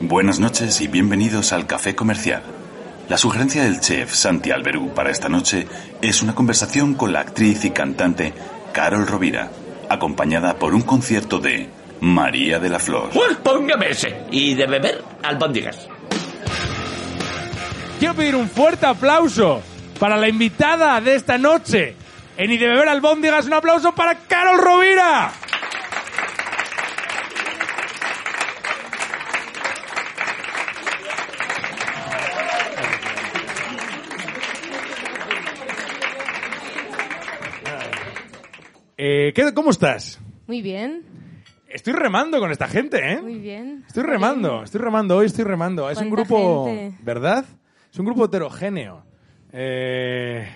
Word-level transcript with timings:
Buenas 0.00 0.40
noches 0.40 0.80
y 0.80 0.88
bienvenidos 0.88 1.52
al 1.52 1.66
Café 1.66 1.94
Comercial. 1.94 2.42
La 3.08 3.16
sugerencia 3.16 3.62
del 3.62 3.80
chef 3.80 4.12
Santi 4.12 4.50
Alberú 4.50 4.92
para 4.92 5.10
esta 5.10 5.28
noche 5.28 5.68
es 6.02 6.20
una 6.20 6.34
conversación 6.34 6.94
con 6.94 7.12
la 7.12 7.20
actriz 7.20 7.64
y 7.64 7.70
cantante 7.70 8.34
Carol 8.72 9.06
Rovira, 9.06 9.50
acompañada 9.88 10.56
por 10.56 10.74
un 10.74 10.82
concierto 10.82 11.38
de 11.38 11.68
María 12.00 12.58
de 12.58 12.70
la 12.70 12.80
Flor. 12.80 13.10
Pues 13.14 13.36
póngame 13.36 13.90
ese. 13.90 14.24
Y 14.32 14.54
de 14.54 14.66
beber, 14.66 15.04
albóndigas. 15.22 15.86
Quiero 18.00 18.14
pedir 18.14 18.34
un 18.34 18.48
fuerte 18.48 18.86
aplauso 18.86 19.62
para 20.00 20.16
la 20.16 20.28
invitada 20.28 21.00
de 21.00 21.14
esta 21.14 21.38
noche. 21.38 21.94
En 22.36 22.50
Y 22.50 22.58
de 22.58 22.66
Beber 22.66 22.88
Albóndigas, 22.88 23.46
un 23.46 23.52
aplauso 23.52 23.94
para 23.94 24.18
Carol 24.18 24.58
Rovira. 24.58 25.32
Eh, 39.06 39.34
¿qué- 39.34 39.52
¿Cómo 39.52 39.68
estás? 39.68 40.18
Muy 40.46 40.62
bien, 40.62 41.02
Estoy 41.68 41.92
remando 41.92 42.38
con 42.38 42.50
esta 42.52 42.68
gente, 42.68 42.98
¿eh? 43.12 43.20
muy 43.20 43.34
bien. 43.38 43.84
Estoy 43.86 44.04
remando, 44.04 44.62
estoy 44.62 44.80
remando, 44.80 45.16
hoy 45.18 45.26
estoy 45.26 45.44
remando. 45.44 45.90
Es 45.90 45.98
un 45.98 46.08
¿Cuánta 46.08 46.30
grupo, 46.32 46.64
gente? 46.66 46.96
¿verdad? 47.02 47.44
Es 47.92 47.98
un 47.98 48.06
grupo 48.06 48.24
heterogéneo. 48.24 49.04
Eh, 49.52 50.48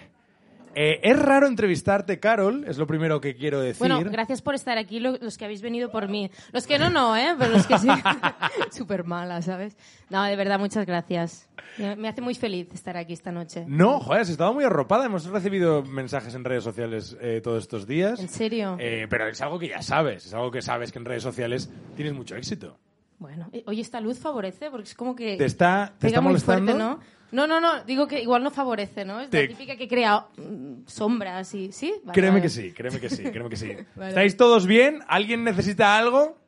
eh, 0.80 1.00
es 1.02 1.18
raro 1.18 1.46
entrevistarte, 1.48 2.20
Carol, 2.20 2.64
es 2.68 2.78
lo 2.78 2.86
primero 2.86 3.20
que 3.20 3.34
quiero 3.34 3.60
decir. 3.60 3.80
Bueno, 3.80 4.00
gracias 4.10 4.42
por 4.42 4.54
estar 4.54 4.78
aquí, 4.78 5.00
lo- 5.00 5.16
los 5.18 5.36
que 5.36 5.44
habéis 5.44 5.60
venido 5.60 5.90
por 5.90 6.08
mí. 6.08 6.30
Los 6.52 6.66
que 6.68 6.78
no, 6.78 6.88
no, 6.88 7.16
¿eh? 7.16 7.34
Pero 7.38 7.50
los 7.52 7.66
que 7.66 7.78
sí. 7.78 7.88
Súper 8.70 9.04
mala, 9.04 9.42
¿sabes? 9.42 9.76
No, 10.10 10.22
de 10.24 10.36
verdad, 10.36 10.58
muchas 10.58 10.86
gracias. 10.86 11.48
Me 11.96 12.08
hace 12.08 12.20
muy 12.20 12.34
feliz 12.34 12.72
estar 12.72 12.96
aquí 12.96 13.12
esta 13.12 13.30
noche. 13.32 13.64
No, 13.66 14.00
joder, 14.00 14.22
has 14.22 14.28
estado 14.28 14.52
muy 14.54 14.64
arropada. 14.64 15.04
Hemos 15.06 15.26
recibido 15.26 15.82
mensajes 15.82 16.34
en 16.34 16.44
redes 16.44 16.64
sociales 16.64 17.16
eh, 17.20 17.40
todos 17.42 17.62
estos 17.62 17.86
días. 17.86 18.20
¿En 18.20 18.28
serio? 18.28 18.76
Eh, 18.80 19.06
pero 19.10 19.26
es 19.28 19.40
algo 19.40 19.58
que 19.58 19.68
ya 19.68 19.82
sabes, 19.82 20.26
es 20.26 20.34
algo 20.34 20.50
que 20.50 20.62
sabes 20.62 20.92
que 20.92 20.98
en 20.98 21.04
redes 21.04 21.22
sociales 21.22 21.70
tienes 21.96 22.14
mucho 22.14 22.36
éxito. 22.36 22.78
Bueno, 23.18 23.48
eh, 23.52 23.64
oye, 23.66 23.80
esta 23.80 24.00
luz 24.00 24.18
favorece 24.18 24.70
porque 24.70 24.84
es 24.88 24.94
como 24.94 25.16
que... 25.16 25.36
¿Te 25.36 25.44
está, 25.44 25.92
te 25.98 26.06
está 26.06 26.20
muy 26.20 26.28
molestando? 26.30 26.72
fuerte, 26.72 26.78
¿no? 26.84 27.17
No, 27.30 27.46
no, 27.46 27.60
no, 27.60 27.84
digo 27.84 28.06
que 28.06 28.22
igual 28.22 28.42
no 28.42 28.50
favorece, 28.50 29.04
¿no? 29.04 29.20
Es 29.20 29.28
Te- 29.30 29.42
la 29.42 29.48
típica 29.48 29.76
que 29.76 29.86
crea 29.88 30.26
mm, 30.36 30.86
sombras 30.86 31.52
y... 31.54 31.72
¿Sí? 31.72 31.92
Vale, 32.04 32.14
Créeme 32.14 32.30
vale. 32.38 32.42
que 32.42 32.48
sí, 32.48 32.72
créeme 32.72 33.00
que 33.00 33.10
sí, 33.10 33.22
créeme 33.24 33.50
que 33.50 33.56
sí. 33.56 33.72
Vale. 33.96 34.08
¿Estáis 34.08 34.36
todos 34.36 34.66
bien? 34.66 35.00
¿Alguien 35.08 35.44
necesita 35.44 35.98
algo? 35.98 36.38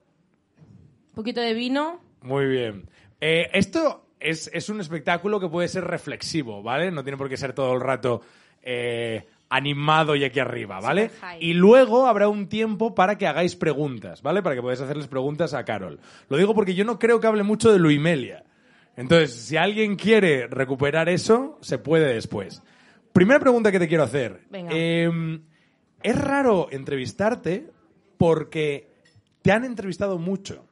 Un 1.11 1.15
poquito 1.15 1.41
de 1.41 1.55
vino. 1.55 2.01
Muy 2.23 2.47
bien. 2.47 2.89
Eh, 3.21 3.51
esto 3.53 4.07
es, 4.19 4.51
es 4.55 4.69
un 4.69 4.81
espectáculo 4.81 5.39
que 5.41 5.49
puede 5.49 5.69
ser 5.69 5.85
reflexivo, 5.85 6.63
¿vale? 6.63 6.91
No 6.91 7.03
tiene 7.03 7.19
por 7.19 7.29
qué 7.29 7.37
ser 7.37 7.53
todo 7.53 7.75
el 7.75 7.81
rato 7.81 8.23
eh, 8.63 9.27
animado 9.51 10.15
y 10.17 10.25
aquí 10.25 10.39
arriba, 10.41 10.81
¿vale? 10.81 11.11
Y 11.41 11.53
luego 11.55 12.07
habrá 12.07 12.29
un 12.29 12.49
tiempo 12.49 12.95
para 12.95 13.19
que 13.19 13.27
hagáis 13.27 13.57
preguntas, 13.57 14.23
¿vale? 14.23 14.43
Para 14.43 14.55
que 14.55 14.63
podáis 14.63 14.81
hacerles 14.81 15.09
preguntas 15.09 15.53
a 15.55 15.65
Carol. 15.65 15.99
Lo 16.29 16.37
digo 16.37 16.55
porque 16.55 16.75
yo 16.75 16.85
no 16.85 16.99
creo 16.99 17.21
que 17.21 17.27
hable 17.27 17.43
mucho 17.43 17.73
de 17.73 17.79
Luimelia. 17.79 18.45
Entonces, 19.01 19.35
si 19.35 19.57
alguien 19.57 19.97
quiere 19.97 20.47
recuperar 20.47 21.09
eso, 21.09 21.57
se 21.63 21.79
puede 21.79 22.13
después. 22.13 22.63
Primera 23.15 23.41
pregunta 23.41 23.73
que 23.73 23.79
te 23.79 23.89
quiero 23.89 24.05
hacer. 24.05 24.43
Venga. 24.51 24.71
Eh, 24.75 25.41
es 26.03 26.19
raro 26.19 26.69
entrevistarte 26.71 27.71
porque 28.19 28.93
te 29.41 29.53
han 29.53 29.65
entrevistado 29.65 30.19
mucho. 30.19 30.67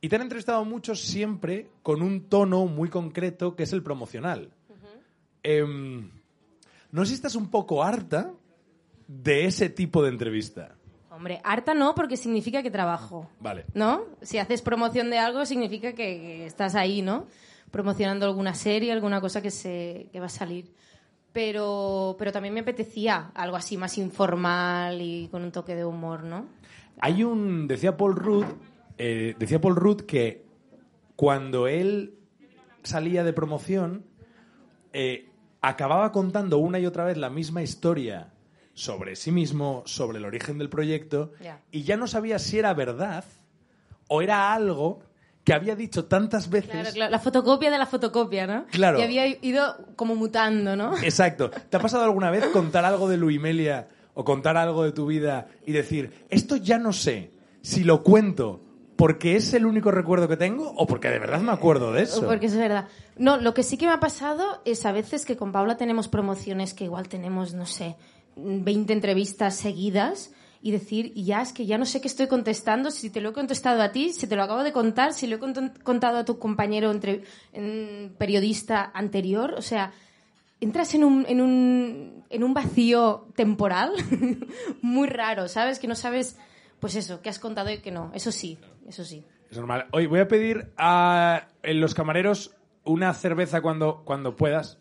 Y 0.00 0.08
te 0.08 0.16
han 0.16 0.22
entrevistado 0.22 0.64
mucho 0.64 0.94
siempre 0.94 1.68
con 1.82 2.00
un 2.00 2.30
tono 2.30 2.64
muy 2.64 2.88
concreto 2.88 3.54
que 3.54 3.64
es 3.64 3.72
el 3.74 3.82
promocional. 3.82 4.50
Em, 5.42 6.10
no 6.90 7.04
sé 7.04 7.10
si 7.10 7.14
estás 7.14 7.34
un 7.34 7.50
poco 7.50 7.84
harta 7.84 8.32
de 9.06 9.44
ese 9.44 9.68
tipo 9.68 10.02
de 10.02 10.08
entrevista. 10.08 10.76
Hombre, 11.10 11.42
harta 11.44 11.74
no, 11.74 11.94
porque 11.94 12.16
significa 12.16 12.62
que 12.62 12.70
trabajo. 12.70 13.28
Vale. 13.38 13.66
¿no? 13.74 14.04
Si 14.22 14.38
haces 14.38 14.62
promoción 14.62 15.10
de 15.10 15.18
algo 15.18 15.44
significa 15.44 15.92
que 15.92 16.46
estás 16.46 16.74
ahí, 16.74 17.02
¿no? 17.02 17.26
Promocionando 17.70 18.26
alguna 18.26 18.54
serie, 18.54 18.92
alguna 18.92 19.20
cosa 19.20 19.40
que, 19.40 19.50
se, 19.50 20.08
que 20.12 20.20
va 20.20 20.26
a 20.26 20.30
salir. 20.30 20.72
Pero, 21.32 22.16
pero 22.18 22.32
también 22.32 22.52
me 22.54 22.60
apetecía 22.60 23.30
algo 23.34 23.56
así 23.56 23.76
más 23.76 23.96
informal 23.98 25.00
y 25.00 25.28
con 25.30 25.42
un 25.44 25.52
toque 25.52 25.76
de 25.76 25.84
humor, 25.84 26.24
¿no? 26.24 26.46
Hay 27.00 27.22
un. 27.22 27.68
Decía 27.68 27.96
Paul 27.96 28.16
Rudd. 28.16 28.46
eh, 28.98 29.34
decía 29.38 29.60
Paul 29.60 29.76
Rudd 29.76 30.02
que 30.02 30.44
cuando 31.16 31.68
él 31.68 32.14
salía 32.82 33.22
de 33.24 33.32
promoción. 33.32 34.04
eh, 34.92 35.26
acababa 35.62 36.10
contando 36.10 36.58
una 36.58 36.78
y 36.78 36.86
otra 36.86 37.04
vez 37.04 37.16
la 37.16 37.28
misma 37.30 37.62
historia 37.62 38.32
sobre 38.72 39.14
sí 39.14 39.30
mismo, 39.30 39.82
sobre 39.84 40.18
el 40.18 40.24
origen 40.24 40.56
del 40.56 40.70
proyecto, 40.70 41.32
y 41.70 41.82
ya 41.82 41.98
no 41.98 42.06
sabía 42.06 42.38
si 42.38 42.58
era 42.58 42.72
verdad 42.72 43.24
o 44.08 44.22
era 44.22 44.54
algo 44.54 45.02
que 45.44 45.54
había 45.54 45.74
dicho 45.74 46.04
tantas 46.04 46.50
veces. 46.50 46.70
Claro, 46.70 46.90
claro, 46.92 47.10
la 47.10 47.18
fotocopia 47.18 47.70
de 47.70 47.78
la 47.78 47.86
fotocopia, 47.86 48.46
¿no? 48.46 48.66
Claro. 48.70 48.98
Y 48.98 49.02
había 49.02 49.26
ido 49.26 49.76
como 49.96 50.14
mutando, 50.14 50.76
¿no? 50.76 50.96
Exacto. 51.02 51.50
¿Te 51.50 51.76
ha 51.76 51.80
pasado 51.80 52.04
alguna 52.04 52.30
vez 52.30 52.44
contar 52.46 52.84
algo 52.84 53.08
de 53.08 53.16
Luimelia 53.16 53.88
o 54.14 54.24
contar 54.24 54.56
algo 54.56 54.84
de 54.84 54.92
tu 54.92 55.06
vida 55.06 55.48
y 55.66 55.72
decir, 55.72 56.26
esto 56.28 56.56
ya 56.56 56.78
no 56.78 56.92
sé 56.92 57.32
si 57.62 57.84
lo 57.84 58.02
cuento 58.02 58.62
porque 58.96 59.36
es 59.36 59.54
el 59.54 59.64
único 59.64 59.90
recuerdo 59.90 60.28
que 60.28 60.36
tengo 60.36 60.74
o 60.76 60.86
porque 60.86 61.08
de 61.08 61.18
verdad 61.18 61.40
me 61.40 61.52
acuerdo 61.52 61.90
de 61.90 62.02
eso? 62.02 62.26
Porque 62.26 62.46
es 62.46 62.56
verdad. 62.56 62.88
No, 63.16 63.38
lo 63.38 63.54
que 63.54 63.62
sí 63.62 63.78
que 63.78 63.86
me 63.86 63.92
ha 63.92 64.00
pasado 64.00 64.60
es 64.66 64.84
a 64.84 64.92
veces 64.92 65.24
que 65.24 65.38
con 65.38 65.52
Paula 65.52 65.78
tenemos 65.78 66.08
promociones 66.08 66.74
que 66.74 66.84
igual 66.84 67.08
tenemos, 67.08 67.54
no 67.54 67.64
sé, 67.64 67.96
20 68.36 68.92
entrevistas 68.92 69.54
seguidas 69.54 70.32
y 70.62 70.72
decir, 70.72 71.12
ya 71.14 71.40
es 71.40 71.52
que 71.52 71.64
ya 71.66 71.78
no 71.78 71.86
sé 71.86 72.00
qué 72.00 72.08
estoy 72.08 72.26
contestando, 72.26 72.90
si 72.90 73.08
te 73.10 73.20
lo 73.20 73.30
he 73.30 73.32
contestado 73.32 73.80
a 73.82 73.92
ti, 73.92 74.12
si 74.12 74.26
te 74.26 74.36
lo 74.36 74.42
acabo 74.42 74.62
de 74.62 74.72
contar, 74.72 75.14
si 75.14 75.26
lo 75.26 75.36
he 75.36 75.40
cont- 75.40 75.82
contado 75.82 76.18
a 76.18 76.24
tu 76.24 76.38
compañero 76.38 76.90
entre, 76.90 77.22
en- 77.52 78.14
periodista 78.18 78.90
anterior, 78.92 79.54
o 79.56 79.62
sea, 79.62 79.92
entras 80.60 80.94
en 80.94 81.04
un, 81.04 81.24
en 81.28 81.40
un, 81.40 82.24
en 82.28 82.44
un 82.44 82.52
vacío 82.54 83.26
temporal 83.34 83.92
muy 84.82 85.08
raro, 85.08 85.48
¿sabes? 85.48 85.78
Que 85.78 85.88
no 85.88 85.94
sabes, 85.94 86.36
pues 86.80 86.94
eso, 86.94 87.22
qué 87.22 87.30
has 87.30 87.38
contado 87.38 87.70
y 87.70 87.78
qué 87.78 87.90
no. 87.90 88.10
Eso 88.14 88.30
sí, 88.32 88.58
eso 88.86 89.04
sí. 89.04 89.24
Es 89.50 89.56
normal. 89.56 89.86
Hoy 89.92 90.06
voy 90.06 90.20
a 90.20 90.28
pedir 90.28 90.70
a 90.76 91.48
los 91.64 91.94
camareros 91.94 92.54
una 92.84 93.14
cerveza 93.14 93.62
cuando, 93.62 94.02
cuando 94.04 94.36
puedas. 94.36 94.78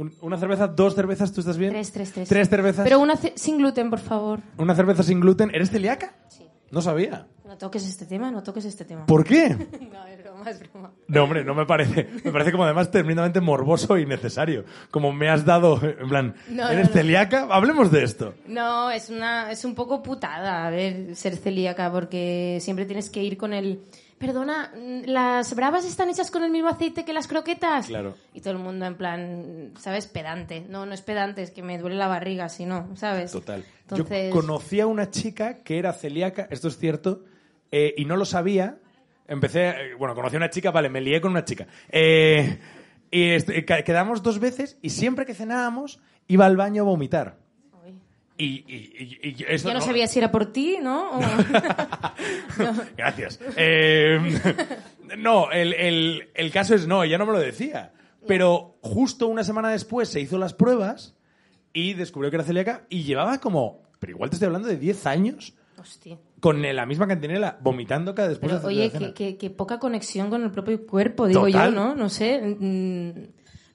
Un- 0.00 0.14
una 0.22 0.38
cerveza, 0.38 0.66
dos 0.66 0.94
cervezas, 0.94 1.30
¿tú 1.32 1.40
estás 1.40 1.58
bien? 1.58 1.70
Tres, 1.72 1.92
tres, 1.92 2.10
tres. 2.12 2.28
Tres 2.28 2.48
cervezas. 2.48 2.84
Pero 2.84 3.00
una 3.00 3.16
ce- 3.16 3.34
sin 3.36 3.58
gluten, 3.58 3.90
por 3.90 3.98
favor. 3.98 4.40
Una 4.56 4.74
cerveza 4.74 5.02
sin 5.02 5.20
gluten. 5.20 5.50
¿Eres 5.54 5.70
celíaca? 5.70 6.14
Sí. 6.28 6.46
No 6.70 6.80
sabía. 6.80 7.26
No 7.46 7.58
toques 7.58 7.86
este 7.86 8.06
tema, 8.06 8.30
no 8.30 8.42
toques 8.42 8.64
este 8.64 8.84
tema. 8.84 9.04
¿Por 9.06 9.24
qué? 9.24 9.48
No, 9.92 10.06
es 10.06 10.22
broma, 10.22 10.50
es 10.50 10.60
broma. 10.60 10.92
No, 11.08 11.24
hombre, 11.24 11.44
no 11.44 11.54
me 11.54 11.66
parece. 11.66 12.08
Me 12.24 12.30
parece 12.32 12.50
como 12.52 12.64
además 12.64 12.90
tremendamente 12.90 13.40
morboso 13.40 13.98
y 13.98 14.06
necesario. 14.06 14.64
Como 14.90 15.12
me 15.12 15.28
has 15.28 15.44
dado, 15.44 15.78
en 15.82 16.08
plan, 16.08 16.34
No, 16.48 16.68
¿eres 16.70 16.86
no. 16.88 16.92
celíaca? 16.94 17.48
Hablemos 17.50 17.90
de 17.90 18.04
esto. 18.04 18.34
No, 18.46 18.90
es 18.90 19.10
una, 19.10 19.50
es 19.50 19.64
un 19.66 19.74
poco 19.74 20.02
putada, 20.02 20.66
a 20.66 20.70
ver, 20.70 21.14
ser 21.16 21.36
celíaca, 21.36 21.90
porque 21.92 22.58
siempre 22.62 22.86
tienes 22.86 23.10
que 23.10 23.22
ir 23.22 23.36
con 23.36 23.52
el. 23.52 23.80
Perdona, 24.20 24.70
mm, 24.76 25.04
¿las 25.06 25.54
bravas 25.56 25.86
están 25.86 26.10
hechas 26.10 26.30
con 26.30 26.44
el 26.44 26.50
mismo 26.50 26.68
aceite 26.68 27.06
que 27.06 27.14
las 27.14 27.26
croquetas? 27.26 27.86
Claro. 27.86 28.14
Y 28.34 28.42
todo 28.42 28.52
el 28.52 28.58
mundo 28.58 28.84
en 28.84 28.94
plan, 28.94 29.72
¿sabes? 29.78 30.06
Pedante. 30.06 30.60
No, 30.68 30.84
no 30.84 30.92
es 30.92 31.00
pedante, 31.00 31.40
es 31.42 31.50
que 31.50 31.62
me 31.62 31.78
duele 31.78 31.96
la 31.96 32.06
barriga, 32.06 32.50
si 32.50 32.66
no, 32.66 32.94
¿sabes? 32.96 33.32
Total. 33.32 33.64
Entonces, 33.88 34.28
Yo 34.28 34.38
conocí 34.38 34.78
a 34.78 34.86
una 34.86 35.08
chica 35.10 35.62
que 35.62 35.78
era 35.78 35.94
celíaca, 35.94 36.46
esto 36.50 36.68
es 36.68 36.76
cierto, 36.76 37.24
eh, 37.72 37.94
y 37.96 38.04
no 38.04 38.16
lo 38.16 38.26
sabía. 38.26 38.76
Empecé, 39.26 39.68
eh, 39.70 39.94
bueno, 39.98 40.14
conocí 40.14 40.36
a 40.36 40.38
una 40.38 40.50
chica, 40.50 40.70
vale, 40.70 40.90
me 40.90 41.00
lié 41.00 41.18
con 41.22 41.30
una 41.30 41.46
chica. 41.46 41.66
Eh, 41.88 42.58
y 43.10 43.30
est- 43.30 43.64
ca- 43.66 43.82
quedamos 43.84 44.22
dos 44.22 44.38
veces 44.38 44.76
y 44.82 44.90
siempre 44.90 45.24
que 45.24 45.32
cenábamos 45.32 45.98
iba 46.28 46.44
al 46.44 46.58
baño 46.58 46.82
a 46.82 46.84
vomitar. 46.84 47.38
Y, 48.40 48.64
y- 48.66 49.18
y- 49.22 49.28
y 49.38 49.44
eso 49.48 49.68
Ya 49.68 49.74
no 49.74 49.80
sabía 49.82 50.06
si 50.06 50.18
era 50.18 50.30
por 50.32 50.46
ti, 50.52 50.78
¿no? 50.82 51.10
O- 51.10 51.20
Gracias. 52.96 53.38
Eh, 53.56 54.18
no, 55.18 55.50
el, 55.50 55.74
el- 55.74 56.28
el 56.34 56.50
caso 56.50 56.74
es 56.74 56.86
no, 56.86 57.02
ella 57.04 57.18
no 57.18 57.26
me 57.26 57.32
lo 57.32 57.38
decía. 57.40 57.92
Pero 58.26 58.76
justo 58.82 59.26
una 59.28 59.44
semana 59.44 59.70
después 59.70 60.08
se 60.08 60.20
hizo 60.20 60.38
las 60.38 60.54
pruebas 60.54 61.14
y 61.72 61.94
descubrió 61.94 62.30
que 62.30 62.36
era 62.36 62.44
celíaca 62.44 62.84
y 62.88 63.02
llevaba 63.02 63.38
como, 63.40 63.82
pero 63.98 64.12
igual 64.12 64.30
te 64.30 64.36
estoy 64.36 64.46
hablando 64.46 64.68
de 64.68 64.76
10 64.76 65.06
años 65.06 65.54
Hostia. 65.78 66.18
con 66.40 66.60
la 66.62 66.84
misma 66.84 67.06
cantinela 67.08 67.58
vomitando 67.62 68.14
cada 68.14 68.28
después 68.28 68.52
Pero, 68.52 68.60
de 68.62 68.66
oye, 68.68 68.90
que, 68.90 69.14
que- 69.14 69.36
que 69.38 69.50
poca 69.50 69.78
conexión 69.78 70.28
con 70.28 70.42
el 70.42 70.50
propio 70.50 70.86
cuerpo, 70.86 71.26
digo 71.26 71.46
Total. 71.46 71.70
yo, 71.72 71.74
¿no? 71.80 71.94
No 71.94 72.08
sé. 72.10 72.40
mm, 72.60 73.10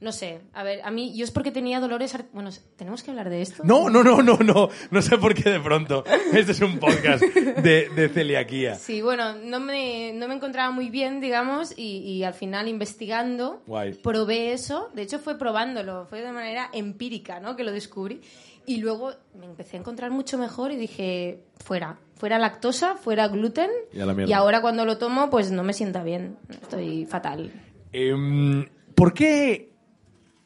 No 0.06 0.12
sé, 0.12 0.42
a 0.54 0.62
ver, 0.62 0.82
a 0.84 0.92
mí, 0.92 1.18
yo 1.18 1.24
es 1.24 1.32
porque 1.32 1.50
tenía 1.50 1.80
dolores... 1.80 2.16
Bueno, 2.32 2.52
¿tenemos 2.76 3.02
que 3.02 3.10
hablar 3.10 3.28
de 3.32 3.42
esto? 3.42 3.64
No, 3.66 3.90
no, 3.90 4.04
no, 4.04 4.22
no, 4.22 4.38
no. 4.38 4.70
No 4.92 5.02
sé 5.02 5.18
por 5.18 5.34
qué 5.34 5.50
de 5.50 5.60
pronto. 5.60 6.04
Este 6.32 6.52
es 6.52 6.62
un 6.62 6.78
podcast 6.78 7.24
de, 7.24 7.90
de 7.90 8.10
celiaquía. 8.10 8.76
Sí, 8.76 9.02
bueno, 9.02 9.34
no 9.34 9.60
me, 9.60 10.14
no 10.14 10.28
me 10.28 10.36
encontraba 10.36 10.70
muy 10.70 10.92
bien, 10.92 11.22
digamos, 11.22 11.74
y, 11.76 11.98
y 12.04 12.24
al 12.24 12.36
final 12.36 12.68
investigando 12.68 13.64
Guay. 13.66 13.94
probé 13.96 14.54
eso. 14.54 14.92
De 14.94 15.02
hecho, 15.02 15.18
fue 15.18 15.40
probándolo, 15.40 16.06
fue 16.06 16.22
de 16.22 16.32
manera 16.32 16.70
empírica, 16.72 17.40
¿no? 17.40 17.56
Que 17.56 17.64
lo 17.64 17.72
descubrí. 17.72 18.22
Y 18.68 18.78
luego 18.78 19.12
me 19.40 19.48
empecé 19.48 19.78
a 19.78 19.80
encontrar 19.80 20.12
mucho 20.12 20.38
mejor 20.38 20.72
y 20.72 20.76
dije, 20.76 21.40
fuera, 21.64 21.98
fuera 22.14 22.38
lactosa, 22.38 22.96
fuera 22.96 23.28
gluten. 23.28 23.72
Y 23.92 24.02
a 24.02 24.06
la 24.06 24.14
mierda. 24.14 24.38
ahora 24.38 24.62
cuando 24.62 24.86
lo 24.86 25.00
tomo, 25.00 25.32
pues 25.32 25.50
no 25.50 25.64
me 25.64 25.74
sienta 25.74 26.04
bien. 26.04 26.38
Estoy 26.62 27.08
fatal. 27.08 27.52
Em, 27.92 28.68
¿Por 28.94 29.14
qué 29.16 29.74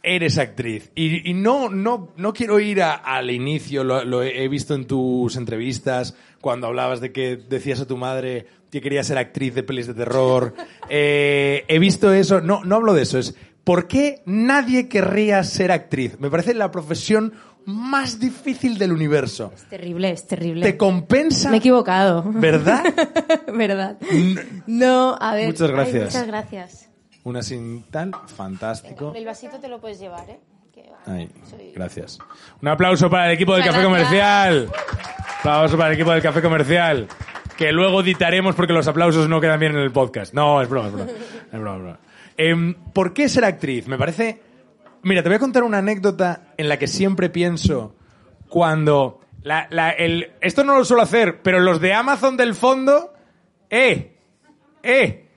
eres 0.04 0.38
actriz? 0.38 0.92
Y, 0.96 1.30
y 1.30 1.34
no, 1.34 1.70
no, 1.70 2.14
no 2.18 2.34
quiero 2.34 2.60
ir 2.60 2.82
a- 2.82 2.94
al 2.96 3.30
inicio, 3.32 3.84
lo, 3.84 4.04
lo 4.06 4.24
he 4.24 4.48
visto 4.48 4.76
en 4.76 4.86
tus 4.86 5.36
entrevistas, 5.36 6.16
cuando 6.42 6.68
hablabas 6.68 7.02
de 7.02 7.12
que 7.12 7.36
decías 7.38 7.80
a 7.82 7.88
tu 7.88 7.98
madre 7.98 8.46
que 8.72 8.82
querías 8.82 9.08
ser 9.08 9.18
actriz 9.18 9.56
de 9.56 9.64
pelis 9.64 9.88
de 9.88 9.94
terror. 9.94 10.54
Eh, 10.92 11.66
he 11.68 11.78
visto 11.78 12.12
eso, 12.12 12.42
no, 12.42 12.64
no 12.64 12.78
hablo 12.78 12.96
de 12.96 13.04
eso, 13.04 13.20
es 13.20 13.36
¿por 13.64 13.88
qué 13.88 14.24
nadie 14.26 14.88
querría 14.90 15.44
ser 15.44 15.72
actriz? 15.72 16.20
Me 16.20 16.32
parece 16.32 16.56
la 16.56 16.72
profesión 16.72 17.32
más 17.66 18.20
difícil 18.20 18.80
del 18.80 18.92
universo. 18.92 19.52
Es 19.56 19.66
terrible, 19.70 20.10
es 20.10 20.26
terrible. 20.26 20.66
¿Te 20.66 20.78
compensa? 20.78 21.52
me 21.52 21.58
he 21.58 21.60
equivocado. 21.60 22.24
¿Verdad? 22.26 22.84
¿Verdad? 23.54 24.00
No, 24.66 25.16
a 25.22 25.36
ver. 25.36 25.46
Muchas 25.48 25.70
ay, 25.70 25.76
gracias. 25.76 26.06
muchas 26.06 26.26
gracias. 26.28 26.89
Una 27.24 27.42
sin 27.42 27.84
tal, 27.84 28.12
fantástico. 28.36 29.14
El 29.16 29.26
vasito 29.26 29.60
te 29.60 29.68
lo 29.68 29.80
puedes 29.80 30.00
llevar, 30.00 30.30
¿eh? 30.30 30.40
Que 30.74 30.90
va, 30.90 31.14
Ahí, 31.14 31.30
soy- 31.50 31.72
gracias. 31.74 32.18
Un 32.62 32.68
aplauso 32.70 33.10
para 33.10 33.28
el 33.28 33.34
equipo 33.34 33.54
del 33.56 33.64
Café. 33.66 33.84
Comercial. 33.84 34.70
Aplauso 35.40 35.78
para 35.78 35.90
el 35.90 35.96
equipo 35.96 36.12
del 36.12 36.22
Café 36.22 36.42
Comercial. 36.42 37.08
Que 37.58 37.72
luego 37.74 38.02
editaremos 38.02 38.56
porque 38.56 38.72
los 38.74 38.88
aplausos 38.88 39.28
no 39.28 39.42
quedan 39.42 39.60
bien 39.60 39.74
en 39.74 39.80
el 39.82 39.92
podcast. 39.92 40.34
No, 40.34 40.62
es 40.62 40.70
broma, 40.70 40.88
es 40.88 40.94
broma. 40.94 41.12
Es 41.12 41.60
broma, 41.60 41.76
es 41.76 41.82
broma. 41.84 42.00
Em, 42.38 42.74
¿Por 42.94 43.14
qué 43.14 43.28
ser 43.28 43.44
actriz? 43.44 43.88
Me 43.88 43.98
parece... 43.98 44.42
Mira, 45.04 45.22
te 45.24 45.30
voy 45.30 45.36
a 45.36 45.40
contar 45.40 45.64
una 45.64 45.80
anécdota 45.80 46.54
en 46.58 46.70
la 46.70 46.78
que 46.80 46.88
siempre 46.88 47.30
pienso 47.30 47.96
cuando... 48.48 49.20
la- 49.44 49.68
la- 49.72 49.92
el... 49.92 50.32
Esto 50.40 50.64
no 50.64 50.78
lo 50.78 50.86
suelo 50.86 51.04
hacer, 51.04 51.42
pero 51.42 51.60
los 51.60 51.82
de 51.82 51.94
Amazon 51.94 52.38
del 52.38 52.56
fondo... 52.56 53.14
¡Eh! 53.70 54.16
¡Eh! 54.84 55.29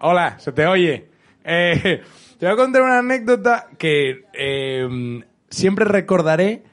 Hola, 0.00 0.38
se 0.38 0.52
te 0.52 0.66
oye. 0.66 1.08
Eh, 1.42 2.02
te 2.38 2.46
voy 2.46 2.52
a 2.52 2.56
contar 2.56 2.82
una 2.82 2.98
anécdota 2.98 3.68
que 3.78 4.26
eh, 4.34 5.24
siempre 5.48 5.86
recordaré, 5.86 6.64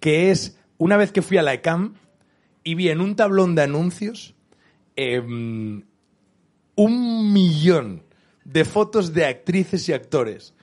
que 0.00 0.30
es 0.30 0.58
una 0.78 0.96
vez 0.96 1.12
que 1.12 1.20
fui 1.20 1.36
a 1.36 1.42
la 1.42 1.52
ECAM 1.52 1.94
y 2.64 2.74
vi 2.74 2.88
en 2.88 3.02
un 3.02 3.16
tablón 3.16 3.54
de 3.54 3.62
anuncios 3.62 4.34
eh, 4.96 5.20
un 5.20 5.84
millón 7.32 8.02
de 8.44 8.64
fotos 8.64 9.12
de 9.12 9.26
actrices 9.26 9.86
y 9.88 9.92
actores 9.92 10.54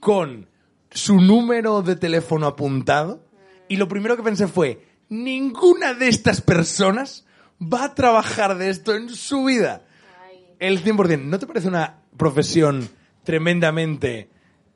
con 0.00 0.48
su 0.90 1.20
número 1.20 1.82
de 1.82 1.94
teléfono 1.94 2.48
apuntado 2.48 3.24
y 3.68 3.76
lo 3.76 3.86
primero 3.86 4.16
que 4.16 4.24
pensé 4.24 4.48
fue, 4.48 4.84
ninguna 5.08 5.94
de 5.94 6.08
estas 6.08 6.40
personas 6.40 7.24
va 7.60 7.84
a 7.84 7.94
trabajar 7.94 8.58
de 8.58 8.68
esto 8.68 8.94
en 8.94 9.08
su 9.08 9.44
vida. 9.44 9.84
El 10.62 10.82
100%. 10.84 11.22
¿No 11.24 11.38
te 11.38 11.46
parece 11.46 11.66
una 11.68 11.98
profesión 12.16 12.88
tremendamente 13.24 14.28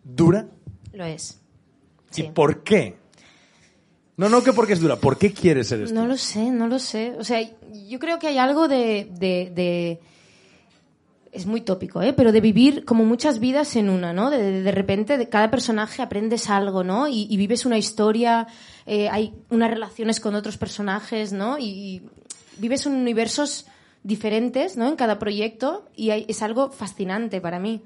dura? 0.02 0.46
Lo 0.92 1.04
es. 1.04 1.40
¿Y 2.16 2.24
por 2.24 2.62
qué? 2.64 2.96
No, 4.16 4.28
no 4.28 4.42
que 4.42 4.52
porque 4.52 4.72
es 4.72 4.80
dura. 4.80 4.96
¿Por 4.96 5.18
qué 5.18 5.32
quieres 5.32 5.68
ser 5.68 5.82
esto? 5.82 5.94
No 5.94 6.06
lo 6.06 6.16
sé, 6.16 6.50
no 6.50 6.66
lo 6.68 6.78
sé. 6.78 7.14
O 7.18 7.24
sea, 7.24 7.40
yo 7.88 7.98
creo 7.98 8.18
que 8.18 8.26
hay 8.28 8.38
algo 8.38 8.66
de... 8.66 9.08
de- 9.12 9.52
de- 9.54 10.00
Es 11.32 11.44
muy 11.44 11.60
tópico, 11.60 12.00
¿eh? 12.00 12.14
Pero 12.14 12.32
de 12.32 12.40
vivir 12.40 12.84
como 12.86 13.04
muchas 13.04 13.38
vidas 13.40 13.76
en 13.76 13.90
una, 13.90 14.12
¿no? 14.14 14.30
De, 14.30 14.38
de- 14.42 14.62
de 14.62 14.72
repente, 14.72 15.18
de 15.18 15.28
cada 15.28 15.50
personaje 15.50 16.00
aprendes 16.02 16.48
algo, 16.48 16.82
¿no? 16.82 17.08
Y, 17.08 17.26
y 17.30 17.36
vives 17.36 17.66
una 17.66 17.76
historia, 17.76 18.46
eh, 18.86 19.08
hay 19.10 19.34
unas 19.50 19.70
relaciones 19.70 20.18
con 20.18 20.34
otros 20.34 20.56
personajes, 20.56 21.32
¿no? 21.32 21.58
Y, 21.58 21.64
y 21.66 22.02
vives 22.56 22.86
un 22.86 22.94
universos 22.94 23.66
diferentes, 24.06 24.76
¿no? 24.76 24.87
En 24.88 24.97
cada 24.97 25.19
proyecto 25.19 25.85
y 25.97 26.11
hay- 26.11 26.25
es 26.29 26.43
algo 26.43 26.70
fascinante 26.70 27.41
para 27.41 27.58
mí. 27.58 27.82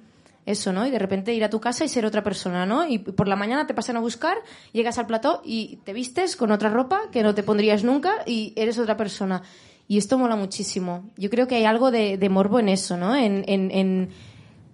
Eso, 0.47 0.73
¿no? 0.73 0.87
Y 0.87 0.91
de 0.91 0.99
repente 0.99 1.35
ir 1.35 1.45
a 1.45 1.51
tu 1.51 1.61
casa 1.61 1.85
y 1.85 1.89
ser 1.89 2.05
otra 2.07 2.23
persona, 2.23 2.65
¿no? 2.67 2.87
Y 2.87 2.99
por 2.99 3.29
la 3.29 3.37
mañana 3.37 3.67
te 3.67 3.75
pasan 3.75 3.97
a 3.97 4.01
buscar, 4.01 4.37
llegas 4.73 4.99
al 4.99 5.07
plató 5.07 5.43
y 5.45 5.77
te 5.85 5.93
vistes 5.93 6.35
con 6.37 6.51
otra 6.51 6.71
ropa 6.71 7.03
que 7.13 7.23
no 7.23 7.35
te 7.35 7.43
pondrías 7.43 7.85
nunca 7.85 8.13
y 8.27 8.53
eres 8.57 8.79
otra 8.79 8.97
persona. 8.97 9.43
Y 9.87 9.99
esto 9.99 10.19
mola 10.19 10.37
muchísimo. 10.37 11.05
Yo 11.17 11.31
creo 11.31 11.47
que 11.47 11.57
hay 11.57 11.65
algo 11.65 11.91
de, 11.91 12.17
de 12.17 12.29
morbo 12.29 12.59
en 12.59 12.69
eso, 12.69 12.97
¿no? 12.97 13.15
En, 13.17 13.45
en, 13.49 13.71
en 13.71 14.09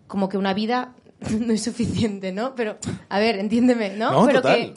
como 0.07 0.29
que 0.29 0.39
una 0.39 0.55
vida 0.55 0.95
no 1.41 1.53
es 1.53 1.63
suficiente, 1.65 2.33
¿no? 2.33 2.55
Pero, 2.55 2.77
a 3.09 3.19
ver, 3.19 3.39
entiéndeme, 3.39 3.91
¿no? 3.97 4.13
No, 4.13 4.27
Pero 4.27 4.43
total. 4.43 4.57
que 4.57 4.75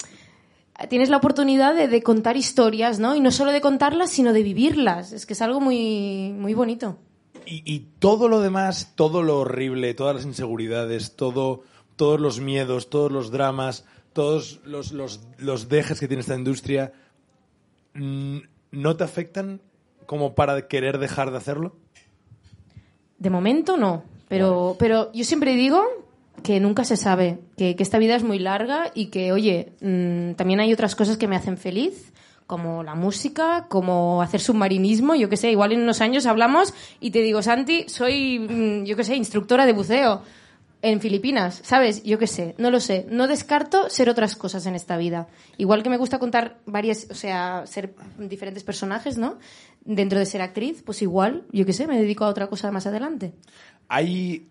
tienes 0.87 1.09
la 1.09 1.17
oportunidad 1.17 1.75
de, 1.75 1.87
de 1.87 2.03
contar 2.03 2.37
historias, 2.37 2.99
¿no? 2.99 3.15
Y 3.15 3.19
no 3.19 3.31
solo 3.31 3.51
de 3.51 3.61
contarlas, 3.61 4.11
sino 4.11 4.33
de 4.33 4.43
vivirlas. 4.43 5.11
Es 5.11 5.25
que 5.25 5.33
es 5.33 5.41
algo 5.41 5.59
muy, 5.59 6.33
muy 6.37 6.53
bonito. 6.53 6.97
Y, 7.45 7.63
y 7.65 7.79
todo 7.99 8.27
lo 8.27 8.41
demás, 8.41 8.93
todo 8.95 9.23
lo 9.23 9.39
horrible, 9.39 9.93
todas 9.93 10.15
las 10.15 10.25
inseguridades, 10.25 11.15
todo, 11.15 11.63
todos 11.95 12.19
los 12.19 12.39
miedos, 12.39 12.89
todos 12.89 13.11
los 13.11 13.31
dramas, 13.31 13.85
todos 14.13 14.59
los, 14.65 14.91
los, 14.91 15.21
los 15.37 15.69
dejes 15.69 15.99
que 15.99 16.07
tiene 16.07 16.21
esta 16.21 16.35
industria, 16.35 16.93
mm, 17.93 18.37
¿no 18.71 18.95
te 18.95 19.03
afectan 19.03 19.61
como 20.05 20.35
para 20.35 20.67
querer 20.67 20.97
dejar 20.97 21.31
de 21.31 21.37
hacerlo? 21.37 21.75
De 23.17 23.29
momento 23.29 23.77
no, 23.77 24.03
pero, 24.27 24.75
pero 24.79 25.11
yo 25.13 25.23
siempre 25.23 25.55
digo 25.55 25.83
que 26.43 26.59
nunca 26.59 26.83
se 26.83 26.97
sabe, 26.97 27.39
que, 27.57 27.75
que 27.75 27.83
esta 27.83 27.97
vida 27.97 28.15
es 28.15 28.23
muy 28.23 28.39
larga 28.39 28.91
y 28.93 29.07
que, 29.07 29.31
oye, 29.31 29.73
mm, 29.81 30.33
también 30.33 30.59
hay 30.59 30.73
otras 30.73 30.95
cosas 30.95 31.17
que 31.17 31.27
me 31.27 31.35
hacen 31.35 31.57
feliz, 31.57 32.13
como 32.47 32.81
la 32.81 32.95
música, 32.95 33.67
como 33.69 34.23
hacer 34.23 34.41
submarinismo, 34.41 35.13
yo 35.13 35.29
qué 35.29 35.37
sé, 35.37 35.51
igual 35.51 35.71
en 35.71 35.81
unos 35.81 36.01
años 36.01 36.25
hablamos 36.25 36.73
y 36.99 37.11
te 37.11 37.21
digo, 37.21 37.43
Santi, 37.43 37.85
soy, 37.87 38.39
mm, 38.39 38.85
yo 38.85 38.95
qué 38.95 39.03
sé, 39.03 39.15
instructora 39.15 39.67
de 39.67 39.73
buceo 39.73 40.23
en 40.81 41.01
Filipinas, 41.01 41.61
¿sabes? 41.63 42.03
Yo 42.03 42.17
qué 42.17 42.27
sé, 42.27 42.55
no 42.57 42.71
lo 42.71 42.79
sé. 42.79 43.05
No 43.09 43.27
descarto 43.27 43.89
ser 43.89 44.09
otras 44.09 44.35
cosas 44.35 44.65
en 44.65 44.75
esta 44.75 44.97
vida. 44.97 45.27
Igual 45.57 45.83
que 45.83 45.89
me 45.89 45.97
gusta 45.97 46.19
contar 46.19 46.57
varias, 46.65 47.07
o 47.11 47.15
sea, 47.15 47.65
ser 47.67 47.93
diferentes 48.17 48.63
personajes, 48.63 49.17
¿no? 49.17 49.37
Dentro 49.83 50.19
de 50.19 50.25
ser 50.25 50.41
actriz, 50.41 50.81
pues 50.83 51.01
igual, 51.01 51.43
yo 51.51 51.65
qué 51.65 51.73
sé, 51.73 51.85
me 51.85 51.99
dedico 51.99 52.23
a 52.23 52.29
otra 52.29 52.47
cosa 52.47 52.71
más 52.71 52.87
adelante. 52.87 53.33
Hay. 53.89 54.47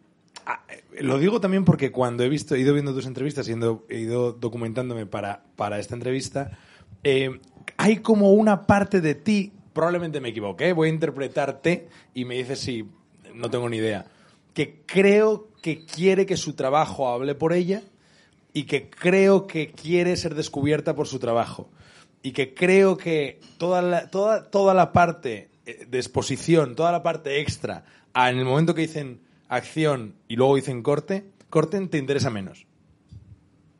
Ah, 0.49 0.65
Lo 1.01 1.19
digo 1.19 1.41
también 1.41 1.65
porque 1.65 1.93
cuando 1.93 2.25
he 2.25 2.29
visto, 2.29 2.57
he 2.57 2.61
ido 2.61 2.75
viendo 2.75 2.93
tus 2.93 3.07
entrevistas 3.07 3.49
y 3.49 3.53
he 3.53 3.99
ido 3.99 4.33
documentándome 4.33 5.07
para, 5.07 5.45
para 5.55 5.79
esta 5.79 5.95
entrevista, 5.95 6.59
eh, 7.05 7.39
hay 7.77 7.99
como 7.99 8.33
una 8.33 8.67
parte 8.67 9.01
de 9.01 9.15
ti, 9.15 9.53
probablemente 9.73 10.21
me 10.21 10.31
equivoqué, 10.31 10.73
voy 10.73 10.89
a 10.89 10.93
interpretarte 10.93 11.89
y 12.15 12.25
me 12.25 12.37
dices 12.37 12.59
si 12.59 12.89
no 13.35 13.51
tengo 13.51 13.69
ni 13.69 13.77
idea, 13.77 14.07
que 14.55 14.83
creo 14.87 15.49
que 15.63 15.85
quiere 15.85 16.27
que 16.27 16.37
su 16.37 16.55
trabajo 16.55 17.09
hable 17.09 17.35
por 17.35 17.53
ella 17.53 17.83
y 18.53 18.65
que 18.65 18.91
creo 18.91 19.47
que 19.47 19.71
quiere 19.71 20.17
ser 20.17 20.35
descubierta 20.35 20.97
por 20.97 21.07
su 21.07 21.19
trabajo 21.19 21.71
y 22.23 22.33
que 22.33 22.55
creo 22.55 22.97
que 22.97 23.41
toda 23.59 24.09
toda, 24.09 24.51
toda 24.51 24.75
la 24.75 24.93
parte 24.93 25.51
eh, 25.67 25.87
de 25.89 25.99
exposición, 25.99 26.75
toda 26.75 26.91
la 26.91 27.03
parte 27.03 27.41
extra, 27.41 27.85
en 28.15 28.39
el 28.39 28.45
momento 28.45 28.75
que 28.75 28.83
dicen 28.83 29.21
acción 29.49 30.15
y 30.29 30.37
luego 30.37 30.57
dicen 30.57 30.83
corte, 30.83 31.31
corten 31.51 31.89
te 31.89 31.99
interesa 31.99 32.31
menos. 32.31 32.67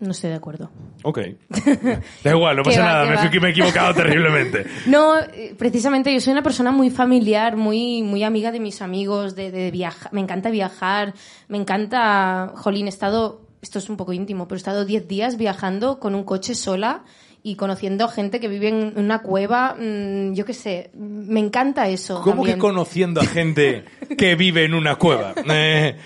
No 0.01 0.13
estoy 0.13 0.31
de 0.31 0.37
acuerdo. 0.37 0.71
Ok. 1.03 1.19
Da 2.23 2.31
igual, 2.31 2.57
no 2.57 2.63
pasa 2.63 2.81
va, 2.81 2.87
nada, 3.05 3.29
fui- 3.29 3.41
me 3.41 3.49
he 3.49 3.51
equivocado 3.51 3.95
terriblemente. 3.97 4.65
No, 4.87 5.19
eh, 5.19 5.55
precisamente 5.59 6.15
yo 6.15 6.21
soy 6.21 6.33
una 6.35 6.43
persona 6.45 6.71
muy 6.71 6.89
familiar, 6.91 7.57
muy, 7.57 8.03
muy 8.05 8.23
amiga 8.23 8.53
de 8.53 8.61
mis 8.61 8.81
amigos, 8.81 9.35
de, 9.35 9.51
de 9.51 9.71
viajar. 9.73 10.13
Me 10.13 10.21
encanta 10.21 10.51
viajar, 10.51 11.15
me 11.49 11.59
encanta. 11.59 12.53
Jolín, 12.57 12.87
he 12.87 12.91
estado. 12.91 13.43
Esto 13.61 13.81
es 13.81 13.89
un 13.91 13.97
poco 13.97 14.13
íntimo, 14.13 14.47
pero 14.47 14.55
he 14.55 14.59
estado 14.59 14.85
10 14.85 15.09
días 15.09 15.37
viajando 15.37 15.99
con 15.99 16.15
un 16.15 16.23
coche 16.23 16.55
sola 16.55 17.03
y 17.51 17.57
conociendo 17.57 18.09
gente 18.09 18.41
que 18.41 18.49
vive 18.49 18.69
en 18.69 18.93
una 18.97 19.21
cueva. 19.23 19.75
mm, 19.79 20.35
yo 20.35 20.45
qué 20.45 20.55
sé, 20.55 20.91
me 20.95 21.41
encanta 21.41 21.89
eso. 21.89 22.21
¿Cómo 22.23 22.37
también. 22.37 22.57
que 22.57 22.61
conociendo 22.61 23.21
a 23.21 23.25
gente 23.25 23.85
que 24.17 24.35
vive 24.35 24.65
en 24.65 24.75
una 24.75 24.97
cueva? 24.97 25.35
Eh, 25.51 25.97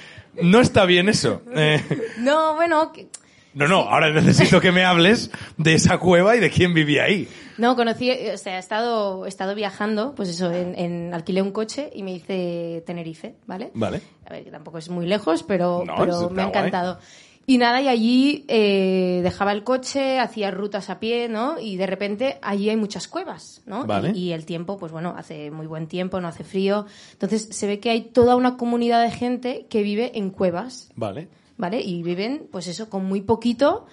no 0.42 0.60
está 0.60 0.84
bien 0.86 1.08
eso. 1.08 1.42
Eh, 1.54 1.80
No, 2.18 2.54
bueno, 2.54 2.92
que- 2.92 3.08
no, 3.54 3.68
no, 3.68 3.80
ahora 3.80 4.10
necesito 4.10 4.60
que 4.62 4.72
me 4.72 4.82
hables 4.84 5.30
de 5.58 5.74
esa 5.74 5.98
cueva 5.98 6.34
y 6.36 6.40
de 6.40 6.48
quién 6.50 6.72
vivía 6.72 7.04
ahí. 7.04 7.28
No, 7.58 7.76
conocí, 7.76 8.10
o 8.10 8.38
sea, 8.38 8.56
he 8.56 8.58
estado, 8.58 9.26
he 9.26 9.28
estado 9.28 9.54
viajando, 9.54 10.14
pues 10.14 10.30
eso, 10.30 10.50
en, 10.50 10.74
en- 10.78 11.12
alquilé 11.12 11.42
un 11.42 11.50
coche 11.52 11.90
y 11.94 12.02
me 12.02 12.12
hice 12.14 12.82
Tenerife, 12.86 13.34
¿vale? 13.46 13.70
Vale. 13.74 14.00
A 14.26 14.32
ver, 14.32 14.44
que 14.44 14.50
tampoco 14.50 14.78
es 14.78 14.88
muy 14.88 15.04
lejos, 15.04 15.42
pero, 15.42 15.84
No, 15.86 15.96
pero 15.98 16.30
me 16.30 16.42
ha 16.42 16.46
guay. 16.46 16.54
Y 17.44 17.58
nada, 17.58 17.82
y 17.82 17.88
allí 17.88 18.44
eh, 18.46 19.20
dejaba 19.24 19.50
el 19.52 19.64
coche, 19.64 20.20
hacía 20.20 20.52
rutas 20.52 20.90
a 20.90 21.00
pie, 21.00 21.28
¿no? 21.28 21.58
Y 21.58 21.76
de 21.76 21.86
repente 21.86 22.38
allí 22.40 22.70
hay 22.70 22.76
muchas 22.76 23.08
cuevas, 23.08 23.62
¿no? 23.66 23.84
Vale. 23.84 24.12
Y, 24.14 24.28
y 24.28 24.32
el 24.32 24.44
tiempo, 24.46 24.78
pues 24.78 24.92
bueno, 24.92 25.14
hace 25.16 25.50
muy 25.50 25.66
buen 25.66 25.88
tiempo, 25.88 26.20
no 26.20 26.28
hace 26.28 26.44
frío. 26.44 26.86
Entonces 27.12 27.48
se 27.50 27.66
ve 27.66 27.80
que 27.80 27.90
hay 27.90 28.02
toda 28.02 28.36
una 28.36 28.56
comunidad 28.56 29.02
de 29.02 29.10
gente 29.10 29.66
que 29.68 29.82
vive 29.82 30.16
en 30.16 30.30
cuevas, 30.30 30.90
Vale. 30.94 31.26
¿vale? 31.56 31.80
Y 31.80 32.02
viven, 32.04 32.46
pues 32.52 32.68
eso, 32.68 32.88
con 32.88 33.04
muy 33.06 33.22
poquito 33.22 33.86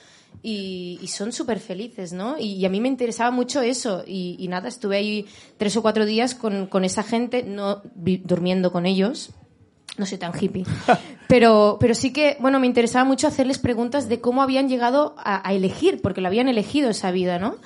y, 0.43 0.99
y 1.01 1.07
son 1.07 1.31
súper 1.31 1.59
felices, 1.59 2.13
¿no? 2.13 2.37
Y, 2.37 2.53
y 2.53 2.65
a 2.65 2.69
mí 2.69 2.79
me 2.79 2.87
interesaba 2.87 3.31
mucho 3.31 3.61
eso. 3.61 4.03
Y, 4.05 4.35
y 4.37 4.47
nada, 4.47 4.67
estuve 4.69 4.97
ahí 4.97 5.25
tres 5.57 5.75
o 5.75 5.81
cuatro 5.81 6.05
días 6.05 6.35
con, 6.35 6.67
con 6.67 6.85
esa 6.85 7.01
gente, 7.01 7.41
no 7.41 7.81
vi- 7.95 8.21
durmiendo 8.23 8.71
con 8.71 8.85
ellos. 8.85 9.31
No 9.99 10.05
soy 10.05 10.17
tan 10.17 10.31
hippie. 10.39 10.65
Pero, 11.27 11.77
pero 11.79 11.93
sí 11.93 12.11
que, 12.11 12.37
bueno, 12.39 12.59
me 12.59 12.65
interesaba 12.65 13.03
mucho 13.05 13.27
hacerles 13.27 13.59
preguntas 13.59 14.09
de 14.09 14.21
cómo 14.21 14.41
habían 14.41 14.67
llegado 14.67 15.13
a, 15.17 15.53
elegir, 15.53 16.01
porque 16.01 16.21
lo 16.21 16.27
habían 16.27 16.47
elegido 16.47 16.89
esa 16.89 17.11
vida, 17.11 17.37
¿no? 17.37 17.57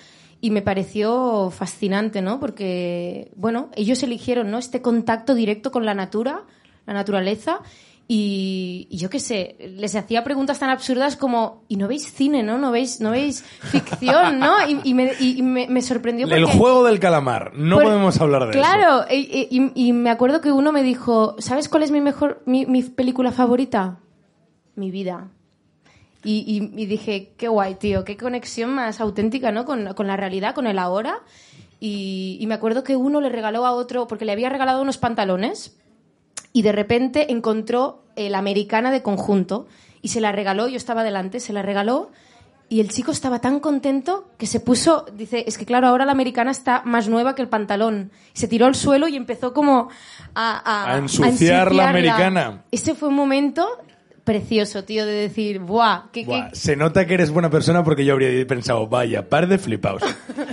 Y 0.42 0.50
me 0.50 0.62
pareció 0.62 1.50
fascinante, 1.50 2.22
¿no? 2.22 2.42
Porque, 2.42 3.32
bueno, 3.36 3.70
ellos 3.76 4.04
eligieron, 4.04 4.52
¿no? 4.52 4.58
Este 4.58 4.82
contacto 4.82 5.36
directo 5.36 5.72
con 5.72 5.86
la 5.86 5.94
natura, 5.94 6.42
la 6.88 6.94
naturaleza. 6.94 7.62
Y, 8.06 8.88
y 8.92 8.98
yo 8.98 9.10
qué 9.10 9.20
sé, 9.20 9.56
les 9.78 9.96
hacía 9.96 10.24
preguntas 10.26 10.60
tan 10.60 10.70
absurdas 10.70 11.16
como, 11.16 11.64
¿y 11.70 11.78
no 11.78 11.88
veis 11.88 12.12
cine, 12.14 12.44
no? 12.44 12.58
¿No 12.58 12.70
veis, 12.72 13.00
no 13.00 13.12
veis 13.12 13.44
ficción, 13.44 14.40
no? 14.40 14.54
Y, 14.68 14.78
y 14.84 14.94
me, 14.94 15.14
y 15.20 15.42
me- 15.42 15.68
me 15.70 15.82
sorprendió 15.82 16.28
porque... 16.28 16.40
El 16.42 16.46
juego 16.46 16.84
del 16.84 17.00
calamar. 17.00 17.54
No 17.56 17.78
Por- 17.78 17.86
podemos 17.86 18.20
hablar 18.20 18.44
de 18.46 18.50
eso. 18.52 18.60
Claro, 18.60 19.06
y, 19.10 19.48
y- 19.50 19.72
y 19.74 19.94
me 19.94 20.10
acuerdo 20.10 20.42
que 20.42 20.52
uno 20.52 20.74
me 20.74 20.84
dijo, 20.84 21.36
¿sabes 21.40 21.70
cuál 21.70 21.84
es 21.84 21.92
mi 21.92 22.02
mejor, 22.02 22.44
mi, 22.46 22.66
mi 22.66 22.84
película 22.84 23.32
favorita? 23.32 24.00
Mi 24.76 24.92
vida. 24.92 25.30
Y, 26.26 26.44
y- 26.76 26.82
y 26.82 26.86
dije, 26.86 27.34
qué 27.38 27.48
guay, 27.48 27.76
tío, 27.76 28.04
qué 28.04 28.18
conexión 28.18 28.70
más 28.72 29.00
auténtica, 29.00 29.52
¿no? 29.54 29.64
Con, 29.66 29.94
con 29.94 30.08
la 30.08 30.18
realidad, 30.18 30.54
con 30.54 30.68
el 30.68 30.78
ahora. 30.78 31.22
Y, 31.80 32.38
y 32.40 32.48
me 32.48 32.54
acuerdo 32.54 32.84
que 32.84 32.96
uno 32.98 33.22
le 33.22 33.30
regaló 33.30 33.66
a 33.66 33.72
otro, 33.72 34.08
porque 34.08 34.26
le 34.26 34.34
había 34.34 34.50
regalado 34.50 34.82
unos 34.82 34.98
pantalones, 34.98 35.78
y 36.54 36.62
de 36.62 36.72
repente 36.72 37.32
encontró 37.32 38.04
eh, 38.16 38.30
la 38.30 38.38
americana 38.38 38.92
de 38.92 39.02
conjunto, 39.02 39.68
y 40.02 40.10
se 40.10 40.22
la 40.22 40.32
regaló, 40.32 40.68
yo 40.68 40.78
estaba 40.78 41.04
delante, 41.04 41.40
se 41.40 41.52
la 41.54 41.62
regaló, 41.62 42.12
y 42.70 42.80
el 42.80 42.90
chico 42.90 43.12
estaba 43.12 43.40
tan 43.40 43.60
contento 43.60 44.28
que 44.38 44.48
se 44.48 44.60
puso, 44.60 45.06
dice, 45.16 45.44
es 45.48 45.58
que 45.58 45.66
claro, 45.66 45.88
ahora 45.88 46.06
la 46.06 46.12
americana 46.14 46.50
está 46.52 46.82
más 46.86 47.08
nueva 47.08 47.36
que 47.36 47.42
el 47.42 47.48
pantalón. 47.50 48.12
Se 48.34 48.48
tiró 48.48 48.66
al 48.66 48.74
suelo 48.76 49.08
y 49.08 49.16
empezó 49.16 49.54
como 49.54 49.90
a, 50.34 50.58
a, 50.90 50.94
A 50.94 50.98
ensuciar 50.98 51.28
la 51.28 51.30
ensuciarla. 51.30 51.90
americana. 51.90 52.64
Ese 52.72 52.96
fue 52.96 53.10
un 53.10 53.16
momento 53.16 53.68
precioso, 54.24 54.84
tío, 54.86 55.06
de 55.06 55.12
decir, 55.14 55.60
¡buah! 55.60 56.04
¿qué, 56.12 56.22
qué- 56.22 56.26
Buah, 56.26 56.50
se 56.54 56.76
nota 56.76 57.06
que 57.06 57.14
eres 57.14 57.30
buena 57.30 57.50
persona 57.50 57.84
porque 57.84 58.06
yo 58.06 58.14
habría 58.14 58.48
pensado, 58.48 58.88
vaya, 58.88 59.30
par 59.30 59.48
de 59.48 59.58
flipaos. 59.60 60.02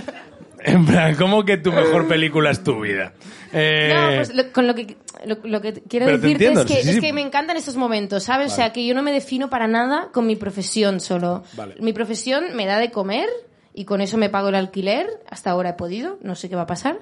en 0.63 0.85
plan, 0.85 1.15
¿cómo 1.15 1.43
que 1.45 1.57
tu 1.57 1.71
mejor 1.71 2.07
película 2.07 2.51
es 2.51 2.63
tu 2.63 2.81
vida? 2.81 3.13
Eh, 3.53 3.91
No, 3.93 4.15
pues 4.17 4.33
lo- 4.33 4.51
con 4.51 4.67
lo 4.67 4.75
que, 4.75 4.97
lo, 5.25 5.37
lo 5.43 5.61
que 5.61 5.73
quiero 5.73 6.05
Pero 6.05 6.19
te 6.19 6.27
decirte 6.27 6.45
entiendo, 6.47 6.61
es, 6.61 6.67
que, 6.67 6.75
sí, 6.75 6.83
sí, 6.83 6.89
es 6.95 6.99
que 7.01 7.13
me 7.13 7.21
encantan 7.21 7.57
estos 7.57 7.75
momentos, 7.77 8.23
¿sabes? 8.23 8.51
O 8.53 8.55
sea, 8.55 8.71
que 8.73 8.85
yo 8.85 8.93
no 8.93 9.03
me 9.03 9.11
defino 9.11 9.49
para 9.49 9.67
nada 9.67 10.09
con 10.13 10.25
mi 10.27 10.35
profesión 10.35 10.99
solo. 10.99 11.43
Vale. 11.53 11.75
Mi 11.79 11.93
profesión 11.93 12.55
me 12.55 12.65
da 12.65 12.79
de 12.79 12.91
comer 12.91 13.27
y 13.73 13.85
con 13.85 14.01
eso 14.01 14.17
me 14.17 14.29
pago 14.29 14.49
el 14.49 14.55
alquiler. 14.55 15.07
Hasta 15.29 15.51
ahora 15.51 15.69
he 15.69 15.73
podido, 15.73 16.17
no 16.21 16.35
sé 16.35 16.49
qué 16.49 16.55
va 16.55 16.63
a 16.63 16.67
pasar. 16.67 16.99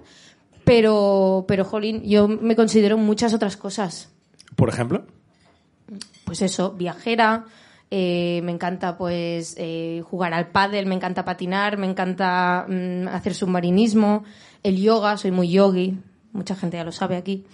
Pero, 0.63 1.45
pero, 1.47 1.63
jolín, 1.65 2.03
yo 2.03 2.27
me 2.27 2.55
considero 2.55 2.97
muchas 2.97 3.33
otras 3.33 3.57
cosas. 3.57 4.11
Por 4.55 4.69
ejemplo. 4.69 5.05
Pues 6.25 6.41
eso, 6.43 6.71
viajera, 6.73 7.45
eh, 7.89 8.41
me 8.43 8.51
encanta 8.51 8.97
pues 8.97 9.55
eh, 9.57 10.03
jugar 10.05 10.33
al 10.35 10.49
pádel, 10.49 10.85
me 10.85 10.93
encanta 10.93 11.25
patinar, 11.25 11.77
me 11.79 11.87
encanta 11.87 12.65
mm, 12.67 13.07
hacer 13.07 13.33
submarinismo, 13.33 14.23
el 14.61 14.77
yoga, 14.79 15.17
soy 15.17 15.31
muy 15.31 15.49
yogi, 15.49 15.97
mucha 16.31 16.55
gente 16.55 16.77
ya 16.77 16.83
lo 16.83 16.91
sabe 16.91 17.15
aquí. 17.17 17.45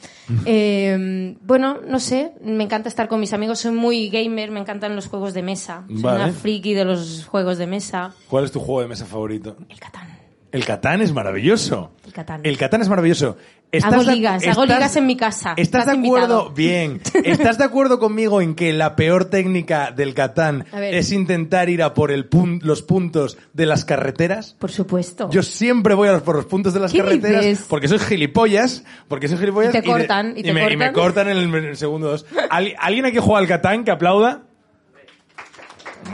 Eh, 0.46 1.36
bueno, 1.42 1.80
no 1.88 2.00
sé, 2.00 2.34
me 2.42 2.64
encanta 2.64 2.90
estar 2.90 3.08
con 3.08 3.20
mis 3.20 3.34
amigos, 3.34 3.60
soy 3.60 3.72
muy 3.72 4.10
gamer, 4.10 4.52
me 4.52 4.60
encantan 4.60 4.96
los 4.96 5.08
juegos 5.08 5.34
de 5.34 5.44
mesa, 5.44 5.86
soy 5.88 6.02
Vale. 6.02 6.24
una 6.24 6.34
friki 6.34 6.74
de 6.74 6.86
los 6.86 7.26
juegos 7.26 7.58
de 7.58 7.68
mesa. 7.68 8.14
¿Cuál 8.30 8.46
es 8.46 8.52
tu 8.52 8.60
juego 8.60 8.82
de 8.82 8.88
mesa 8.88 9.06
favorito? 9.06 9.56
El 9.70 9.80
Catán, 9.80 10.15
El 10.56 10.64
Catán 10.66 11.02
es 11.02 11.12
maravilloso. 11.12 11.92
el 12.06 12.14
Catán. 12.14 12.42
El 12.44 12.58
Catán 12.58 12.82
es 12.82 12.88
maravilloso. 12.90 13.38
Hago 13.84 14.04
ligas, 14.04 14.48
hago 14.48 14.66
ligas 14.66 14.96
en 14.96 15.06
mi 15.06 15.18
casa. 15.18 15.54
¿Estás, 15.58 15.82
Estás 15.82 15.86
de 15.88 15.92
acuerdo? 16.00 16.24
invitado. 16.48 16.50
Bien. 16.52 17.02
¿Estás 17.26 17.58
de 17.58 17.66
acuerdo 17.66 18.00
conmigo 18.00 18.40
en 18.42 18.56
que 18.56 18.72
la 18.72 18.96
peor 18.96 19.26
técnica 19.26 19.92
del 19.92 20.14
Catán 20.14 20.66
es 20.74 21.12
intentar 21.12 21.70
ir 21.70 21.84
a 21.84 21.94
por 21.94 22.12
el 22.14 22.30
pun- 22.30 22.62
los 22.62 22.84
puntos 22.84 23.38
de 23.52 23.66
las 23.66 23.84
carreteras? 23.84 24.56
Por 24.60 24.72
supuesto. 24.72 25.30
Yo 25.30 25.44
siempre 25.44 25.94
voy 25.94 26.08
a 26.08 26.14
los, 26.14 26.22
por 26.22 26.38
los 26.38 26.46
puntos 26.46 26.74
de 26.74 26.80
las 26.80 26.94
¿Qué 26.94 27.00
carreteras 27.00 27.44
dices? 27.44 27.66
porque 27.68 27.90
soy 27.90 28.00
gilipollas, 28.00 28.86
porque 29.10 29.28
soy 29.28 29.38
gilipollas 29.40 29.76
Y 29.76 29.82
te 29.82 29.84
cortan, 29.86 30.38
y 30.38 30.44
te 30.44 30.54
me, 30.54 30.62
me 30.78 30.92
cortan. 30.92 30.94
cortan 30.94 31.28
en 31.30 31.38
el, 31.38 31.54
en 31.54 31.66
el 31.66 31.76
segundo 31.78 32.08
dos. 32.12 32.26
¿Al- 32.50 32.76
¿Alguien 32.80 33.06
aquí 33.06 33.18
juega 33.20 33.40
al 33.40 33.48
Catán 33.48 33.84
que 33.84 33.92
aplauda? 33.92 34.44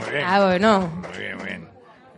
Muy 0.00 0.10
bien. 0.10 0.24
Ah, 0.26 0.44
bueno, 0.46 0.90
Muy 1.12 1.18
bien, 1.22 1.36
muy 1.36 1.46
bien. 1.46 1.61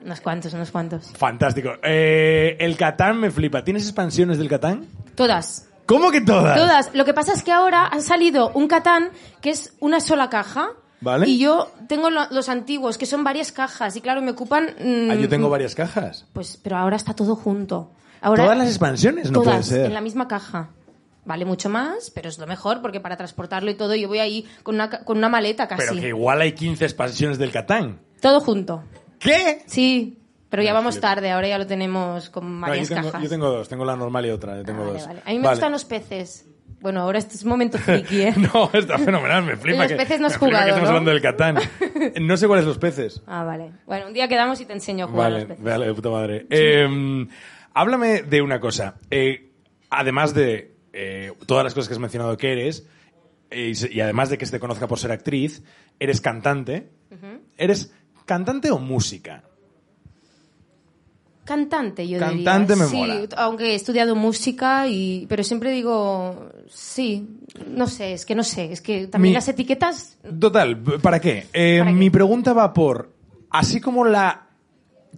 Unos 0.05 0.21
cuantos, 0.21 0.53
unos 0.53 0.71
cuantos. 0.71 1.11
Fantástico. 1.17 1.71
Eh, 1.83 2.57
el 2.61 2.77
Catán 2.77 3.19
me 3.19 3.31
flipa. 3.31 3.65
¿Tienes 3.65 3.85
expansiones 3.85 4.39
del 4.39 4.49
Catán? 4.49 4.87
Todas. 5.15 5.69
¿Cómo 5.87 6.11
que 6.11 6.21
todas? 6.21 6.57
Todas. 6.57 6.95
Lo 6.95 7.05
que 7.05 7.13
pasa 7.15 7.33
es 7.33 7.43
que 7.43 7.53
ahora 7.53 7.87
han 7.89 8.03
salido 8.03 8.51
un 8.55 8.69
Catán 8.69 9.11
que 9.41 9.51
es 9.51 9.75
una 9.81 10.01
sola 10.01 10.31
caja. 10.31 10.71
Vale. 11.01 11.29
Y 11.29 11.39
yo 11.39 11.71
tengo 11.89 12.09
lo- 12.09 12.29
los 12.31 12.49
antiguos, 12.49 12.97
que 12.97 13.05
son 13.07 13.25
varias 13.25 13.53
cajas. 13.53 13.95
Y 13.97 14.01
claro, 14.01 14.23
me 14.23 14.31
ocupan. 14.31 14.75
mm, 14.79 15.11
Ah, 15.11 15.15
yo 15.17 15.29
tengo 15.29 15.51
varias 15.51 15.75
cajas. 15.75 16.27
Pues, 16.33 16.59
pero 16.63 16.77
ahora 16.77 16.97
está 16.97 17.15
todo 17.15 17.37
junto. 17.37 17.91
Ahora, 18.23 18.45
Todas 18.45 18.57
las 18.59 18.69
expansiones, 18.69 19.31
no 19.31 19.43
puede 19.43 19.63
ser. 19.63 19.85
en 19.87 19.93
la 19.95 20.01
misma 20.01 20.27
caja. 20.29 20.71
Vale 21.27 21.45
mucho 21.45 21.69
más, 21.71 22.11
pero 22.11 22.29
es 22.31 22.39
lo 22.39 22.47
mejor 22.47 22.81
porque 22.83 23.01
para 23.01 23.17
transportarlo 23.19 23.71
y 23.71 23.75
todo 23.75 23.95
yo 23.95 24.09
voy 24.09 24.19
ahí 24.19 24.47
con 24.63 24.75
una, 24.77 24.91
con 24.91 25.19
una 25.19 25.29
maleta 25.29 25.69
casi. 25.69 25.87
Pero 25.89 26.01
que 26.01 26.09
igual 26.09 26.41
hay 26.41 26.53
15 26.53 26.85
expansiones 26.85 27.37
del 27.39 27.51
Catán. 27.51 27.99
Todo 28.21 28.41
junto. 28.41 28.83
¿Qué? 29.25 29.63
Sí, 29.67 30.19
pero 30.51 30.63
ya 30.63 30.73
vamos 30.73 31.01
tarde, 31.01 31.31
ahora 31.33 31.49
ya 31.49 31.59
lo 31.59 31.67
tenemos 31.67 32.31
con 32.31 32.61
No, 32.61 32.67
varias 32.67 32.89
yo, 32.89 32.95
tengo, 32.97 33.09
cajas. 33.11 33.23
yo 33.25 33.29
tengo 33.29 33.49
dos. 33.51 33.69
Tengo 33.69 33.85
la 33.85 33.97
normal 33.97 34.27
y 34.27 34.31
otra. 34.31 34.57
Yo 34.59 34.65
tengo 34.65 34.83
Ah, 34.83 34.87
vale, 34.87 34.99
dos. 34.99 35.07
vale. 35.09 35.21
A 35.25 35.29
mí 35.31 35.37
me 35.39 35.43
Vale. 35.45 35.55
gustan 35.57 35.73
los 35.73 35.85
peces. 35.85 36.47
Bueno, 36.81 37.01
ahora 37.01 37.19
este 37.19 37.35
es 37.37 37.43
un 37.45 37.49
momento 37.49 37.79
friki, 37.79 38.21
¿eh? 38.23 38.35
No, 38.55 38.69
está 38.73 38.99
fenomenal, 38.99 39.43
me 39.43 39.57
flipa 39.57 39.79
Los 39.85 39.89
que, 39.93 39.97
peces 39.97 40.21
no 40.21 40.27
has 40.27 40.37
jugado, 40.37 40.65
que 40.65 40.69
estamos 40.71 40.83
¿no? 40.83 40.89
hablando 40.91 41.11
del 41.13 41.23
Catán. 41.23 41.57
No 42.21 42.37
sé 42.37 42.47
cuáles 42.47 42.67
los 42.67 42.77
peces. 42.79 43.23
Ah, 43.27 43.43
vale. 43.43 43.71
Bueno, 43.87 44.07
un 44.09 44.13
día 44.13 44.29
quedamos 44.29 44.61
y 44.61 44.67
te 44.67 44.75
enseño 44.75 45.07
a 45.07 45.09
jugar 45.09 45.27
a 45.27 45.29
Vale, 45.31 45.39
los 45.41 45.49
peces. 45.49 45.65
vale, 45.65 45.87
de 45.87 45.95
puta 45.95 46.11
madre. 46.11 46.47
Eh, 46.51 47.27
háblame 47.73 48.23
de 48.23 48.43
una 48.43 48.61
cosa. 48.61 48.97
Eh, 49.11 49.51
además 49.89 50.35
de 50.35 50.77
eh, 50.93 51.33
todas 51.47 51.65
las 51.65 51.73
cosas 51.75 51.89
que 51.89 51.95
has 51.95 52.01
mencionado 52.01 52.37
que 52.37 52.53
eres, 52.53 52.87
eh, 53.51 53.73
y 53.91 54.01
además 54.01 54.29
de 54.29 54.37
que 54.37 54.45
se 54.45 54.53
te 54.53 54.61
conozca 54.61 54.87
por 54.87 54.99
ser 54.99 55.11
actriz, 55.13 55.63
eres 55.99 56.21
cantante. 56.21 56.91
¿Eres 57.57 57.95
cantante 58.25 58.71
o 58.71 58.79
música? 58.79 59.45
Cantante, 61.45 62.09
yo 62.09 62.19
Cantante 62.19 62.73
diría. 62.73 62.85
me 62.87 62.91
sí, 62.91 62.97
mola. 62.97 63.27
aunque 63.37 63.73
he 63.73 63.75
estudiado 63.75 64.17
música, 64.17 64.89
y, 64.89 65.27
pero 65.29 65.45
siempre 65.45 65.71
digo, 65.73 66.49
sí, 66.69 67.29
no 67.69 67.87
sé, 67.87 68.15
es 68.15 68.25
que 68.25 68.35
no 68.35 68.43
sé, 68.43 68.73
es 68.73 68.81
que 68.81 69.09
también 69.09 69.33
Mi- 69.33 69.35
las 69.35 69.49
etiquetas... 69.49 70.17
Total, 70.41 70.79
¿para 71.03 71.21
qué? 71.21 71.47
Eh, 71.53 71.81
¿Para 71.81 71.91
qué? 71.91 71.97
Mi 71.99 72.09
pregunta 72.09 72.55
va 72.55 72.73
por, 72.73 73.13
así 73.51 73.79
como 73.83 74.07
la 74.07 74.47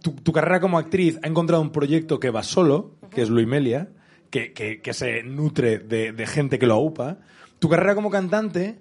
tu, 0.02 0.10
tu 0.12 0.32
carrera 0.32 0.60
como 0.60 0.78
actriz 0.78 1.16
ha 1.22 1.28
encontrado 1.28 1.62
un 1.62 1.70
proyecto 1.70 2.18
que 2.18 2.30
va 2.30 2.42
solo, 2.42 2.96
que 3.10 3.22
es 3.22 3.30
Luimelia, 3.30 3.88
que, 4.28 4.52
que, 4.52 4.80
que 4.82 4.92
se 4.94 5.22
nutre 5.22 5.78
de, 5.78 6.10
de 6.12 6.26
gente 6.26 6.58
que 6.58 6.66
lo 6.66 6.75
aupa, 6.75 7.18
tu 7.60 7.68
carrera 7.68 7.94
como 7.94 8.10
cantante 8.10 8.80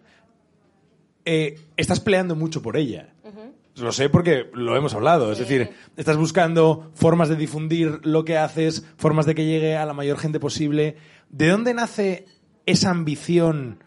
eh, 1.26 1.60
estás 1.78 2.00
peleando 2.00 2.36
mucho 2.36 2.64
por 2.64 2.76
ella. 2.76 3.14
Lo 3.78 3.92
sé 3.92 4.10
porque 4.10 4.50
lo 4.54 4.76
hemos 4.76 4.94
hablado. 4.94 5.32
Es 5.32 5.40
decir, 5.40 5.72
estás 5.98 6.18
buscando 6.18 6.92
formas 6.94 7.30
de 7.30 7.36
difundir 7.36 8.00
lo 8.04 8.24
que 8.24 8.38
haces, 8.38 8.86
formas 8.98 9.26
de 9.26 9.36
que 9.36 9.46
llegue 9.46 9.76
a 9.76 9.86
la 9.86 9.94
mayor 9.94 10.18
gente 10.18 10.40
posible. 10.40 10.96
¿De 11.30 11.50
dónde 11.50 11.74
nace 11.74 12.26
esa 12.66 12.90
ambición, 12.90 13.84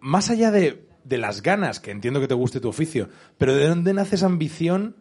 más 0.00 0.30
allá 0.30 0.50
de, 0.50 0.86
de 1.04 1.18
las 1.18 1.42
ganas, 1.42 1.80
que 1.80 1.90
entiendo 1.90 2.20
que 2.20 2.28
te 2.28 2.34
guste 2.34 2.60
tu 2.60 2.68
oficio, 2.68 3.08
pero 3.38 3.54
de 3.54 3.68
dónde 3.68 3.94
nace 3.94 4.16
esa 4.16 4.26
ambición 4.26 4.96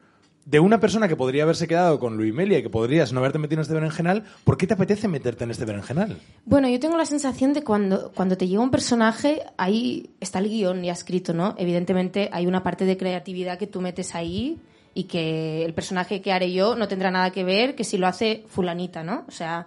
de 0.46 0.60
una 0.60 0.80
persona 0.80 1.08
que 1.08 1.16
podría 1.16 1.44
haberse 1.44 1.68
quedado 1.68 2.00
con 2.00 2.18
Luis 2.18 2.34
Melia 2.34 2.60
y 2.60 2.64
que 2.64 2.70
podrías 2.70 3.12
no 3.12 3.20
haberte 3.20 3.40
metido 3.40 3.60
en 3.60 3.62
este 3.64 3.74
berenjenal? 3.74 4.24
¿Por 4.44 4.58
qué 4.58 4.68
te 4.68 4.76
apetece 4.76 5.08
meterte 5.08 5.44
en 5.44 5.52
este 5.52 5.66
berenjenal? 5.66 6.18
Bueno, 6.46 6.70
yo 6.70 6.80
tengo 6.80 6.98
la 6.98 7.06
sensación 7.06 7.54
de 7.54 7.64
cuando, 7.64 8.12
cuando 8.14 8.38
te 8.38 8.48
llega 8.48 8.62
un 8.62 8.72
personaje, 8.72 9.42
ahí 9.58 10.12
está 10.20 10.40
el 10.40 10.50
guion 10.50 10.84
ya 10.84 10.94
escrito, 10.94 11.34
¿no? 11.34 11.56
Evidentemente 11.58 12.30
hay 12.32 12.46
una 12.46 12.62
parte 12.62 12.86
de 12.86 12.96
creatividad 12.96 13.58
que 13.58 13.68
tú 13.68 13.82
metes 13.82 14.14
ahí 14.14 14.60
y 14.94 15.06
que 15.06 15.66
el 15.66 15.74
personaje 15.74 16.22
que 16.22 16.32
haré 16.32 16.54
yo 16.54 16.76
no 16.76 16.88
tendrá 16.88 17.10
nada 17.10 17.32
que 17.32 17.44
ver 17.44 17.76
que 17.76 17.84
si 17.84 17.98
lo 17.98 18.06
hace 18.08 18.46
fulanita, 18.48 19.04
¿no? 19.04 19.26
O 19.28 19.32
sea, 19.32 19.66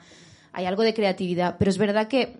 hay 0.52 0.66
algo 0.66 0.84
de 0.84 0.94
creatividad, 0.94 1.56
pero 1.58 1.70
es 1.70 1.78
verdad 1.78 2.06
que 2.06 2.36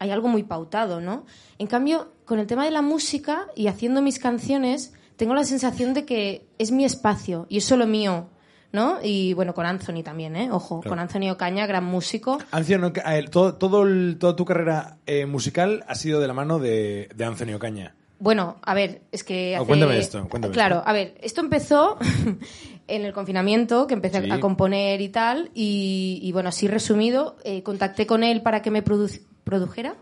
hay 0.00 0.10
algo 0.10 0.28
muy 0.28 0.42
pautado, 0.42 1.00
¿no? 1.00 1.26
En 1.58 1.68
cambio, 1.68 2.12
con 2.24 2.40
el 2.40 2.46
tema 2.46 2.64
de 2.64 2.70
la 2.72 2.82
música 2.82 3.46
y 3.54 3.68
haciendo 3.68 4.02
mis 4.02 4.18
canciones, 4.18 4.92
tengo 5.18 5.34
la 5.34 5.44
sensación 5.44 5.92
de 5.92 6.06
que 6.06 6.46
es 6.56 6.70
mi 6.72 6.86
espacio 6.86 7.44
y 7.50 7.58
es 7.58 7.64
solo 7.64 7.86
mío. 7.86 8.28
¿No? 8.70 8.98
Y 9.02 9.32
bueno, 9.32 9.54
con 9.54 9.64
Anthony 9.64 10.02
también, 10.04 10.36
¿eh? 10.36 10.50
Ojo, 10.52 10.80
Claro. 10.80 10.90
con 10.90 10.98
Anthony 10.98 11.30
Ocaña, 11.30 11.66
gran 11.66 11.86
músico. 11.86 12.36
Anthony 12.50 12.92
todo, 13.30 13.54
todo 13.54 13.82
el- 13.84 14.18
toda 14.20 14.36
tu 14.36 14.44
carrera 14.44 14.98
eh, 15.06 15.24
musical 15.24 15.84
ha 15.88 15.94
sido 15.94 16.20
de 16.20 16.26
la 16.26 16.34
mano 16.34 16.58
de, 16.58 17.08
de 17.16 17.24
Anthony 17.24 17.54
Ocaña. 17.54 17.94
Bueno, 18.18 18.58
a 18.60 18.74
ver, 18.74 19.00
es 19.10 19.24
que 19.24 19.54
Oh, 19.56 19.62
hace... 19.62 19.68
cuéntame 19.68 19.96
esto, 19.98 20.28
cuéntame 20.28 20.52
Claro, 20.52 20.76
esto. 20.80 20.88
a 20.90 20.92
ver, 20.92 21.14
esto 21.22 21.40
empezó 21.40 21.96
en 22.88 23.06
el 23.06 23.14
confinamiento, 23.14 23.86
que 23.86 23.94
empecé 23.94 24.22
Sí. 24.22 24.30
a 24.30 24.38
componer 24.38 25.00
y 25.00 25.08
tal, 25.08 25.50
y, 25.54 26.20
y 26.22 26.32
bueno, 26.32 26.50
así 26.50 26.68
resumido, 26.68 27.36
eh, 27.44 27.62
contacté 27.62 28.06
con 28.06 28.22
él 28.22 28.42
para 28.42 28.60
que 28.60 28.70
me 28.70 28.84
produ- 28.84 29.22
produjera 29.44 29.94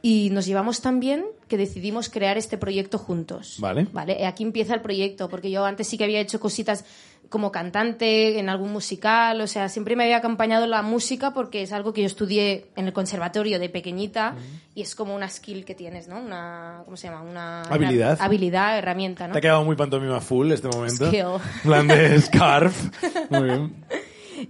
y 0.00 0.30
nos 0.30 0.46
llevamos 0.46 0.80
tan 0.80 1.00
bien 1.00 1.24
que 1.48 1.56
decidimos 1.56 2.08
crear 2.08 2.36
este 2.36 2.58
proyecto 2.58 2.98
juntos. 2.98 3.56
Vale. 3.58 3.86
Vale, 3.92 4.26
aquí 4.26 4.42
empieza 4.42 4.74
el 4.74 4.82
proyecto, 4.82 5.28
porque 5.28 5.50
yo 5.50 5.64
antes 5.64 5.86
sí 5.86 5.96
que 5.96 6.04
había 6.04 6.20
hecho 6.20 6.40
cositas 6.40 6.84
como 7.28 7.50
cantante 7.50 8.38
en 8.38 8.48
algún 8.48 8.72
musical, 8.72 9.40
o 9.40 9.46
sea, 9.46 9.68
siempre 9.68 9.96
me 9.96 10.04
había 10.04 10.18
acompañado 10.18 10.66
la 10.66 10.82
música 10.82 11.32
porque 11.32 11.62
es 11.62 11.72
algo 11.72 11.92
que 11.92 12.02
yo 12.02 12.06
estudié 12.06 12.66
en 12.76 12.86
el 12.86 12.92
conservatorio 12.92 13.58
de 13.58 13.68
pequeñita 13.68 14.36
y 14.74 14.82
es 14.82 14.94
como 14.94 15.14
una 15.14 15.28
skill 15.28 15.64
que 15.64 15.74
tienes, 15.74 16.08
¿no? 16.08 16.20
Una, 16.20 16.82
¿cómo 16.84 16.96
se 16.96 17.08
llama? 17.08 17.22
Una 17.22 17.62
Habilidad. 17.62 18.14
una 18.14 18.24
habilidad, 18.24 18.78
herramienta, 18.78 19.26
¿no? 19.26 19.32
Te 19.32 19.38
ha 19.38 19.42
quedado 19.42 19.64
muy 19.64 19.76
pantomima 19.76 20.20
full 20.20 20.52
este 20.52 20.68
momento. 20.68 21.08
Skill. 21.08 21.40
Plan 21.62 21.88
de 21.88 22.20
scarf. 22.20 22.90
Muy 23.30 23.44
bien. 23.44 23.84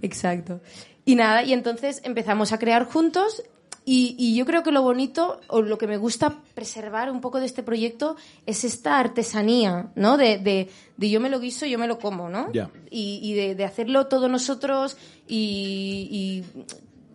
Exacto. 0.02 0.60
Y 1.04 1.14
nada, 1.14 1.44
y 1.44 1.52
entonces 1.52 2.02
empezamos 2.04 2.52
a 2.52 2.58
crear 2.58 2.84
juntos 2.84 3.42
y, 3.88 4.16
y 4.18 4.34
yo 4.36 4.44
creo 4.44 4.62
que 4.64 4.72
lo 4.72 4.82
bonito 4.82 5.40
o 5.46 5.62
lo 5.62 5.78
que 5.78 5.86
me 5.86 5.96
gusta 5.96 6.36
preservar 6.54 7.08
un 7.10 7.20
poco 7.20 7.38
de 7.40 7.46
este 7.46 7.62
proyecto 7.62 8.16
es 8.44 8.64
esta 8.64 8.98
artesanía, 8.98 9.90
¿no? 9.94 10.16
De, 10.16 10.38
de, 10.38 10.68
de 10.96 11.08
yo 11.10 11.20
me 11.20 11.30
lo 11.30 11.38
guiso, 11.40 11.64
yo 11.66 11.78
me 11.78 11.86
lo 11.86 11.98
como, 11.98 12.28
¿no? 12.28 12.48
Y, 12.90 13.20
y 13.22 13.34
de, 13.34 13.54
de 13.54 13.64
hacerlo 13.64 14.08
todos 14.08 14.28
nosotros 14.28 14.96
y, 15.28 16.08
y, 16.10 16.62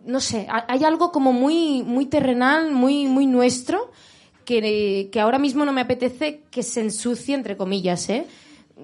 no 0.06 0.18
sé, 0.20 0.46
ha- 0.50 0.64
hay 0.66 0.82
algo 0.84 1.12
como 1.12 1.32
muy, 1.32 1.82
muy 1.82 2.06
terrenal, 2.06 2.72
muy, 2.72 3.06
muy 3.06 3.26
nuestro 3.26 3.90
que, 4.46 5.08
que 5.12 5.20
ahora 5.20 5.38
mismo 5.38 5.64
no 5.64 5.72
me 5.72 5.82
apetece 5.82 6.40
que 6.50 6.62
se 6.62 6.80
ensucie, 6.80 7.34
entre 7.34 7.56
comillas, 7.56 8.08
¿eh? 8.08 8.26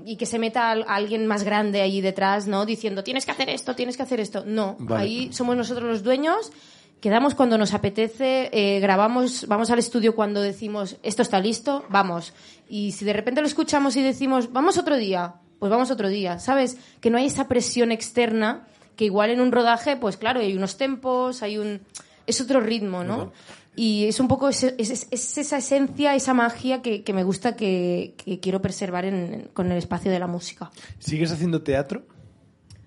Y 0.04 0.16
que 0.16 0.26
se 0.26 0.38
meta 0.38 0.71
al- 0.71 0.85
alguien 0.87 1.26
más 1.26 1.42
grande 1.42 1.80
ahí 1.80 2.00
detrás, 2.00 2.47
¿no? 2.47 2.66
Diciendo, 2.66 3.02
tienes 3.02 3.25
que 3.25 3.33
hacer 3.33 3.49
esto, 3.49 3.75
tienes 3.75 3.97
que 3.97 4.02
hacer 4.02 4.21
esto. 4.21 4.45
No, 4.47 4.76
Vale. 4.78 5.02
ahí 5.02 5.33
somos 5.33 5.57
nosotros 5.57 5.88
los 5.88 6.02
dueños, 6.02 6.52
quedamos 7.00 7.35
cuando 7.35 7.59
nos 7.59 7.75
apetece, 7.75 8.50
eh, 8.52 8.81
grabamos, 8.81 9.47
vamos 9.49 9.71
al 9.71 9.78
estudio 9.78 10.14
cuando 10.14 10.40
decimos, 10.43 10.97
esto 11.02 11.23
está 11.23 11.40
listo, 11.40 11.85
vamos. 11.90 12.33
Y 12.69 12.93
si 12.93 13.05
de 13.05 13.12
repente 13.12 13.40
lo 13.40 13.47
escuchamos 13.47 13.97
y 13.97 14.02
decimos, 14.02 14.52
vamos 14.52 14.78
otro 14.78 14.97
día, 14.97 15.35
pues 15.59 15.71
vamos 15.71 15.90
otro 15.90 16.09
día, 16.09 16.38
¿sabes? 16.38 16.76
Que 17.00 17.11
no 17.11 17.19
hay 17.19 17.26
esa 17.26 17.49
presión 17.49 17.93
externa 17.93 18.67
que 18.97 19.05
igual 19.05 19.31
en 19.31 19.40
un 19.40 19.52
rodaje, 19.52 19.97
pues 19.97 20.17
claro, 20.17 20.40
hay 20.40 20.57
unos 20.57 20.76
tempos, 20.76 21.43
hay 21.43 21.59
un... 21.59 21.81
Es 22.26 22.40
otro 22.40 22.61
ritmo, 22.61 23.05
¿no? 23.05 23.33
Y 23.75 24.07
es 24.07 24.19
un 24.21 24.26
poco 24.28 24.49
ese- 24.49 24.75
es, 24.76 25.07
es 25.11 25.38
esa 25.38 25.57
esencia, 25.59 26.14
esa 26.17 26.35
magia 26.35 26.83
que, 26.83 27.05
que 27.05 27.12
me 27.12 27.23
gusta 27.23 27.55
que, 27.57 28.14
que 28.23 28.40
quiero 28.40 28.61
preservar 28.61 29.05
en- 29.05 29.49
con 29.55 29.71
el 29.71 29.78
espacio 29.78 30.11
de 30.11 30.19
la 30.19 30.26
música. 30.26 30.71
¿Sigues 30.99 31.31
haciendo 31.31 31.62
teatro? 31.62 32.02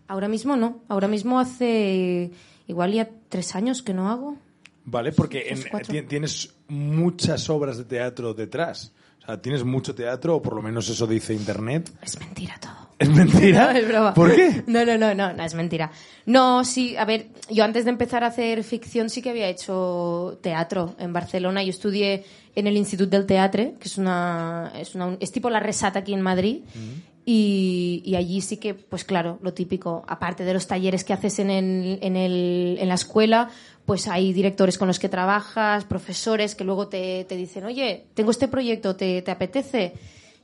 Ahora 0.07 0.27
mismo 0.27 0.57
no. 0.57 0.81
Ahora 0.89 1.07
mismo 1.07 1.39
hace 1.39 2.31
igual 2.71 2.91
ya 2.93 3.07
tres 3.29 3.53
años 3.55 3.83
que 3.83 3.93
no 3.93 4.09
hago. 4.09 4.37
Vale, 4.85 5.11
porque 5.11 5.49
en- 5.49 6.07
tienes 6.07 6.55
muchas 6.67 7.49
obras 7.49 7.77
de 7.77 7.83
teatro 7.83 8.33
detrás. 8.33 8.93
O 9.21 9.25
sea, 9.27 9.39
tienes 9.39 9.63
mucho 9.63 9.93
teatro, 9.93 10.37
o 10.37 10.41
por 10.41 10.55
lo 10.55 10.63
menos 10.63 10.89
eso 10.89 11.05
dice 11.05 11.35
internet. 11.35 11.91
Es 12.01 12.19
mentira 12.19 12.55
todo. 12.59 12.89
¿Es 12.97 13.09
mentira? 13.09 13.65
No, 13.73 13.79
es 13.79 13.87
broma. 13.87 14.13
¿Por 14.15 14.35
qué? 14.35 14.63
No, 14.65 14.83
no, 14.85 14.97
no, 14.97 15.13
no, 15.13 15.33
no, 15.33 15.43
es 15.43 15.53
mentira. 15.53 15.91
No, 16.25 16.63
sí, 16.65 16.95
a 16.97 17.05
ver, 17.05 17.27
yo 17.49 17.63
antes 17.63 17.83
de 17.85 17.91
empezar 17.91 18.23
a 18.23 18.27
hacer 18.27 18.63
ficción 18.63 19.09
sí 19.11 19.21
que 19.21 19.29
había 19.29 19.47
hecho 19.47 20.39
teatro 20.41 20.95
en 20.97 21.13
Barcelona. 21.13 21.61
Yo 21.63 21.69
estudié 21.69 22.23
en 22.55 22.65
el 22.67 22.75
Institut 22.77 23.09
del 23.09 23.25
Teatre, 23.27 23.75
que 23.79 23.87
es 23.87 23.97
una, 23.99 24.71
es 24.75 24.95
una, 24.95 25.15
es 25.19 25.31
tipo 25.31 25.49
la 25.51 25.59
Resata 25.59 25.99
aquí 25.99 26.13
en 26.13 26.21
Madrid. 26.21 26.61
Y, 27.25 28.01
y 28.03 28.15
allí 28.15 28.41
sí 28.41 28.57
que, 28.57 28.73
pues 28.73 29.03
claro, 29.03 29.37
lo 29.43 29.53
típico, 29.53 30.03
aparte 30.07 30.43
de 30.43 30.53
los 30.53 30.65
talleres 30.65 31.03
que 31.03 31.13
haces 31.13 31.37
en, 31.39 31.51
el, 31.51 31.99
en, 32.01 32.15
el, 32.15 32.77
en 32.79 32.87
la 32.87 32.95
escuela, 32.95 33.49
pues 33.85 34.07
hay 34.07 34.33
directores 34.33 34.77
con 34.79 34.87
los 34.87 34.97
que 34.97 35.07
trabajas, 35.07 35.85
profesores 35.85 36.55
que 36.55 36.63
luego 36.63 36.87
te, 36.87 37.25
te 37.25 37.35
dicen, 37.35 37.63
oye, 37.65 38.07
tengo 38.15 38.31
este 38.31 38.47
proyecto, 38.47 38.95
¿te, 38.95 39.21
te 39.21 39.29
apetece? 39.29 39.93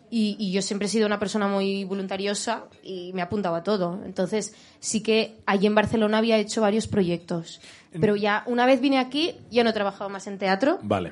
Y, 0.10 0.38
y 0.40 0.52
yo 0.52 0.62
siempre 0.62 0.86
he 0.86 0.90
sido 0.90 1.06
una 1.08 1.20
persona 1.20 1.48
muy 1.48 1.84
voluntariosa 1.84 2.66
y 2.84 3.12
me 3.14 3.22
apuntaba 3.24 3.58
a 3.58 3.64
todo. 3.64 4.00
Entonces, 4.06 4.54
sí 4.80 5.02
que 5.02 5.36
allí 5.46 5.66
en 5.68 5.76
Barcelona 5.76 6.20
había 6.20 6.38
hecho 6.38 6.62
varios 6.62 6.88
proyectos. 6.88 7.60
Pero 8.00 8.16
ya, 8.16 8.44
una 8.46 8.66
vez 8.68 8.80
vine 8.82 9.00
aquí, 9.00 9.34
ya 9.50 9.64
no 9.64 9.72
he 9.72 9.74
trabajado 9.74 10.10
más 10.12 10.28
en 10.28 10.38
teatro, 10.38 10.78
Vale. 10.84 11.12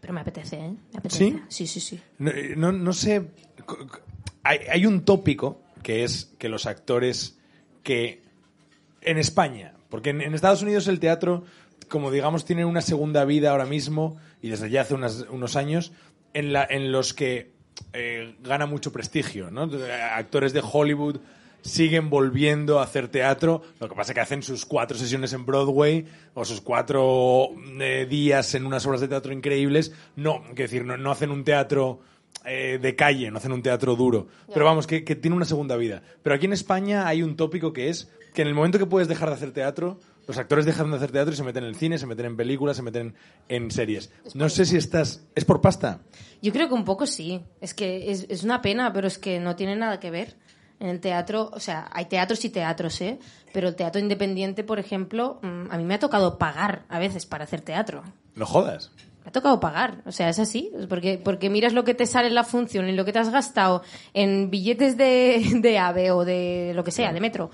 pero 0.00 0.12
me 0.14 0.20
apetece, 0.20 0.56
¿eh? 0.56 0.70
Me 0.92 0.98
apetece. 0.98 1.24
¿Sí? 1.24 1.40
Sí, 1.48 1.66
sí, 1.66 1.80
sí. 1.80 2.00
No, 2.18 2.30
no, 2.56 2.72
no 2.72 2.92
sé. 2.92 3.26
Hay, 4.48 4.86
un 4.86 5.04
tópico 5.04 5.60
que 5.82 6.04
es 6.04 6.32
que 6.38 6.48
los 6.48 6.66
actores 6.66 7.38
que. 7.82 8.22
En 9.00 9.18
España, 9.18 9.74
porque 9.88 10.10
en, 10.10 10.34
Estados 10.34 10.62
Unidos 10.62 10.88
el 10.88 10.98
teatro, 10.98 11.44
como 11.88 12.10
digamos, 12.10 12.44
tiene 12.44 12.64
una 12.64 12.80
segunda 12.80 13.24
vida 13.24 13.52
ahora 13.52 13.66
mismo, 13.66 14.16
y 14.42 14.48
desde 14.48 14.68
ya 14.68 14.80
hace 14.80 14.94
unas- 14.94 15.26
unos 15.30 15.54
años, 15.54 15.92
en, 16.34 16.52
la, 16.52 16.66
en 16.68 16.90
los 16.90 17.14
que 17.14 17.52
eh, 17.92 18.34
gana 18.42 18.66
mucho 18.66 18.92
prestigio, 18.92 19.50
¿no? 19.50 19.70
Actores 20.12 20.52
de 20.52 20.60
Hollywood 20.60 21.18
siguen 21.62 22.10
volviendo 22.10 22.80
a 22.80 22.84
hacer 22.84 23.08
teatro, 23.08 23.62
lo 23.80 23.88
que 23.88 23.94
pasa 23.94 24.12
es 24.12 24.14
que 24.14 24.20
hacen 24.20 24.42
sus 24.42 24.64
cuatro 24.64 24.96
sesiones 24.96 25.32
en 25.32 25.46
Broadway 25.46 26.06
o 26.34 26.44
sus 26.44 26.60
cuatro 26.60 27.50
eh, 27.80 28.06
días 28.08 28.54
en 28.54 28.66
unas 28.66 28.86
obras 28.86 29.00
de 29.00 29.08
teatro 29.08 29.32
increíbles, 29.32 29.92
no, 30.16 30.42
quiero 30.42 30.62
decir, 30.62 30.84
no 30.84 31.10
hacen 31.10 31.30
un 31.30 31.44
teatro 31.44 32.00
eh, 32.44 32.78
de 32.80 32.94
calle, 32.94 33.30
no 33.30 33.38
hacen 33.38 33.52
un 33.52 33.62
teatro 33.62 33.96
duro, 33.96 34.28
pero 34.52 34.64
vamos, 34.64 34.86
que, 34.86 35.04
que 35.04 35.16
tiene 35.16 35.36
una 35.36 35.46
segunda 35.46 35.76
vida. 35.76 36.02
Pero 36.22 36.36
aquí 36.36 36.46
en 36.46 36.52
España 36.52 37.06
hay 37.06 37.22
un 37.22 37.36
tópico 37.36 37.72
que 37.72 37.88
es 37.88 38.10
que 38.34 38.42
en 38.42 38.48
el 38.48 38.54
momento 38.54 38.78
que 38.78 38.86
puedes 38.86 39.08
dejar 39.08 39.30
de 39.30 39.34
hacer 39.34 39.52
teatro, 39.52 39.98
los 40.26 40.36
actores 40.38 40.66
dejan 40.66 40.90
de 40.90 40.96
hacer 40.96 41.10
teatro 41.10 41.32
y 41.32 41.36
se 41.36 41.42
meten 41.42 41.64
en 41.64 41.70
el 41.70 41.76
cine, 41.76 41.98
se 41.98 42.06
meten 42.06 42.26
en 42.26 42.36
películas, 42.36 42.76
se 42.76 42.82
meten 42.82 43.14
en 43.48 43.70
series. 43.70 44.12
No 44.34 44.48
sé 44.48 44.66
si 44.66 44.76
estás... 44.76 45.24
¿Es 45.34 45.44
por 45.44 45.60
pasta? 45.60 46.00
Yo 46.42 46.52
creo 46.52 46.68
que 46.68 46.74
un 46.74 46.84
poco 46.84 47.06
sí. 47.06 47.40
Es 47.60 47.72
que 47.72 48.10
es, 48.10 48.26
es 48.28 48.42
una 48.42 48.60
pena, 48.60 48.92
pero 48.92 49.06
es 49.06 49.18
que 49.18 49.40
no 49.40 49.56
tiene 49.56 49.74
nada 49.76 50.00
que 50.00 50.10
ver. 50.10 50.36
En 50.78 50.88
el 50.88 51.00
teatro, 51.00 51.50
o 51.54 51.60
sea, 51.60 51.88
hay 51.90 52.04
teatros 52.04 52.44
y 52.44 52.50
teatros, 52.50 53.00
¿eh? 53.00 53.18
Pero 53.54 53.68
el 53.68 53.76
teatro 53.76 53.98
independiente, 53.98 54.62
por 54.62 54.78
ejemplo, 54.78 55.38
mm, 55.40 55.70
a 55.70 55.78
mí 55.78 55.84
me 55.84 55.94
ha 55.94 55.98
tocado 55.98 56.36
pagar 56.36 56.84
a 56.90 56.98
veces 56.98 57.24
para 57.24 57.44
hacer 57.44 57.62
teatro. 57.62 58.04
No 58.34 58.44
jodas. 58.44 58.92
Me 59.26 59.30
ha 59.30 59.32
tocado 59.32 59.58
pagar, 59.58 60.02
o 60.06 60.12
sea, 60.12 60.28
es 60.28 60.38
así, 60.38 60.70
porque, 60.88 61.18
porque 61.18 61.50
miras 61.50 61.72
lo 61.72 61.82
que 61.82 61.94
te 61.94 62.06
sale 62.06 62.28
en 62.28 62.36
la 62.36 62.44
función 62.44 62.88
y 62.88 62.92
lo 62.92 63.04
que 63.04 63.12
te 63.12 63.18
has 63.18 63.30
gastado 63.30 63.82
en 64.14 64.50
billetes 64.50 64.96
de, 64.96 65.44
de 65.60 65.78
AVE 65.80 66.12
o 66.12 66.24
de 66.24 66.70
lo 66.76 66.84
que 66.84 66.92
sea, 66.92 67.12
de 67.12 67.18
metro, 67.18 67.50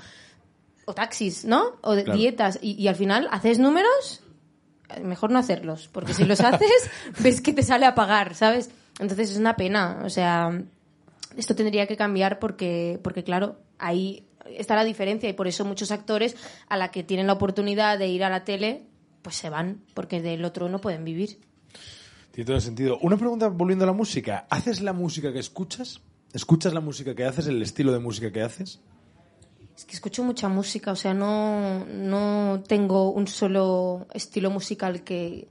o 0.84 0.92
taxis, 0.92 1.46
¿no? 1.46 1.76
O 1.80 1.94
de 1.94 2.04
Claro. 2.04 2.18
dietas, 2.18 2.58
y, 2.60 2.72
y 2.72 2.88
al 2.88 2.94
final 2.94 3.26
haces 3.30 3.58
números, 3.58 4.22
mejor 5.02 5.30
no 5.30 5.38
hacerlos, 5.38 5.88
porque 5.90 6.12
si 6.12 6.24
los 6.26 6.40
haces, 6.44 6.90
ves 7.20 7.40
que 7.40 7.54
te 7.54 7.62
sale 7.62 7.86
a 7.86 7.94
pagar, 7.94 8.34
¿sabes? 8.34 8.70
Entonces 9.00 9.30
es 9.30 9.38
una 9.38 9.56
pena, 9.56 10.02
o 10.04 10.10
sea, 10.10 10.50
esto 11.38 11.54
tendría 11.56 11.86
que 11.86 11.96
cambiar 11.96 12.38
porque, 12.38 13.00
porque 13.02 13.24
claro, 13.24 13.56
ahí 13.78 14.26
está 14.58 14.76
la 14.76 14.84
diferencia 14.84 15.30
y 15.30 15.32
por 15.32 15.48
eso 15.48 15.64
muchos 15.64 15.90
actores 15.90 16.36
a 16.68 16.76
la 16.76 16.90
que 16.90 17.02
tienen 17.02 17.26
la 17.28 17.32
oportunidad 17.32 17.98
de 17.98 18.08
ir 18.08 18.24
a 18.24 18.28
la 18.28 18.44
tele, 18.44 18.82
pues 19.22 19.36
se 19.36 19.48
van, 19.48 19.80
porque 19.94 20.20
del 20.20 20.44
otro 20.44 20.68
no 20.68 20.78
pueden 20.78 21.06
vivir. 21.06 21.38
Tiene 22.32 22.46
todo 22.46 22.56
el 22.56 22.62
sentido. 22.62 22.98
Una 23.02 23.16
pregunta 23.16 23.48
volviendo 23.48 23.84
a 23.84 23.86
la 23.86 23.92
música. 23.92 24.46
¿Haces 24.50 24.80
la 24.80 24.92
música 24.92 25.32
que 25.32 25.38
escuchas? 25.38 26.00
¿Escuchas 26.32 26.72
la 26.72 26.80
música 26.80 27.14
que 27.14 27.24
haces, 27.24 27.46
el 27.46 27.60
estilo 27.62 27.92
de 27.92 27.98
música 27.98 28.32
que 28.32 28.42
haces? 28.42 28.80
Es 29.76 29.84
que 29.84 29.94
escucho 29.94 30.22
mucha 30.22 30.48
música, 30.48 30.92
o 30.92 30.96
sea, 30.96 31.12
no, 31.14 31.84
no 31.86 32.62
tengo 32.66 33.10
un 33.10 33.26
solo 33.26 34.06
estilo 34.14 34.50
musical 34.50 35.02
que, 35.02 35.48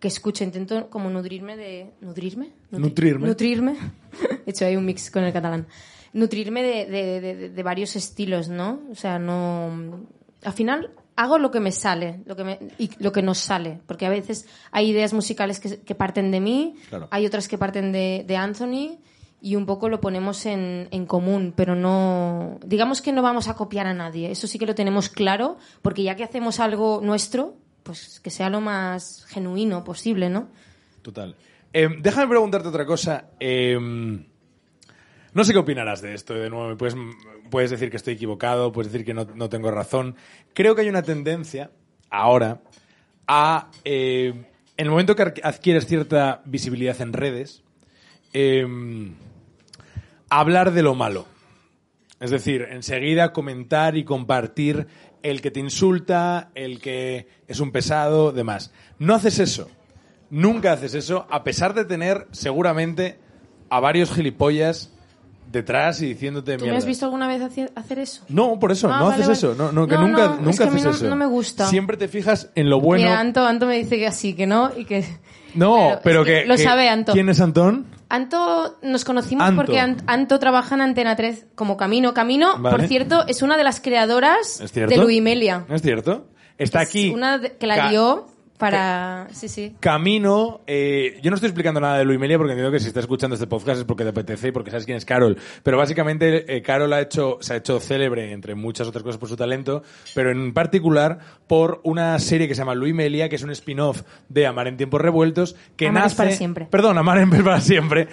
que 0.00 0.08
escuche. 0.08 0.44
Intento 0.44 0.88
como 0.90 1.10
nutrirme 1.10 1.56
de... 1.56 1.92
¿Nutrirme? 2.00 2.52
Nutri- 2.72 2.80
Nutrirme. 2.80 3.26
Nutrirme. 3.28 3.76
He 4.46 4.50
hecho 4.50 4.64
ahí 4.66 4.76
un 4.76 4.84
mix 4.84 5.10
con 5.10 5.24
el 5.24 5.32
catalán. 5.32 5.66
Nutrirme 6.12 6.62
de, 6.62 6.86
de- 6.86 7.20
de- 7.20 7.48
de 7.50 7.62
varios 7.62 7.94
estilos, 7.96 8.48
¿no? 8.48 8.80
O 8.90 8.94
sea, 8.94 9.18
no... 9.18 10.06
Al 10.42 10.52
final 10.52 10.90
hago 11.16 11.38
lo 11.38 11.50
que 11.50 11.60
me 11.60 11.72
sale 11.72 12.20
lo 12.26 12.36
que 12.36 12.44
me, 12.44 12.58
y 12.78 12.90
lo 12.98 13.10
que 13.12 13.22
nos 13.22 13.38
sale, 13.38 13.80
porque 13.86 14.06
a 14.06 14.10
veces 14.10 14.46
hay 14.70 14.90
ideas 14.90 15.12
musicales 15.12 15.60
que, 15.60 15.80
que 15.80 15.94
parten 15.94 16.30
de 16.30 16.40
mí, 16.40 16.74
Claro. 16.88 17.08
hay 17.10 17.26
otras 17.26 17.48
que 17.48 17.58
parten 17.58 17.90
de, 17.92 18.24
de 18.26 18.36
Anthony 18.36 18.98
y 19.40 19.54
un 19.56 19.66
poco 19.66 19.88
lo 19.88 20.00
ponemos 20.00 20.46
en, 20.46 20.88
en 20.90 21.06
común, 21.06 21.52
pero 21.54 21.74
no. 21.76 22.58
Digamos 22.64 23.02
que 23.02 23.12
no 23.12 23.22
vamos 23.22 23.48
a 23.48 23.54
copiar 23.54 23.86
a 23.86 23.94
nadie, 23.94 24.30
eso 24.30 24.46
sí 24.46 24.58
que 24.58 24.66
lo 24.66 24.74
tenemos 24.74 25.08
claro, 25.08 25.56
porque 25.82 26.02
ya 26.02 26.16
que 26.16 26.24
hacemos 26.24 26.58
algo 26.58 27.00
nuestro, 27.02 27.54
pues 27.82 28.18
que 28.20 28.30
sea 28.30 28.48
lo 28.50 28.60
más 28.60 29.24
genuino 29.28 29.84
posible, 29.84 30.30
¿no? 30.30 30.48
Total. 31.02 31.36
Eh, 31.72 31.88
déjame 32.00 32.28
preguntarte 32.28 32.68
otra 32.68 32.86
cosa. 32.86 33.26
Eh, 33.38 33.78
No 35.36 35.44
sé 35.44 35.52
qué 35.52 35.58
opinarás 35.58 36.00
de 36.00 36.14
esto, 36.14 36.32
de 36.32 36.48
nuevo, 36.48 36.74
puedes, 36.78 36.96
puedes 37.50 37.70
decir 37.70 37.90
que 37.90 37.98
estoy 37.98 38.14
equivocado, 38.14 38.72
puedes 38.72 38.90
decir 38.90 39.04
que 39.04 39.12
no, 39.12 39.26
no 39.34 39.50
tengo 39.50 39.70
razón. 39.70 40.16
Creo 40.54 40.74
que 40.74 40.80
hay 40.80 40.88
una 40.88 41.02
tendencia, 41.02 41.72
ahora, 42.08 42.62
a, 43.28 43.70
eh, 43.84 44.32
en 44.78 44.86
el 44.86 44.88
momento 44.88 45.14
que 45.14 45.34
adquieres 45.42 45.86
cierta 45.86 46.40
visibilidad 46.46 46.98
en 47.02 47.12
redes, 47.12 47.62
eh, 48.32 48.66
hablar 50.30 50.72
de 50.72 50.82
lo 50.82 50.94
malo. 50.94 51.26
Es 52.18 52.30
decir, 52.30 52.68
enseguida 52.70 53.34
comentar 53.34 53.94
y 53.94 54.04
compartir 54.04 54.86
el 55.22 55.42
que 55.42 55.50
te 55.50 55.60
insulta, 55.60 56.50
el 56.54 56.80
que 56.80 57.28
es 57.46 57.60
un 57.60 57.72
pesado, 57.72 58.32
demás. 58.32 58.72
No 58.98 59.14
haces 59.14 59.38
eso. 59.38 59.68
Nunca 60.30 60.72
haces 60.72 60.94
eso, 60.94 61.26
a 61.28 61.44
pesar 61.44 61.74
de 61.74 61.84
tener 61.84 62.26
seguramente 62.30 63.18
a 63.68 63.80
varios 63.80 64.14
gilipollas 64.14 64.95
detrás 65.56 66.00
y 66.02 66.06
diciénde 66.06 66.40
¿Tú 66.42 66.46
mierda. 66.50 66.66
me 66.66 66.76
has 66.76 66.84
visto 66.86 67.04
alguna 67.04 67.28
vez 67.28 67.42
hacer 67.74 67.98
eso? 67.98 68.22
No, 68.28 68.58
por 68.58 68.72
eso, 68.72 68.88
Ah, 68.92 68.98
no 68.98 69.04
vale, 69.06 69.22
haces 69.24 69.42
vale. 69.42 69.54
eso. 69.54 69.54
No, 69.62 69.72
no, 69.72 69.86
que 69.86 69.94
No, 69.96 70.06
nunca, 70.06 70.26
no, 70.26 70.34
es 70.34 70.40
nunca 70.40 70.56
que 70.64 70.68
a 70.68 70.72
mí 70.72 70.80
haces 70.80 70.96
eso. 70.96 71.08
no 71.08 71.16
me 71.16 71.26
gusta. 71.26 71.66
Siempre 71.68 71.96
te 71.96 72.08
fijas 72.08 72.50
en 72.54 72.70
lo 72.70 72.80
bueno. 72.80 73.04
Mira, 73.04 73.18
Anto, 73.20 73.44
Anto 73.46 73.66
me 73.66 73.76
dice 73.76 73.98
que 73.98 74.10
sí, 74.12 74.34
que 74.34 74.46
no, 74.46 74.70
y 74.76 74.84
que... 74.84 75.04
no, 75.54 75.98
pero 76.02 76.24
que 76.24 76.42
que, 76.42 76.46
lo 76.46 76.56
sabe 76.58 76.88
Anto. 76.88 77.12
¿Quién 77.12 77.28
es 77.28 77.40
Antón? 77.40 77.86
Anto 78.08 78.78
nos 78.82 79.04
conocimos 79.04 79.46
Anto. 79.48 79.56
porque 79.62 79.80
An- 79.80 79.96
Anto 80.06 80.38
trabaja 80.38 80.74
en 80.76 80.80
Antena 80.80 81.16
3 81.16 81.46
como 81.54 81.76
Camino. 81.76 82.14
Camino, 82.14 82.58
Vale. 82.58 82.76
por 82.76 82.86
cierto, 82.86 83.24
es 83.26 83.42
una 83.42 83.56
de 83.56 83.64
las 83.64 83.80
creadoras 83.80 84.62
de 84.72 84.96
Luimelia. 84.96 85.64
¿Es 85.68 85.82
cierto? 85.82 86.28
Está 86.58 86.82
Es 86.82 86.88
aquí. 86.88 87.10
Una 87.10 87.38
de- 87.38 87.56
que 87.56 87.66
la 87.66 87.88
dio 87.90 88.28
para... 88.56 89.28
Sí, 89.32 89.48
sí. 89.48 89.74
Camino, 89.80 90.60
eh, 90.66 91.18
yo 91.22 91.30
no 91.30 91.36
estoy 91.36 91.48
explicando 91.48 91.80
nada 91.80 91.98
de 91.98 92.04
Luimelia 92.04 92.38
porque 92.38 92.52
entiendo 92.52 92.72
que 92.72 92.80
si 92.80 92.88
estás 92.88 93.04
escuchando 93.04 93.34
este 93.34 93.46
podcast 93.46 93.80
es 93.80 93.84
porque 93.84 94.04
te 94.04 94.10
apetece 94.10 94.48
y 94.48 94.52
porque 94.52 94.70
sabes 94.70 94.84
quién 94.84 94.96
es 94.96 95.04
Carol. 95.04 95.36
Pero 95.62 95.76
básicamente 95.76 96.56
eh, 96.56 96.62
Carol 96.62 96.92
ha 96.92 97.00
hecho, 97.00 97.38
se 97.40 97.54
ha 97.54 97.56
hecho 97.56 97.80
célebre, 97.80 98.32
entre 98.32 98.54
muchas 98.54 98.88
otras 98.88 99.02
cosas, 99.02 99.18
por 99.18 99.28
su 99.28 99.36
talento, 99.36 99.82
pero 100.14 100.30
en 100.30 100.52
particular 100.52 101.18
por 101.46 101.80
una 101.84 102.18
serie 102.18 102.48
que 102.48 102.54
se 102.54 102.60
llama 102.60 102.74
Luimelia, 102.74 103.28
que 103.28 103.36
es 103.36 103.42
un 103.42 103.50
spin-off 103.50 104.02
de 104.28 104.46
Amar 104.46 104.68
en 104.68 104.76
tiempos 104.76 105.00
revueltos, 105.00 105.56
que 105.76 105.88
Amar 105.88 106.02
es 106.02 106.12
nace... 106.12 106.16
para 106.16 106.30
siempre. 106.32 106.66
Perdón, 106.70 106.98
Amar 106.98 107.18
es 107.18 107.42
para 107.42 107.60
siempre. 107.60 108.08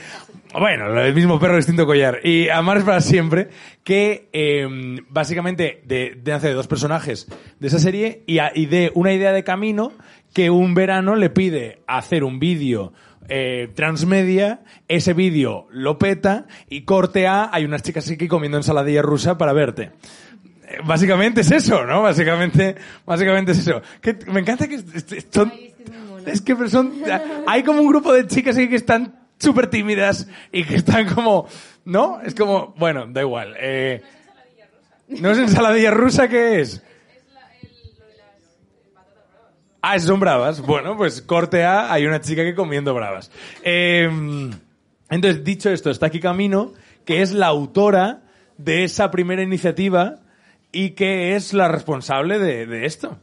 Bueno, 0.59 1.01
el 1.01 1.13
mismo 1.15 1.39
perro, 1.39 1.55
distinto 1.55 1.85
collar. 1.85 2.19
Y 2.23 2.49
Amar 2.49 2.77
es 2.77 2.83
para 2.83 3.01
siempre, 3.01 3.49
que 3.83 4.29
eh, 4.33 4.67
básicamente 5.09 5.81
de, 5.85 6.15
de 6.21 6.31
nace 6.31 6.49
de 6.49 6.53
dos 6.53 6.67
personajes 6.67 7.27
de 7.59 7.67
esa 7.67 7.79
serie 7.79 8.23
y, 8.27 8.37
a- 8.37 8.51
y 8.53 8.67
de 8.67 8.91
una 8.93 9.13
idea 9.13 9.31
de 9.31 9.43
camino 9.43 9.93
que 10.33 10.49
un 10.51 10.75
verano 10.75 11.15
le 11.15 11.29
pide 11.31 11.81
hacer 11.87 12.23
un 12.23 12.39
vídeo 12.39 12.93
eh, 13.29 13.69
transmedia, 13.73 14.61
ese 14.87 15.13
vídeo 15.13 15.65
lo 15.71 15.97
peta 15.97 16.45
y 16.69 16.81
corte 16.81 17.25
A, 17.25 17.49
hay 17.51 17.65
unas 17.65 17.81
chicas 17.81 18.09
aquí 18.11 18.27
comiendo 18.27 18.57
ensaladilla 18.57 19.01
rusa 19.01 19.37
para 19.37 19.53
verte. 19.53 19.91
Eh, 20.67 20.77
Básicamente 20.85 21.41
es 21.41 21.51
eso, 21.51 21.83
¿no? 21.85 22.01
Básicamente, 22.03 22.75
básicamente 23.05 23.53
es 23.53 23.59
eso. 23.59 23.81
Que, 24.01 24.17
me 24.31 24.41
encanta 24.41 24.67
que 24.67 24.75
est- 24.75 25.11
est- 25.13 25.33
son, 25.33 25.51
es 26.27 26.41
que 26.41 26.55
son, 26.69 26.93
hay 27.47 27.63
como 27.63 27.79
un 27.81 27.87
grupo 27.87 28.13
de 28.13 28.27
chicas 28.27 28.55
aquí 28.57 28.67
que 28.69 28.75
están 28.75 29.15
súper 29.43 29.67
tímidas 29.67 30.27
y 30.51 30.63
que 30.63 30.75
están 30.75 31.07
como, 31.13 31.47
¿no? 31.85 32.21
Es 32.21 32.33
como, 32.33 32.73
bueno, 32.77 33.05
da 33.07 33.21
igual. 33.21 33.55
Eh, 33.59 34.01
¿No 35.07 35.31
es 35.31 35.37
ensaladilla 35.37 35.91
rusa 35.91 36.27
qué 36.27 36.61
es? 36.61 36.81
Ah, 39.81 39.99
son 39.99 40.19
bravas. 40.19 40.61
Bueno, 40.61 40.95
pues 40.95 41.21
corte 41.21 41.65
A, 41.65 41.91
hay 41.91 42.05
una 42.05 42.21
chica 42.21 42.43
que 42.43 42.55
comiendo 42.55 42.93
bravas. 42.93 43.29
Eh, 43.63 44.09
entonces, 45.09 45.43
dicho 45.43 45.69
esto, 45.69 45.91
está 45.91 46.05
aquí 46.07 46.21
Camino, 46.21 46.71
que 47.05 47.21
es 47.21 47.33
la 47.33 47.47
autora 47.47 48.21
de 48.57 48.85
esa 48.85 49.11
primera 49.11 49.43
iniciativa 49.43 50.19
y 50.71 50.91
que 50.91 51.35
es 51.35 51.53
la 51.53 51.67
responsable 51.67 52.39
de, 52.39 52.65
de 52.65 52.85
esto. 52.85 53.17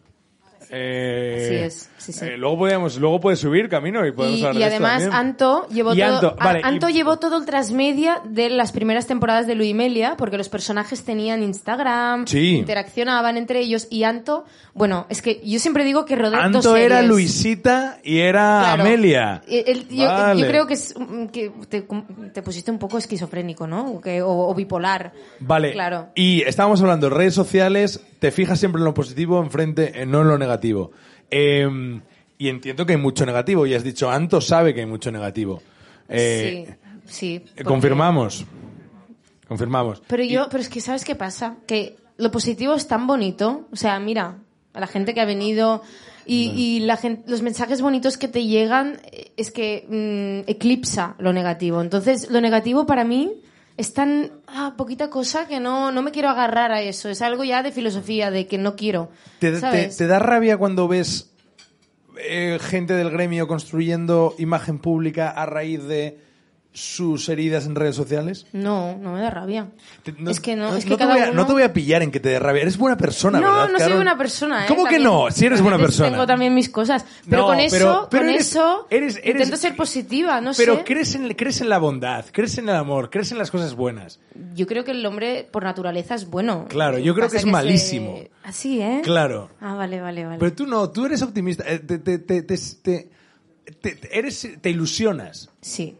Eh, 0.71 1.43
Así 1.45 1.55
es, 1.55 1.90
sí, 2.01 2.13
sí. 2.13 2.25
eh, 2.25 2.37
luego 2.37 2.59
podemos, 2.59 2.97
luego 2.99 3.21
puedes 3.21 3.39
subir 3.39 3.69
Camino 3.69 4.05
y 4.07 4.13
podemos 4.13 4.39
Y, 4.41 4.45
hablar 4.45 4.57
y 4.57 4.59
de 4.59 4.65
además. 4.65 5.09
Anto 5.13 5.69
llevó 5.69 5.95
Y 5.95 6.03
Anto, 6.03 6.35
vale, 6.37 6.61
Anto 6.65 6.89
y- 6.89 6.93
llevó 6.95 7.19
todo 7.19 7.37
el 7.39 7.47
transmedia 7.47 8.21
de 8.25 8.51
las 8.51 8.73
primeras 8.73 9.07
temporadas 9.07 9.47
de 9.47 9.55
Luimelia, 9.55 10.15
porque 10.17 10.37
los 10.37 10.49
personajes 10.49 11.05
tenían 11.05 11.43
Instagram, 11.43 12.27
Sí. 12.27 12.57
interaccionaban 12.57 13.37
entre 13.37 13.61
ellos 13.61 13.87
y 13.91 14.05
Anto, 14.05 14.45
bueno, 14.75 15.07
es 15.09 15.23
que 15.23 15.41
yo 15.45 15.59
siempre 15.59 15.85
digo 15.85 16.05
que 16.05 16.17
rodé 16.17 16.37
dos 16.37 16.45
Anto 16.45 16.77
era 16.77 16.97
series. 16.97 17.09
Luisita 17.11 17.99
y 18.03 18.19
era 18.19 18.61
Claro. 18.65 18.83
Amelia. 18.83 19.43
El- 19.47 19.89
yo, 19.89 20.07
Vale. 20.07 20.41
yo 20.41 20.47
creo 20.47 20.67
que, 20.67 20.75
es, 20.75 20.95
que 21.33 21.53
te, 21.69 21.87
te 22.33 22.43
pusiste 22.43 22.71
un 22.71 22.79
poco 22.79 22.99
esquizofrénico, 22.99 23.67
¿no? 23.67 23.91
O, 23.93 24.01
que- 24.01 24.23
o- 24.23 24.49
o 24.49 24.55
bipolar. 24.55 25.13
Vale. 25.41 25.73
Claro. 25.73 26.09
Y 26.15 26.43
estábamos 26.43 26.81
hablando 26.81 27.09
de 27.09 27.15
redes 27.17 27.35
sociales, 27.35 28.01
te 28.19 28.31
fijas 28.31 28.59
siempre 28.59 28.81
en 28.81 28.85
lo 28.85 28.95
positivo, 28.95 29.43
enfrente, 29.43 30.07
no 30.07 30.23
en 30.23 30.29
lo 30.29 30.39
negativo. 30.39 30.93
Eh, 31.31 32.01
y 32.39 32.49
entiendo 32.49 32.87
que 32.87 32.95
hay 32.95 32.99
mucho 32.99 33.25
negativo, 33.27 33.67
y 33.67 33.75
has 33.75 33.85
dicho, 33.85 34.11
Anto 34.11 34.41
sabe 34.41 34.73
que 34.75 34.81
hay 34.81 34.87
mucho 34.87 35.11
negativo. 35.13 35.63
Eh, 36.09 36.67
sí, 37.05 37.39
sí. 37.39 37.39
porque- 37.47 37.65
Confirmamos. 37.65 38.45
Confirmamos. 39.47 40.03
Pero 40.07 40.23
yo, 40.25 40.49
pero 40.51 40.63
es 40.63 40.69
que 40.69 40.81
¿sabes 40.81 41.05
qué 41.05 41.15
pasa? 41.17 41.57
Que 41.67 41.97
lo 42.19 42.31
positivo 42.31 42.75
es 42.75 42.87
tan 42.87 43.07
bonito. 43.07 43.67
O 43.73 43.77
sea, 43.77 43.99
mira, 43.99 44.39
a 44.73 44.81
la 44.81 44.87
gente 44.87 45.13
que 45.13 45.21
ha 45.21 45.25
venido 45.25 45.83
y, 46.25 46.51
y 46.55 46.81
la 46.81 46.97
gen- 46.97 47.25
los 47.27 47.43
mensajes 47.43 47.83
bonitos 47.83 48.17
que 48.17 48.29
te 48.29 48.45
llegan 48.47 49.01
eh, 49.11 49.33
es 49.37 49.51
que 49.51 49.85
mm, 50.47 50.49
eclipsa 50.51 51.17
lo 51.19 51.33
negativo. 51.33 51.81
Entonces, 51.81 52.31
lo 52.31 52.41
negativo 52.41 52.87
para 52.87 53.05
mí 53.05 53.33
es 53.81 53.95
tan 53.95 54.31
ah, 54.47 54.75
poquita 54.77 55.09
cosa 55.11 55.47
que 55.49 55.59
no, 55.59 55.91
no 55.91 56.03
me 56.03 56.11
quiero 56.13 56.29
agarrar 56.29 56.71
a 56.71 56.83
eso. 56.83 57.09
Es 57.09 57.23
algo 57.23 57.45
ya 57.45 57.63
de 57.63 57.73
filosofía, 57.73 58.31
de 58.31 58.47
que 58.47 58.59
no 58.59 58.77
quiero. 58.77 59.09
¿Te, 59.39 59.53
te- 59.53 59.61
¿sabes? 59.61 59.97
te 59.97 60.07
da 60.07 60.19
rabia 60.19 60.57
cuando 60.59 60.87
ves 60.87 61.33
eh, 62.19 62.59
gente 62.61 62.95
del 62.95 63.11
gremio 63.11 63.49
construyendo 63.49 64.35
imagen 64.39 64.79
pública 64.79 65.31
a 65.31 65.47
raíz 65.47 65.83
de 65.85 66.19
sus 66.73 67.29
heridas 67.29 67.67
en 67.67 67.75
redes 67.75 67.97
sociales? 67.97 68.47
No, 68.53 68.97
no 68.97 69.13
me 69.15 69.21
da 69.21 69.29
rabia. 69.31 69.69
Te- 70.05 70.13
no- 70.13 70.31
es 70.31 70.39
que 70.39 70.55
no, 70.55 70.77
es 70.77 70.85
que 70.85 70.91
te 70.93 70.97
cada 70.99 71.15
voy 71.15 71.23
a, 71.23 71.27
uno... 71.27 71.35
no 71.35 71.47
te 71.47 71.53
voy 71.53 71.63
a 71.63 71.73
pillar 71.73 72.03
en 72.03 72.11
que 72.13 72.21
te 72.21 72.29
dé 72.29 72.39
rabia. 72.39 72.63
Eres 72.63 72.79
buena 72.79 72.97
persona, 72.97 73.41
no, 73.41 73.47
¿verdad, 73.49 73.63
no 73.65 73.71
soy 73.71 73.79
Carol? 73.79 73.97
buena 73.97 74.17
persona. 74.17 74.65
¿eh? 74.65 74.69
¿Cómo 74.69 74.85
que 74.87 74.99
no? 75.01 75.31
Si 75.33 75.47
eres 75.47 75.61
buena 75.63 75.79
persona. 75.79 76.11
Tengo 76.11 76.27
también 76.27 76.55
mis 76.55 76.69
cosas. 76.69 77.05
Pero 77.29 77.43
No, 77.43 77.49
con 77.49 77.59
eso, 77.61 77.77
pero- 77.77 78.09
pero 78.11 78.23
con 78.23 78.31
eres- 78.31 78.49
eso 78.51 78.87
eres- 78.89 79.17
eres- 79.17 79.27
intento 79.35 79.57
ser 79.57 79.75
positiva, 79.75 80.41
no 80.41 80.53
Pero 80.57 80.77
sé. 80.77 80.85
crees 80.85 81.15
en, 81.17 81.29
crees 81.35 81.61
en 81.61 81.69
la 81.69 81.79
bondad, 81.79 82.25
crees 82.31 82.57
en 82.59 82.69
el 82.69 82.77
amor, 82.77 83.11
crees 83.11 83.33
en 83.33 83.39
las 83.39 83.51
cosas 83.51 83.75
buenas. 83.75 84.21
Yo 84.55 84.67
creo 84.69 84.85
que 84.85 84.93
el 84.93 85.05
hombre 85.05 85.49
por 85.51 85.65
naturaleza 85.65 86.15
es 86.15 86.31
bueno. 86.31 86.67
Claro, 86.69 86.99
yo 86.99 87.15
creo 87.17 87.29
que 87.29 87.39
es 87.39 87.47
malísimo. 87.47 88.21
Así, 88.45 88.81
¿eh? 88.81 89.01
Claro. 89.03 89.51
Ah, 89.61 89.75
vale, 89.75 90.01
vale, 90.01 90.25
vale. 90.25 90.39
Pero 90.39 90.53
tú 90.53 90.67
no, 90.67 90.89
tú 90.91 91.05
eres 91.05 91.21
optimista. 91.23 91.65
eh, 91.67 91.81
Te, 91.81 91.99
te, 91.99 92.19
te, 92.21 92.43
te, 92.43 92.57
te- 92.57 93.09
te- 93.81 93.95
te- 93.97 94.19
eres, 94.19 94.49
te 94.61 94.71
ilusionas. 94.71 95.51
Sí. 95.61 95.97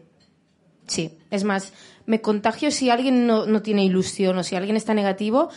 Sí. 0.91 1.17
Es 1.29 1.43
más, 1.45 1.71
me 2.05 2.19
contagio 2.21 2.69
si 2.71 2.89
alguien 2.89 3.25
no, 3.27 3.45
no 3.45 3.61
tiene 3.61 3.85
ilusión 3.85 4.37
o 4.37 4.43
si 4.43 4.55
alguien 4.55 4.75
está 4.75 4.93
negativo. 4.93 5.49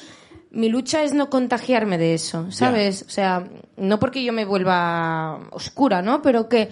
Mi 0.51 0.68
lucha 0.68 1.03
es 1.03 1.12
no 1.14 1.29
contagiarme 1.31 1.99
de 1.99 2.14
eso, 2.14 2.53
¿sabes? 2.53 3.03
O 3.09 3.11
sea, 3.11 3.49
no 3.77 3.99
porque 3.99 4.23
yo 4.23 4.33
me 4.33 4.44
vuelva 4.44 5.40
oscura, 5.51 6.01
¿no? 6.03 6.23
Pero 6.23 6.49
que 6.49 6.68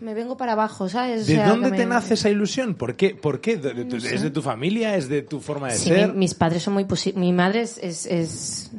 me 0.00 0.14
vengo 0.14 0.38
para 0.38 0.52
abajo, 0.52 0.88
¿sabes? 0.88 1.24
O 1.24 1.26
¿De 1.26 1.42
dónde 1.44 1.70
te 1.72 1.84
nace 1.84 2.14
esa 2.14 2.30
ilusión? 2.30 2.74
¿Por 2.76 2.96
qué? 2.96 3.10
¿Por 3.14 3.42
qué? 3.42 3.58
¿De- 3.58 3.74
de- 3.74 3.84
No 3.84 4.00
sé. 4.00 4.14
¿Es 4.14 4.22
de 4.22 4.30
tu 4.30 4.40
familia? 4.40 4.96
¿Es 4.96 5.10
de 5.10 5.20
tu 5.20 5.40
forma 5.40 5.68
de 5.68 5.74
Sí, 5.76 5.90
ser? 5.90 6.08
mi- 6.08 6.20
mis 6.20 6.34
padres 6.34 6.62
son 6.62 6.72
muy 6.72 6.84
posi- 6.84 7.12
mi 7.14 7.34
madre 7.34 7.60
es, 7.62 7.76
es, 7.76 8.06
es, 8.06 8.70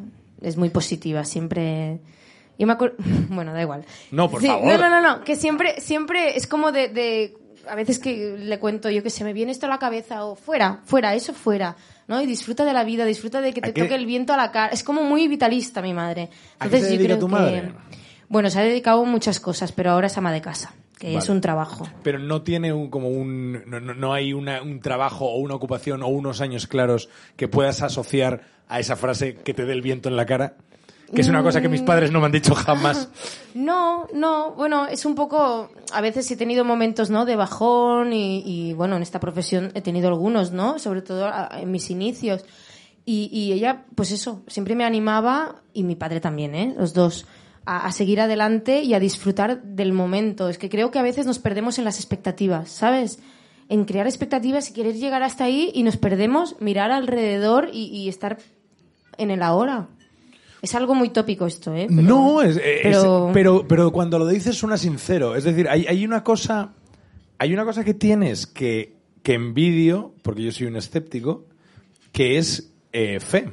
es 0.41 0.57
muy 0.57 0.71
positiva, 0.71 1.23
siempre 1.23 1.99
yo 2.57 2.65
me 2.65 2.73
acuerdo, 2.73 2.95
bueno, 3.29 3.53
da 3.53 3.61
igual. 3.61 3.85
No, 4.11 4.31
por 4.31 4.41
Sí, 4.41 4.47
favor. 4.47 4.65
No, 4.65 4.77
no, 4.79 4.89
no, 4.89 5.17
no, 5.17 5.23
que 5.23 5.35
siempre 5.35 5.79
siempre 5.79 6.35
es 6.37 6.47
como 6.47 6.71
de 6.71 6.89
a 7.67 7.75
veces 7.75 7.99
que 7.99 8.35
le 8.37 8.59
cuento 8.59 8.89
yo 8.89 9.03
que 9.03 9.09
se 9.09 9.23
me 9.23 9.33
viene 9.33 9.51
esto 9.51 9.65
a 9.65 9.69
la 9.69 9.79
cabeza 9.79 10.25
o 10.25 10.35
fuera, 10.35 10.79
fuera, 10.85 11.13
eso 11.15 11.33
fuera, 11.33 11.75
¿no? 12.07 12.21
Y 12.21 12.25
disfruta 12.25 12.65
de 12.65 12.73
la 12.73 12.83
vida, 12.83 13.05
disfruta 13.05 13.41
de 13.41 13.53
que 13.53 13.59
¿A 13.59 13.63
te 13.63 13.73
qué- 13.73 13.81
toque 13.83 13.95
el 13.95 14.05
viento 14.05 14.33
a 14.33 14.37
la 14.37 14.51
cara. 14.51 14.67
Es 14.73 14.83
como 14.83 15.03
muy 15.03 15.27
vitalista 15.27 15.81
mi 15.81 15.93
madre. 15.93 16.29
¿A 16.59 16.67
qué 16.69 16.81
se 16.81 16.97
yo 16.97 17.03
creo 17.03 17.19
tu 17.19 17.27
que 17.27 17.73
bueno, 18.29 18.49
se 18.49 18.59
ha 18.59 18.63
dedicado 18.63 19.01
a 19.01 19.05
muchas 19.05 19.39
cosas, 19.41 19.71
pero 19.73 19.91
ahora 19.91 20.07
es 20.07 20.17
ama 20.17 20.31
de 20.31 20.39
casa, 20.41 20.73
que 20.97 21.17
es 21.17 21.27
un 21.27 21.41
trabajo. 21.41 21.85
Pero 22.01 22.17
no 22.17 22.43
tiene 22.43 22.71
un, 22.71 22.89
como 22.89 23.09
un, 23.09 23.63
no, 23.69 23.79
no- 23.81 23.93
no 23.93 24.13
hay 24.13 24.31
una- 24.33 24.61
un 24.61 24.79
trabajo 24.79 25.25
o 25.25 25.37
una 25.39 25.55
ocupación 25.55 26.01
o 26.01 26.07
unos 26.07 26.39
años 26.39 26.65
claros 26.67 27.09
que 27.35 27.47
puedas 27.49 27.81
asociar 27.81 28.41
a 28.69 28.79
esa 28.79 28.95
frase 28.95 29.35
que 29.35 29.53
te 29.53 29.65
dé 29.65 29.73
el 29.73 29.81
viento 29.81 30.07
en 30.07 30.15
la 30.15 30.25
cara. 30.25 30.55
Que 31.13 31.21
es 31.21 31.27
una 31.27 31.43
cosa 31.43 31.61
que 31.61 31.67
mis 31.67 31.81
padres 31.81 32.11
no 32.11 32.19
me 32.19 32.27
han 32.27 32.31
dicho 32.31 32.55
jamás. 32.55 33.09
No, 33.53 34.07
no, 34.13 34.53
bueno, 34.53 34.87
es 34.87 35.03
un 35.03 35.13
poco, 35.13 35.69
a 35.91 35.99
veces 35.99 36.31
he 36.31 36.37
tenido 36.37 36.63
momentos, 36.63 37.09
¿no? 37.09 37.25
De 37.25 37.35
bajón 37.35 38.13
y, 38.13 38.71
bueno, 38.73 38.95
en 38.95 39.01
esta 39.01 39.19
profesión 39.19 39.71
he 39.73 39.81
tenido 39.81 40.07
algunos, 40.07 40.53
¿no? 40.53 40.79
Sobre 40.79 41.01
todo 41.01 41.29
en 41.51 41.69
mis 41.69 41.91
inicios. 41.91 42.45
Y, 43.03 43.51
ella, 43.51 43.83
pues 43.93 44.11
eso, 44.11 44.43
siempre 44.47 44.73
me 44.75 44.85
animaba, 44.85 45.63
y 45.73 45.83
mi 45.83 45.97
padre 45.97 46.21
también, 46.21 46.55
¿eh? 46.55 46.73
Los 46.77 46.93
dos, 46.93 47.25
a, 47.65 47.91
seguir 47.91 48.21
adelante 48.21 48.83
y 48.83 48.93
a 48.93 49.01
disfrutar 49.01 49.61
del 49.63 49.91
momento. 49.91 50.47
Es 50.47 50.57
que 50.57 50.69
creo 50.69 50.89
que 50.89 50.99
a 50.99 51.03
veces 51.03 51.25
nos 51.25 51.39
perdemos 51.39 51.77
en 51.77 51.83
las 51.83 51.97
expectativas, 51.97 52.69
¿sabes? 52.69 53.19
en 53.67 53.85
crear 53.85 54.05
expectativas 54.05 54.69
y 54.69 54.73
querer 54.73 54.95
llegar 54.95 55.23
hasta 55.23 55.45
ahí 55.45 55.71
y 55.73 55.83
nos 55.83 55.95
perdemos 55.95 56.57
mirar 56.59 56.91
alrededor 56.91 57.69
y 57.71 58.09
estar 58.09 58.37
en 59.17 59.31
el 59.31 59.41
ahora. 59.41 59.87
Es 60.61 60.75
algo 60.75 60.93
muy 60.95 61.09
tópico 61.09 61.45
esto, 61.47 61.73
¿eh? 61.75 61.87
Pero- 61.89 62.01
no, 62.01 62.41
es, 62.41 62.57
es- 62.57 62.81
pero- 62.83 63.31
pero... 63.33 63.67
pero, 63.67 63.91
cuando 63.91 64.19
lo 64.19 64.27
dices 64.27 64.55
suena 64.55 64.77
sincero. 64.77 65.35
Es 65.35 65.43
decir, 65.43 65.67
hay, 65.69 65.85
hay 65.87 66.05
una 66.05 66.23
cosa. 66.23 66.73
Hay 67.39 67.53
una 67.53 67.65
cosa 67.65 67.83
que 67.83 67.93
tienes 67.95 68.45
que, 68.45 68.93
que 69.23 69.33
envidio, 69.33 70.13
porque 70.21 70.43
yo 70.43 70.51
soy 70.51 70.67
un 70.67 70.75
escéptico, 70.75 71.45
que 72.11 72.37
es 72.37 72.71
eh, 72.93 73.19
fe. 73.19 73.49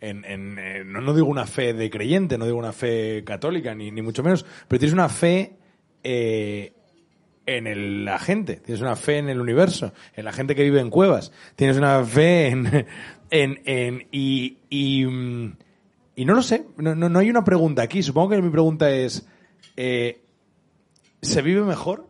En, 0.00 0.24
en, 0.24 0.58
eh, 0.58 0.82
no, 0.84 1.00
no 1.00 1.12
digo 1.14 1.26
una 1.26 1.46
fe 1.46 1.74
de 1.74 1.90
creyente, 1.90 2.38
no 2.38 2.44
digo 2.44 2.58
una 2.58 2.72
fe 2.72 3.22
católica, 3.24 3.74
ni, 3.74 3.90
ni 3.90 4.02
mucho 4.02 4.22
menos, 4.22 4.44
pero 4.68 4.78
tienes 4.78 4.92
una 4.94 5.08
fe 5.08 5.56
eh, 6.04 6.72
en 7.46 7.66
el- 7.66 8.04
la 8.04 8.18
gente, 8.18 8.56
tienes 8.56 8.80
una 8.82 8.94
fe 8.96 9.18
en 9.18 9.28
el 9.28 9.40
universo, 9.40 9.92
en 10.14 10.24
la 10.24 10.32
gente 10.32 10.54
que 10.54 10.62
vive 10.64 10.80
en 10.80 10.90
cuevas, 10.90 11.32
tienes 11.56 11.76
una 11.76 12.04
fe 12.04 12.48
en... 12.48 12.86
en, 13.30 13.60
en- 13.64 14.06
y, 14.12 14.58
y, 14.70 15.04
mm, 15.06 15.52
y 16.14 16.24
no 16.24 16.34
lo 16.34 16.42
sé, 16.42 16.66
no, 16.76 16.94
no, 16.94 17.08
no 17.08 17.18
hay 17.18 17.30
una 17.30 17.44
pregunta 17.44 17.82
aquí, 17.82 18.02
supongo 18.02 18.30
que 18.30 18.42
mi 18.42 18.50
pregunta 18.50 18.90
es, 18.90 19.26
eh, 19.76 20.22
¿se 21.20 21.42
vive 21.42 21.62
mejor? 21.62 22.08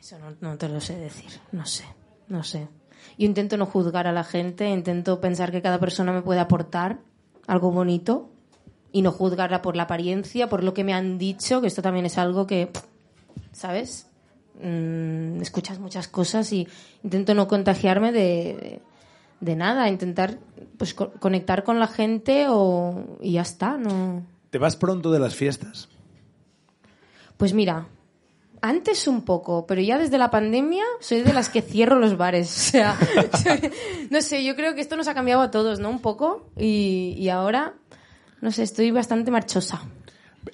Eso 0.00 0.18
no, 0.18 0.34
no 0.40 0.58
te 0.58 0.68
lo 0.68 0.80
sé 0.80 0.96
decir, 0.96 1.30
no 1.52 1.66
sé, 1.66 1.84
no 2.28 2.42
sé. 2.42 2.68
Yo 3.16 3.26
intento 3.26 3.56
no 3.56 3.66
juzgar 3.66 4.06
a 4.06 4.12
la 4.12 4.24
gente, 4.24 4.68
intento 4.68 5.20
pensar 5.20 5.50
que 5.50 5.62
cada 5.62 5.78
persona 5.78 6.12
me 6.12 6.22
puede 6.22 6.40
aportar 6.40 6.98
algo 7.46 7.70
bonito 7.70 8.30
y 8.92 9.02
no 9.02 9.12
juzgarla 9.12 9.62
por 9.62 9.76
la 9.76 9.84
apariencia, 9.84 10.48
por 10.48 10.64
lo 10.64 10.74
que 10.74 10.84
me 10.84 10.94
han 10.94 11.18
dicho, 11.18 11.60
que 11.60 11.66
esto 11.66 11.82
también 11.82 12.06
es 12.06 12.18
algo 12.18 12.46
que, 12.46 12.70
¿sabes? 13.52 14.06
Mm, 14.62 15.40
escuchas 15.40 15.78
muchas 15.78 16.08
cosas 16.08 16.52
y 16.52 16.66
intento 17.04 17.34
no 17.34 17.46
contagiarme 17.46 18.12
de, 18.12 18.80
de, 19.40 19.56
nada, 19.56 19.88
intentar 19.88 20.38
pues 20.76 20.94
co- 20.94 21.12
conectar 21.12 21.64
con 21.64 21.78
la 21.78 21.86
gente 21.88 22.46
o, 22.48 23.18
y 23.20 23.32
ya 23.32 23.42
está, 23.42 23.76
no... 23.76 24.24
¿Te 24.50 24.58
vas 24.58 24.76
pronto 24.76 25.10
de 25.10 25.18
las 25.18 25.34
fiestas? 25.34 25.88
Pues 27.36 27.52
mira, 27.54 27.86
antes 28.60 29.06
un 29.06 29.22
poco, 29.22 29.66
pero 29.66 29.80
ya 29.80 29.98
desde 29.98 30.18
la 30.18 30.30
pandemia 30.30 30.84
soy 31.00 31.22
de 31.22 31.32
las 31.32 31.48
que 31.48 31.62
cierro 31.62 31.98
los 31.98 32.16
bares. 32.16 32.48
O 32.56 32.70
sea, 32.70 32.96
no 34.10 34.20
sé, 34.22 34.44
yo 34.44 34.56
creo 34.56 34.74
que 34.74 34.80
esto 34.80 34.96
nos 34.96 35.08
ha 35.08 35.14
cambiado 35.14 35.42
a 35.42 35.50
todos, 35.50 35.78
¿no? 35.80 35.90
Un 35.90 36.00
poco. 36.00 36.50
Y, 36.56 37.14
y 37.18 37.28
ahora, 37.28 37.74
no 38.40 38.50
sé, 38.50 38.62
estoy 38.62 38.90
bastante 38.90 39.30
marchosa. 39.30 39.82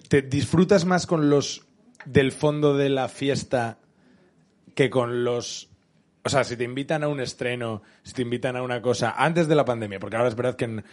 ¿Te 0.09 0.23
disfrutas 0.23 0.85
más 0.85 1.07
con 1.07 1.31
los 1.31 1.67
del 2.05 2.33
fondo 2.33 2.77
de 2.77 2.89
la 2.91 3.09
fiesta 3.09 3.79
que 4.75 4.91
con 4.91 5.25
los... 5.25 5.71
O 6.25 6.29
sea, 6.31 6.43
si 6.45 6.57
te 6.57 6.65
invitan 6.65 7.03
a 7.05 7.09
un 7.09 7.21
estreno, 7.21 7.83
si 8.03 8.13
te 8.15 8.23
invitan 8.23 8.57
a 8.57 8.63
una 8.63 8.81
cosa 8.81 9.15
antes 9.17 9.47
de 9.47 9.55
la 9.55 9.65
pandemia, 9.65 9.99
porque 10.01 10.17
ahora 10.17 10.29
es 10.29 10.35
verdad 10.37 10.57
que... 10.57 10.65
en- 10.65 10.85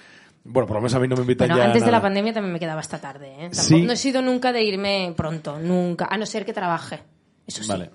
bueno, 0.43 0.65
por 0.67 0.75
lo 0.75 0.81
menos 0.81 0.95
a 0.95 0.99
mí 0.99 1.07
no 1.07 1.15
me 1.15 1.21
invitan 1.21 1.47
Bueno, 1.49 1.61
ya 1.61 1.67
antes 1.67 1.85
de 1.85 1.91
la 1.91 2.01
pandemia 2.01 2.33
también 2.33 2.51
me 2.51 2.59
quedaba 2.59 2.79
hasta 2.79 2.99
tarde, 2.99 3.27
¿eh? 3.33 3.49
Tampoco- 3.51 3.61
Sí. 3.61 3.81
No 3.83 3.93
he 3.93 3.97
sido 3.97 4.21
nunca 4.23 4.51
de 4.51 4.63
irme 4.63 5.13
pronto, 5.15 5.59
nunca. 5.59 6.07
A 6.09 6.17
no 6.17 6.25
ser 6.25 6.45
que 6.45 6.51
trabaje. 6.53 6.99
Eso 7.45 7.61
sí. 7.63 7.69
Vale, 7.69 7.91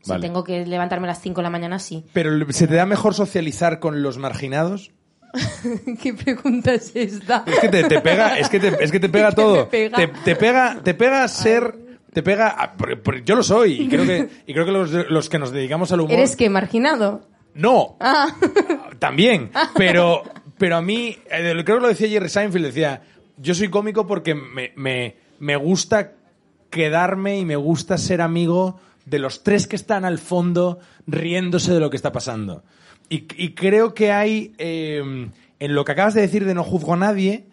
Si 0.00 0.10
vale. 0.10 0.22
tengo 0.22 0.42
que 0.42 0.64
levantarme 0.64 1.06
a 1.06 1.10
las 1.10 1.20
5 1.20 1.36
de 1.40 1.42
la 1.42 1.50
mañana, 1.50 1.78
sí. 1.78 2.04
Pero 2.14 2.30
¿se 2.52 2.66
te 2.66 2.74
da 2.74 2.86
mejor 2.86 3.12
socializar 3.14 3.80
con 3.80 4.02
los 4.02 4.16
marginados? 4.18 4.90
¿Qué 6.02 6.14
pregunta 6.14 6.72
es 6.74 6.90
esta? 6.96 7.44
Es 7.46 7.58
que 7.60 7.68
te, 7.68 7.84
te 7.84 8.00
pega, 8.00 8.38
es 8.38 8.48
que 8.48 8.58
te, 8.58 8.82
es 8.82 8.90
que 8.90 8.98
te 8.98 9.08
pega 9.10 9.28
¿Qué 9.28 9.36
todo. 9.36 9.56
me 9.56 9.64
pega? 9.66 9.96
Te, 9.98 10.06
te 10.08 10.36
pega, 10.36 10.80
te 10.82 10.94
pega 10.94 11.28
ser, 11.28 11.74
te 12.12 12.22
pega, 12.22 12.48
a- 12.48 12.76
por- 12.76 13.00
por- 13.02 13.24
yo 13.24 13.36
lo 13.36 13.42
soy 13.42 13.82
y 13.82 13.88
creo 13.88 14.04
que, 14.06 14.28
y 14.46 14.52
creo 14.52 14.64
que 14.66 14.72
los, 14.72 14.90
los 15.10 15.28
que 15.28 15.38
nos 15.38 15.50
dedicamos 15.52 15.92
al 15.92 16.00
humor. 16.00 16.12
¿Eres 16.12 16.36
que 16.36 16.48
marginado? 16.50 17.22
No, 17.54 17.96
Ah. 18.00 18.28
también, 18.98 19.50
pero, 19.76 20.22
pero 20.58 20.76
a 20.76 20.82
mí, 20.82 21.16
eh, 21.30 21.52
creo 21.64 21.78
que 21.78 21.82
lo 21.82 21.88
decía 21.88 22.08
Jerry 22.08 22.28
Seinfeld, 22.28 22.64
decía, 22.66 23.02
yo 23.38 23.54
soy 23.54 23.68
cómico 23.70 24.06
porque 24.06 24.34
me, 24.34 24.72
me, 24.76 25.16
me 25.38 25.56
gusta 25.56 26.12
quedarme 26.70 27.38
y 27.38 27.44
me 27.44 27.56
gusta 27.56 27.98
ser 27.98 28.20
amigo 28.20 28.80
de 29.06 29.18
los 29.18 29.42
tres 29.42 29.66
que 29.66 29.76
están 29.76 30.04
al 30.04 30.18
fondo 30.18 30.78
riéndose 31.06 31.72
de 31.72 31.80
lo 31.80 31.90
que 31.90 31.96
está 31.96 32.12
pasando. 32.12 32.62
Y, 33.08 33.26
y 33.36 33.54
creo 33.54 33.92
que 33.94 34.12
hay, 34.12 34.52
eh, 34.58 35.28
en 35.58 35.74
lo 35.74 35.84
que 35.84 35.92
acabas 35.92 36.14
de 36.14 36.20
decir 36.20 36.44
de 36.44 36.54
no 36.54 36.62
juzgo 36.62 36.94
a 36.94 36.96
nadie 36.96 37.46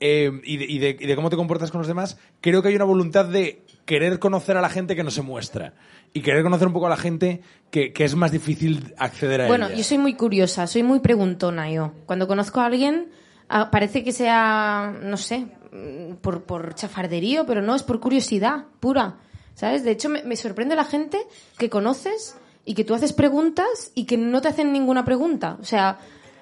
eh, 0.00 0.30
y, 0.44 0.56
de, 0.58 0.64
y 0.66 0.78
de- 0.78 0.96
y 1.00 1.06
de 1.06 1.16
cómo 1.16 1.30
te 1.30 1.36
comportas 1.36 1.70
con 1.70 1.78
los 1.78 1.88
demás, 1.88 2.18
creo 2.42 2.60
que 2.60 2.68
hay 2.68 2.76
una 2.76 2.84
voluntad 2.84 3.24
de 3.24 3.62
querer 3.88 4.18
conocer 4.18 4.58
a 4.58 4.60
la 4.60 4.68
gente 4.68 4.94
que 4.94 5.02
no 5.02 5.10
se 5.10 5.22
muestra. 5.22 5.72
Y 6.12 6.20
querer 6.20 6.42
conocer 6.42 6.66
un 6.66 6.74
poco 6.74 6.86
a 6.86 6.90
la 6.90 6.98
gente 6.98 7.40
que, 7.70 7.94
que 7.94 8.04
es 8.04 8.14
más 8.14 8.30
difícil 8.30 8.94
acceder 8.98 9.40
a 9.40 9.46
Bueno, 9.48 9.66
ella. 9.66 9.76
yo 9.76 9.82
soy 9.82 9.96
muy 9.96 10.12
curiosa, 10.12 10.66
soy 10.66 10.82
muy 10.82 11.00
preguntona 11.00 11.70
yo. 11.70 11.92
Cuando 12.04 12.28
conozco 12.28 12.60
a 12.60 12.66
alguien, 12.66 13.08
ah, 13.48 13.70
parece 13.70 14.04
que 14.04 14.12
sea, 14.12 14.94
no 15.02 15.16
sé, 15.16 15.46
mm, 15.72 16.16
por, 16.20 16.42
por 16.42 16.74
chafarderío, 16.74 17.46
pero 17.46 17.62
no, 17.62 17.74
es 17.74 17.82
por 17.82 17.98
curiosidad 17.98 18.66
pura. 18.78 19.16
¿Sabes? 19.54 19.84
De 19.84 19.90
hecho, 19.90 20.10
me, 20.10 20.22
me 20.22 20.36
sorprende 20.36 20.76
la 20.76 20.84
gente 20.84 21.18
que 21.56 21.70
conoces 21.70 22.36
y 22.66 22.74
que 22.74 22.84
tú 22.84 22.94
haces 22.94 23.14
preguntas 23.14 23.90
y 23.94 24.04
que 24.04 24.18
no 24.18 24.42
te 24.42 24.48
hacen 24.48 24.70
ninguna 24.70 25.04
pregunta. 25.04 25.56
O 25.60 25.64
sea... 25.64 25.98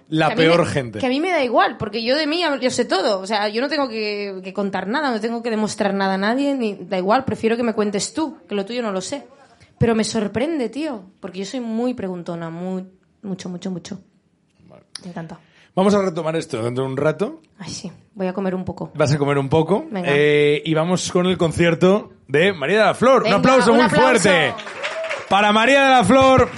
La 0.09 0.35
peor 0.35 0.65
me- 0.65 0.71
gente. 0.71 0.99
Que 1.01 1.07
a 1.07 1.09
mí 1.09 1.21
me 1.21 1.31
da 1.31 1.43
igual, 1.43 1.77
porque 1.79 2.03
yo 2.05 2.17
de 2.17 2.27
mí 2.27 2.41
yo 2.61 2.71
sé 2.71 2.85
todo. 2.85 3.21
O 3.21 3.27
sea, 3.27 3.49
yo 3.49 3.61
no 3.61 3.69
tengo 3.69 3.89
que, 3.89 4.41
que 4.45 4.53
contar 4.53 4.87
nada, 4.87 5.11
no 5.11 5.21
tengo 5.21 5.43
que 5.43 5.51
demostrar 5.51 5.95
nada 5.95 6.15
a 6.15 6.19
nadie, 6.19 6.55
ni 6.55 6.75
da 6.75 6.97
igual, 6.99 7.25
prefiero 7.25 7.57
que 7.57 7.63
me 7.65 7.73
cuentes 7.75 8.13
tú, 8.15 8.39
que 8.49 8.55
lo 8.55 8.65
tuyo 8.65 8.83
no 8.83 8.93
lo 8.93 9.01
sé. 9.01 9.27
Pero 9.79 9.95
me 9.95 10.05
sorprende, 10.05 10.69
tío, 10.69 11.03
porque 11.21 11.41
yo 11.41 11.45
soy 11.45 11.61
muy 11.61 11.93
preguntona, 11.95 12.49
muy, 12.51 12.87
mucho, 13.23 13.49
mucho, 13.49 13.71
mucho. 13.71 13.99
Me 15.05 15.11
encanta. 15.11 15.39
Vamos 15.75 15.93
a 15.95 16.01
retomar 16.01 16.35
esto 16.37 16.63
dentro 16.63 16.85
de 16.85 16.91
un 16.91 16.97
rato. 16.97 17.43
Ay, 17.59 17.69
sí, 17.71 17.93
voy 18.15 18.27
a 18.29 18.33
comer 18.33 18.55
un 18.55 18.65
poco. 18.65 18.91
Vas 18.95 19.13
a 19.13 19.19
comer 19.19 19.37
un 19.37 19.51
poco. 19.51 19.85
Venga. 19.91 20.09
Eh, 20.11 20.63
y 20.65 20.73
vamos 20.73 21.13
con 21.13 21.27
el 21.27 21.37
concierto 21.37 22.13
de 22.29 22.55
María 22.55 22.79
de 22.79 22.85
la 22.87 22.95
Flor. 22.95 23.25
Venga, 23.25 23.37
un 23.37 23.41
aplauso 23.41 23.71
un 23.73 23.77
muy 23.77 23.87
aplauso. 23.87 24.23
fuerte 24.31 24.55
para 25.29 25.53
María 25.53 25.83
de 25.85 25.91
la 25.91 26.05
Flor. 26.05 26.49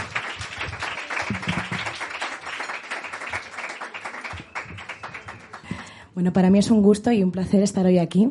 Bueno, 6.18 6.32
para 6.32 6.50
mí 6.50 6.58
es 6.58 6.72
un 6.72 6.82
gusto 6.82 7.12
y 7.12 7.22
un 7.22 7.30
placer 7.30 7.62
estar 7.62 7.86
hoy 7.86 7.98
aquí, 7.98 8.28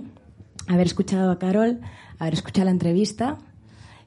haber 0.68 0.88
escuchado 0.88 1.32
a 1.32 1.40
Carol, 1.40 1.80
haber 2.20 2.34
escuchado 2.34 2.66
la 2.66 2.72
entrevista 2.72 3.38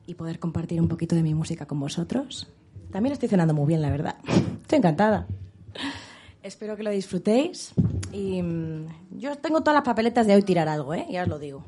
y 0.07 0.17
poder 0.17 0.39
compartir 0.39 0.83
un 0.83 0.89
poquito 0.89 1.17
de 1.17 1.23
mi 1.23 1.33
música 1.33 1.65
con 1.65 1.81
vosotros. 1.81 2.47
También 2.93 3.15
estoy 3.15 3.31
cenando 3.31 3.55
muy 3.55 3.67
bien, 3.67 3.81
la 3.81 3.89
verdad. 3.89 4.17
Estoy 4.61 4.77
encantada. 4.77 5.27
Espero 6.43 6.77
que 6.77 6.83
lo 6.83 6.91
disfrutéis 6.91 7.73
y 8.13 8.43
mm, 8.43 8.87
yo 9.13 9.37
tengo 9.37 9.63
todas 9.63 9.77
las 9.77 9.85
papeletas 9.85 10.27
de 10.27 10.35
hoy 10.35 10.43
tirar 10.43 10.69
algo, 10.69 10.93
¿eh? 10.93 11.07
Ya 11.09 11.23
os 11.23 11.29
lo 11.29 11.39
digo. 11.39 11.65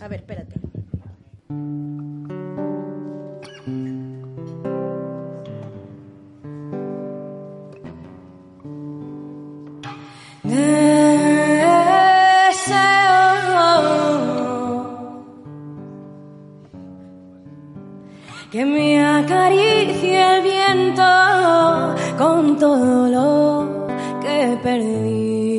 A 0.00 0.08
ver, 0.08 0.18
espérate. 0.18 0.58
Deseo 10.42 10.97
que 18.58 18.64
me 18.66 19.00
acaricie 19.00 20.20
el 20.34 20.42
viento 20.42 21.04
con 22.18 22.58
todo 22.58 23.06
lo 23.06 23.86
que 24.20 24.58
perdí. 24.60 25.57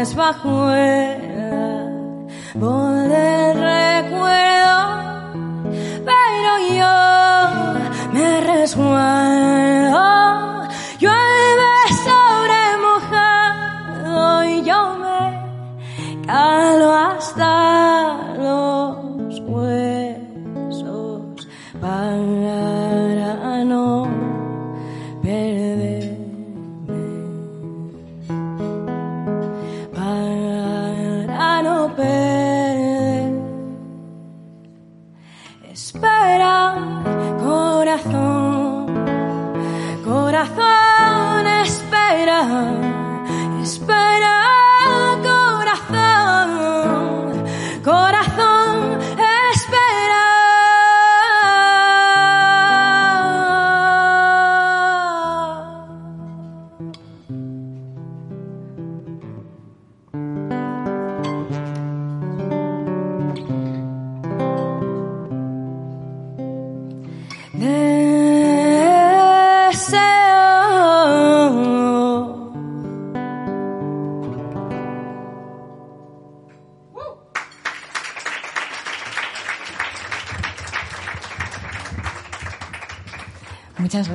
Veces 0.00 0.14
bajo 0.14 0.72
el 0.72 1.52
árbol 2.54 3.08
del 3.08 3.54
recuerdo 3.54 4.80
pero 6.06 6.50
yo 6.74 8.12
me 8.14 8.40
resguardo. 8.40 9.29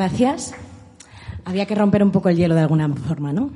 Gracias. 0.06 0.54
Había 1.46 1.65
que 1.65 1.74
romper 1.74 2.04
un 2.04 2.12
poco 2.12 2.30
el 2.30 2.38
hielo 2.38 2.54
de 2.54 2.62
alguna 2.62 2.88
forma, 2.94 3.34
¿no? 3.34 3.50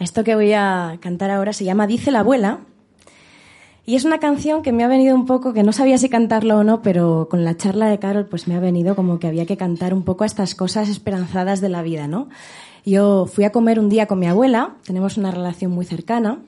Esto 0.00 0.24
que 0.24 0.34
voy 0.34 0.52
a 0.52 0.98
cantar 1.00 1.30
ahora 1.30 1.52
se 1.52 1.64
llama 1.64 1.86
Dice 1.86 2.10
la 2.10 2.20
abuela. 2.20 2.58
Y 3.86 3.94
es 3.94 4.04
una 4.04 4.18
canción 4.18 4.62
que 4.62 4.72
me 4.72 4.82
ha 4.82 4.88
venido 4.88 5.14
un 5.14 5.26
poco, 5.26 5.52
que 5.52 5.62
no 5.62 5.72
sabía 5.72 5.96
si 5.96 6.08
cantarlo 6.08 6.58
o 6.58 6.64
no, 6.64 6.82
pero 6.82 7.28
con 7.30 7.44
la 7.44 7.56
charla 7.56 7.86
de 7.86 8.00
Carol 8.00 8.26
pues 8.26 8.48
me 8.48 8.56
ha 8.56 8.58
venido 8.58 8.96
como 8.96 9.20
que 9.20 9.28
había 9.28 9.46
que 9.46 9.56
cantar 9.56 9.94
un 9.94 10.02
poco 10.02 10.24
estas 10.24 10.56
cosas 10.56 10.88
esperanzadas 10.88 11.60
de 11.60 11.68
la 11.68 11.82
vida, 11.82 12.08
¿no? 12.08 12.28
Yo 12.84 13.26
fui 13.26 13.44
a 13.44 13.52
comer 13.52 13.78
un 13.78 13.88
día 13.88 14.06
con 14.06 14.18
mi 14.18 14.26
abuela, 14.26 14.74
tenemos 14.84 15.16
una 15.16 15.30
relación 15.30 15.70
muy 15.70 15.84
cercana, 15.84 16.40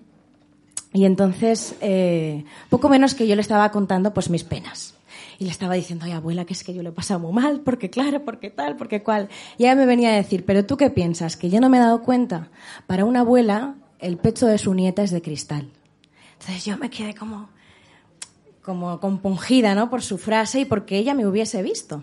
y 0.93 1.05
entonces, 1.05 1.77
eh, 1.81 2.45
poco 2.71 2.89
menos 2.89 3.15
que 3.15 3.29
yo 3.29 3.37
le 3.37 3.43
estaba 3.43 3.71
contando 3.71 4.13
pues 4.13 4.31
mis 4.31 4.43
penas. 4.43 4.95
Y 5.39 5.45
le 5.45 5.51
estaba 5.51 5.75
diciendo, 5.75 6.07
ay 6.07 6.13
abuela, 6.13 6.45
que 6.45 6.55
es 6.55 6.65
que 6.65 6.73
yo 6.73 6.83
lo 6.83 6.91
he 6.91 6.93
pasado 6.93 7.21
muy 7.21 7.33
mal, 7.33 7.61
porque 7.61 7.91
claro, 7.91 8.25
porque 8.25 8.51
tal, 8.51 8.77
porque 8.77 9.03
cual. 9.03 9.29
Y 9.59 9.65
ella 9.65 9.75
me 9.75 9.87
venía 9.87 10.11
a 10.11 10.17
decir, 10.17 10.45
pero 10.45 10.65
tú 10.65 10.77
qué 10.77 10.91
piensas, 10.91 11.37
que 11.37 11.51
yo 11.51 11.61
no 11.61 11.69
me 11.69 11.77
he 11.77 11.81
dado 11.81 12.03
cuenta. 12.03 12.51
Para 12.87 13.05
una 13.05 13.21
abuela, 13.21 13.75
el 13.99 14.17
pecho 14.17 14.47
de 14.47 14.59
su 14.59 14.75
nieta 14.75 15.03
es 15.03 15.11
de 15.11 15.21
cristal. 15.21 15.71
Entonces 16.39 16.65
yo 16.65 16.79
me 16.79 16.91
quedé 16.91 17.15
como, 17.15 17.51
como 18.63 18.99
compungida, 19.01 19.75
¿no? 19.75 19.91
Por 19.91 20.03
su 20.03 20.19
frase 20.19 20.61
y 20.61 20.65
porque 20.65 20.97
ella 20.99 21.15
me 21.15 21.27
hubiese 21.27 21.63
visto. 21.63 22.03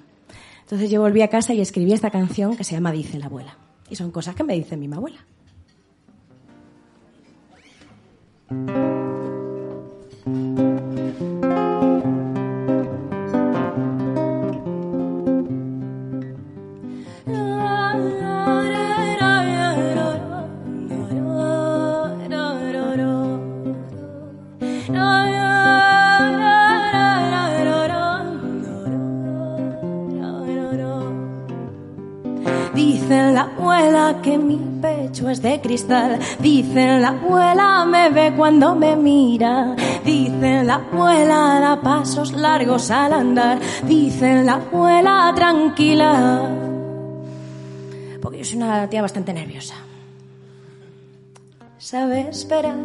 Entonces 0.62 0.89
yo 0.89 1.02
volví 1.02 1.22
a 1.22 1.28
casa 1.28 1.54
y 1.54 1.62
escribí 1.62 1.93
esta 1.93 2.10
canción 2.10 2.56
que 2.56 2.63
se 2.63 2.74
llama 2.74 2.91
Dice 2.91 3.17
la 3.19 3.26
abuela. 3.26 3.58
Y 3.89 3.96
son 3.96 4.12
cosas 4.12 4.36
que 4.36 4.43
me 4.43 4.54
dice 4.54 4.78
mi 4.78 4.91
abuela. 4.93 5.26
Es 35.30 35.42
de 35.42 35.62
cristal. 35.62 36.20
Dicen 36.40 37.02
la 37.02 37.10
abuela 37.10 37.86
me 37.86 38.10
ve 38.10 38.34
cuando 38.36 38.76
me 38.76 38.96
mira. 38.96 39.76
Dicen 40.04 40.68
la 40.68 40.76
abuela 40.76 41.60
da 41.60 41.82
pasos 41.82 42.32
largos 42.34 42.92
al 42.92 43.14
andar. 43.14 43.60
Dicen 43.88 44.46
la 44.46 44.54
abuela 44.54 45.32
tranquila. 45.36 46.50
Porque 48.22 48.40
yo 48.40 48.46
soy 48.46 48.58
una 48.58 48.90
tía 48.90 49.02
bastante 49.02 49.34
nerviosa. 49.34 49.76
Sabe 51.84 52.30
esperar, 52.30 52.78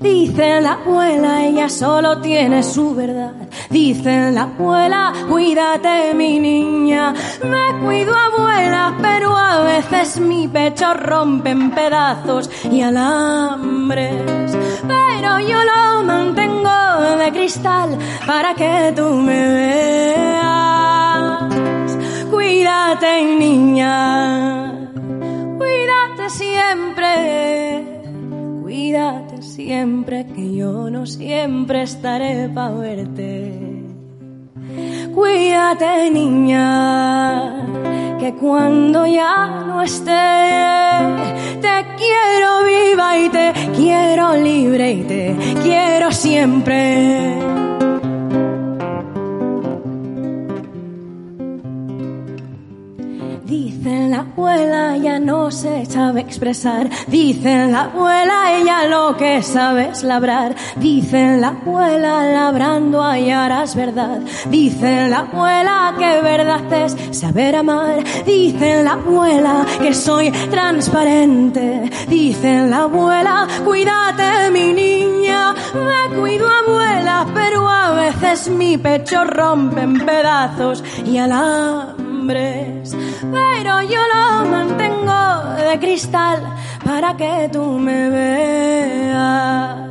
dice 0.00 0.62
la 0.62 0.72
abuela, 0.72 1.44
ella 1.44 1.68
solo 1.68 2.22
tiene 2.22 2.62
su 2.62 2.94
verdad. 2.94 3.45
Dice 3.70 4.30
la 4.30 4.42
abuela, 4.42 5.12
cuídate 5.28 6.14
mi 6.14 6.38
niña, 6.38 7.12
me 7.42 7.74
cuido 7.84 8.14
abuela, 8.14 8.94
pero 9.02 9.36
a 9.36 9.62
veces 9.62 10.20
mi 10.20 10.46
pecho 10.46 10.94
rompe 10.94 11.50
en 11.50 11.72
pedazos 11.72 12.48
y 12.70 12.80
alambres. 12.82 14.56
Pero 14.86 15.40
yo 15.40 15.58
lo 15.64 16.04
mantengo 16.04 16.70
de 17.18 17.32
cristal 17.32 17.98
para 18.26 18.54
que 18.54 18.92
tú 18.94 19.08
me 19.14 19.48
veas. 19.54 20.36
Cuídate 22.30 23.24
niña, 23.24 24.72
cuídate 25.58 26.30
siempre. 26.30 28.02
Cuídate 28.62 29.25
siempre, 29.56 30.26
que 30.26 30.54
yo 30.54 30.90
no 30.90 31.06
siempre 31.06 31.80
estaré 31.80 32.50
para 32.50 32.74
verte. 32.74 33.58
Cuídate, 35.14 36.10
niña, 36.10 37.64
que 38.20 38.34
cuando 38.34 39.06
ya 39.06 39.64
no 39.66 39.80
esté, 39.80 40.12
te 41.62 41.74
quiero 41.96 42.50
viva 42.66 43.18
y 43.18 43.28
te 43.30 43.52
quiero 43.74 44.36
libre 44.36 44.92
y 44.92 45.02
te 45.04 45.36
quiero 45.62 46.12
siempre. 46.12 47.75
La 54.16 54.22
abuela, 54.22 54.96
ella 54.96 55.18
no 55.18 55.50
se 55.50 55.84
sabe 55.84 56.22
expresar. 56.22 56.88
Dicen 57.06 57.72
la 57.72 57.82
abuela, 57.82 58.56
ella 58.56 58.88
lo 58.88 59.14
que 59.14 59.42
sabe 59.42 59.90
es 59.90 60.02
labrar. 60.02 60.54
Dicen 60.76 61.42
la 61.42 61.48
abuela, 61.48 62.24
labrando 62.24 63.02
hallarás 63.02 63.76
verdad. 63.76 64.20
Dicen 64.48 65.10
la 65.10 65.18
abuela 65.18 65.94
que 65.98 66.22
verdad 66.22 66.72
es 66.72 66.96
saber 67.10 67.56
amar. 67.56 68.02
Dicen 68.24 68.86
la 68.86 68.92
abuela 68.92 69.66
que 69.82 69.92
soy 69.92 70.30
transparente. 70.30 71.90
Dicen 72.08 72.70
la 72.70 72.84
abuela, 72.84 73.46
cuídate 73.66 74.50
mi 74.50 74.72
niña. 74.72 75.54
Me 75.74 76.16
cuido 76.16 76.48
abuela, 76.48 77.26
pero 77.34 77.68
a 77.68 77.90
veces 77.90 78.48
mi 78.48 78.78
pecho 78.78 79.24
rompe 79.24 79.82
en 79.82 80.00
pedazos 80.06 80.82
y 81.04 81.18
Pero 82.26 83.82
yo 83.82 84.00
lo 84.12 84.44
mantengo 84.50 85.54
de 85.54 85.78
cristal 85.78 86.42
para 86.84 87.16
que 87.16 87.48
tú 87.52 87.62
me 87.78 88.10
veas. 88.10 89.88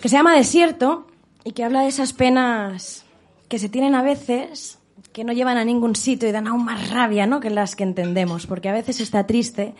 que 0.00 0.08
se 0.08 0.16
llama 0.16 0.34
Desierto 0.34 1.06
y 1.44 1.52
que 1.52 1.64
habla 1.64 1.82
de 1.82 1.88
esas 1.88 2.12
penas 2.12 3.04
que 3.48 3.58
se 3.58 3.68
tienen 3.68 3.94
a 3.94 4.02
veces 4.02 4.78
que 5.12 5.24
no 5.24 5.32
llevan 5.32 5.56
a 5.56 5.64
ningún 5.64 5.96
sitio 5.96 6.28
y 6.28 6.32
dan 6.32 6.46
aún 6.46 6.64
más 6.64 6.90
rabia, 6.90 7.26
¿no? 7.26 7.40
Que 7.40 7.50
las 7.50 7.76
que 7.76 7.84
entendemos, 7.84 8.46
porque 8.46 8.68
a 8.68 8.72
veces 8.72 9.00
está 9.00 9.26
triste 9.26 9.74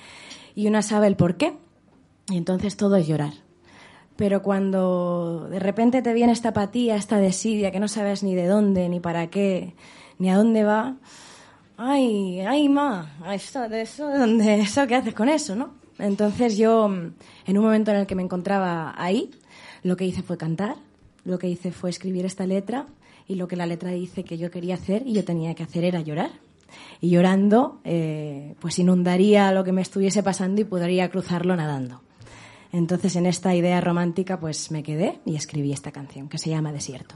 y 0.54 0.66
una 0.66 0.82
sabe 0.82 1.06
el 1.06 1.16
por 1.16 1.36
qué 1.36 1.54
y 2.30 2.36
entonces 2.36 2.76
todo 2.76 2.96
es 2.96 3.06
llorar. 3.06 3.34
Pero 4.16 4.42
cuando 4.42 5.46
de 5.50 5.58
repente 5.58 6.00
te 6.00 6.14
viene 6.14 6.32
esta 6.32 6.50
apatía, 6.50 6.96
esta 6.96 7.18
desidia, 7.18 7.70
que 7.70 7.80
no 7.80 7.88
sabes 7.88 8.22
ni 8.22 8.34
de 8.34 8.46
dónde, 8.46 8.88
ni 8.88 8.98
para 8.98 9.28
qué, 9.28 9.74
ni 10.18 10.30
a 10.30 10.36
dónde 10.36 10.64
va, 10.64 10.96
ay, 11.76 12.40
ay, 12.40 12.68
ma, 12.68 13.16
eso, 13.32 13.64
eso, 13.64 14.08
¿dónde, 14.08 14.60
eso, 14.60 14.86
¿qué 14.86 14.94
haces 14.96 15.14
con 15.14 15.28
eso, 15.28 15.54
no? 15.56 15.74
Entonces 15.98 16.56
yo, 16.56 16.86
en 16.86 17.58
un 17.58 17.64
momento 17.64 17.90
en 17.90 17.98
el 17.98 18.06
que 18.06 18.14
me 18.14 18.22
encontraba 18.22 18.94
ahí, 18.96 19.30
lo 19.82 19.96
que 19.96 20.04
hice 20.04 20.22
fue 20.22 20.36
cantar, 20.36 20.76
lo 21.24 21.38
que 21.38 21.48
hice 21.48 21.72
fue 21.72 21.90
escribir 21.90 22.24
esta 22.26 22.46
letra 22.46 22.86
y 23.28 23.34
lo 23.36 23.48
que 23.48 23.56
la 23.56 23.66
letra 23.66 23.90
dice 23.90 24.24
que 24.24 24.38
yo 24.38 24.50
quería 24.50 24.74
hacer 24.74 25.02
y 25.06 25.12
yo 25.12 25.24
tenía 25.24 25.54
que 25.54 25.62
hacer 25.62 25.84
era 25.84 26.00
llorar. 26.00 26.30
Y 27.00 27.10
llorando, 27.10 27.80
eh, 27.84 28.54
pues 28.60 28.78
inundaría 28.78 29.52
lo 29.52 29.64
que 29.64 29.72
me 29.72 29.82
estuviese 29.82 30.22
pasando 30.22 30.60
y 30.60 30.64
podría 30.64 31.08
cruzarlo 31.10 31.56
nadando. 31.56 32.02
Entonces 32.72 33.16
en 33.16 33.26
esta 33.26 33.54
idea 33.54 33.80
romántica 33.80 34.38
pues 34.38 34.70
me 34.70 34.82
quedé 34.82 35.20
y 35.24 35.36
escribí 35.36 35.72
esta 35.72 35.92
canción 35.92 36.28
que 36.28 36.38
se 36.38 36.50
llama 36.50 36.72
Desierto. 36.72 37.14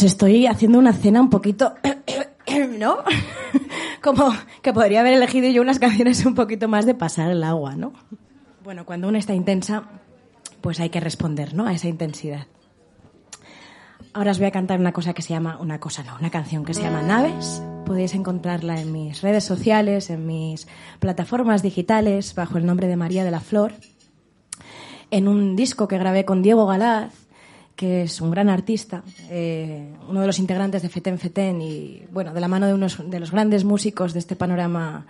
Os 0.00 0.04
estoy 0.04 0.46
haciendo 0.46 0.78
una 0.78 0.94
cena 0.94 1.20
un 1.20 1.28
poquito, 1.28 1.74
¿no? 2.78 3.00
Como 4.02 4.32
que 4.62 4.72
podría 4.72 5.00
haber 5.00 5.12
elegido 5.12 5.46
yo 5.50 5.60
unas 5.60 5.78
canciones 5.78 6.24
un 6.24 6.34
poquito 6.34 6.68
más 6.68 6.86
de 6.86 6.94
pasar 6.94 7.30
el 7.30 7.44
agua, 7.44 7.76
¿no? 7.76 7.92
Bueno, 8.64 8.86
cuando 8.86 9.08
uno 9.08 9.18
está 9.18 9.34
intensa, 9.34 9.84
pues 10.62 10.80
hay 10.80 10.88
que 10.88 11.00
responder, 11.00 11.52
¿no? 11.52 11.66
A 11.66 11.74
esa 11.74 11.88
intensidad. 11.88 12.46
Ahora 14.14 14.30
os 14.30 14.38
voy 14.38 14.46
a 14.46 14.52
cantar 14.52 14.80
una 14.80 14.92
cosa 14.92 15.12
que 15.12 15.20
se 15.20 15.34
llama, 15.34 15.58
una 15.60 15.80
cosa 15.80 16.02
no, 16.02 16.16
una 16.18 16.30
canción 16.30 16.64
que 16.64 16.72
se 16.72 16.80
llama 16.80 17.02
Naves. 17.02 17.62
Podéis 17.84 18.14
encontrarla 18.14 18.80
en 18.80 18.92
mis 18.92 19.20
redes 19.20 19.44
sociales, 19.44 20.08
en 20.08 20.26
mis 20.26 20.66
plataformas 20.98 21.62
digitales, 21.62 22.34
bajo 22.34 22.56
el 22.56 22.64
nombre 22.64 22.88
de 22.88 22.96
María 22.96 23.22
de 23.22 23.32
la 23.32 23.40
Flor, 23.40 23.74
en 25.10 25.28
un 25.28 25.56
disco 25.56 25.88
que 25.88 25.98
grabé 25.98 26.24
con 26.24 26.40
Diego 26.40 26.64
Galaz, 26.64 27.12
que 27.80 28.02
es 28.02 28.20
un 28.20 28.30
gran 28.30 28.50
artista, 28.50 29.02
eh, 29.30 29.94
uno 30.06 30.20
de 30.20 30.26
los 30.26 30.38
integrantes 30.38 30.82
de 30.82 30.90
Feten 30.90 31.18
Feten 31.18 31.62
y, 31.62 32.02
bueno, 32.12 32.34
de 32.34 32.40
la 32.42 32.46
mano 32.46 32.66
de 32.66 32.74
unos 32.74 32.98
de 33.10 33.18
los 33.18 33.30
grandes 33.30 33.64
músicos 33.64 34.12
de 34.12 34.18
este 34.18 34.36
panorama 34.36 35.06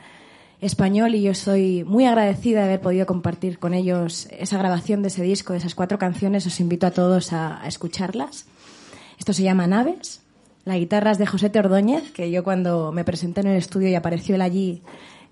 español 0.61 1.17
y 1.17 1.23
yo 1.23 1.35
soy 1.35 1.83
muy 1.83 2.05
agradecida 2.07 2.61
de 2.61 2.67
haber 2.67 2.81
podido 2.81 3.07
compartir 3.07 3.59
con 3.59 3.75
ellos 3.75 4.29
esa 4.31 4.57
grabación 4.57 5.03
de 5.03 5.09
ese 5.09 5.25
disco, 5.25 5.53
de 5.53 5.59
esas 5.59 5.75
cuatro 5.75 5.99
canciones. 5.99 6.47
Os 6.47 6.61
invito 6.61 6.87
a 6.87 6.93
todos 6.93 7.33
a, 7.33 7.61
escucharlas. 7.67 8.47
Esto 9.19 9.33
se 9.33 9.43
llama 9.43 9.67
Naves. 9.67 10.21
La 10.65 10.79
guitarra 10.79 11.11
es 11.11 11.19
de 11.19 11.27
José 11.27 11.51
Ordóñez, 11.53 12.13
que 12.13 12.31
yo 12.31 12.45
cuando 12.45 12.93
me 12.93 13.03
presenté 13.03 13.41
en 13.41 13.49
el 13.49 13.57
estudio 13.57 13.89
y 13.89 13.97
apareció 13.97 14.37
él 14.37 14.43
allí 14.43 14.81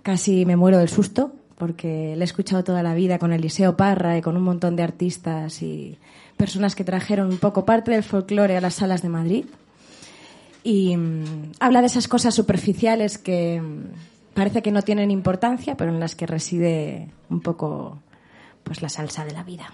casi 0.03 0.45
me 0.45 0.57
muero 0.57 0.79
del 0.79 0.89
susto, 0.89 1.31
porque 1.57 2.17
le 2.17 2.21
he 2.21 2.25
escuchado 2.25 2.65
toda 2.65 2.83
la 2.83 2.95
vida 2.95 3.21
con 3.21 3.33
Eliseo 3.33 3.77
Parra 3.77 4.19
y 4.19 4.23
con 4.23 4.37
un 4.37 4.43
montón 4.43 4.75
de 4.75 4.83
artistas 4.83 5.63
y 5.63 5.99
personas 6.39 6.75
que 6.75 6.85
trajeron 6.85 7.29
un 7.29 7.39
poco 7.39 7.67
parte 7.67 7.91
del 7.91 8.03
folclore 8.03 8.57
a 8.57 8.63
las 8.63 8.77
salas 8.77 9.03
de 9.03 9.11
Madrid. 9.11 9.45
Y 10.65 10.97
mm, 10.97 11.53
habla 11.61 11.81
de 11.81 11.89
esas 11.89 12.09
cosas 12.09 12.35
superficiales 12.35 13.19
que 13.19 13.61
mm, 13.61 14.35
parece 14.35 14.63
que 14.63 14.73
no 14.73 14.81
tienen 14.83 15.11
importancia, 15.11 15.77
pero 15.77 15.91
en 15.91 16.01
las 16.01 16.15
que 16.15 16.27
reside 16.27 17.11
un 17.29 17.41
poco 17.41 17.99
pues 18.63 18.81
la 18.81 18.89
salsa 18.89 19.25
de 19.25 19.33
la 19.33 19.43
vida. 19.43 19.67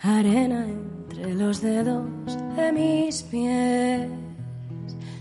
Arena 0.00 0.66
entre 0.66 1.34
los 1.34 1.60
dedos 1.60 2.08
de 2.56 2.72
mis 2.72 3.22
pies, 3.24 4.08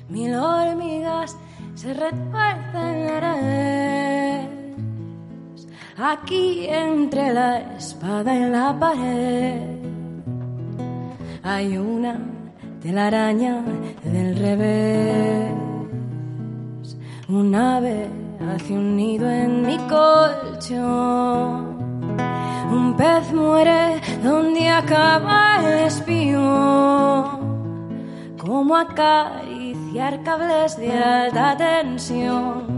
mil 0.09 0.33
hormigas 0.35 1.35
se 1.75 1.93
retuercen 1.93 3.09
eres. 3.09 4.56
Aquí 5.99 6.67
entre 6.69 7.33
la 7.33 7.75
espada 7.75 8.35
y 8.35 8.47
la 8.51 8.77
pared 8.79 9.61
hay 11.41 11.75
una 11.75 12.19
telaraña 12.83 13.63
del 14.03 14.37
revés. 14.37 15.55
Un 17.27 17.55
ave 17.55 18.09
hace 18.47 18.73
un 18.73 18.95
nido 18.95 19.27
en 19.27 19.65
mi 19.65 19.77
colchón. 19.89 21.77
Un 22.71 22.95
pez 22.95 23.33
muere 23.33 23.99
donde 24.23 24.69
acaba 24.69 25.61
el 25.65 25.87
espío. 25.87 27.39
Como 28.37 28.75
acariciar 28.75 30.21
cables 30.21 30.77
de 30.77 30.91
alta 30.91 31.57
tensión. 31.57 32.76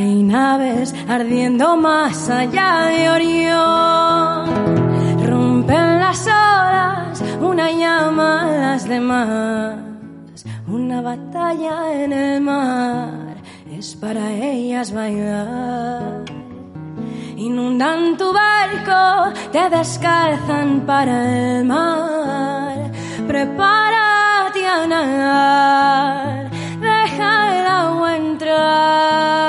Hay 0.00 0.22
naves 0.22 0.94
ardiendo 1.08 1.76
más 1.76 2.30
allá 2.30 2.86
de 2.86 3.10
Orión. 3.10 4.46
Rompen 5.26 5.98
las 6.00 6.26
olas, 6.26 7.22
una 7.38 7.70
llama 7.70 8.28
a 8.44 8.52
las 8.64 8.88
demás. 8.88 9.76
Una 10.66 11.02
batalla 11.02 11.92
en 12.02 12.14
el 12.14 12.40
mar 12.40 13.36
es 13.70 13.94
para 13.94 14.32
ellas 14.32 14.90
bailar. 14.90 16.24
Inundan 17.36 18.16
tu 18.16 18.32
barco, 18.32 19.38
te 19.52 19.68
descalzan 19.68 20.80
para 20.86 21.16
el 21.58 21.64
mar. 21.66 22.90
Prepárate 23.26 24.66
a 24.66 24.86
nadar, 24.86 26.50
deja 26.80 27.58
el 27.58 27.66
agua 27.66 28.16
entrar. 28.16 29.39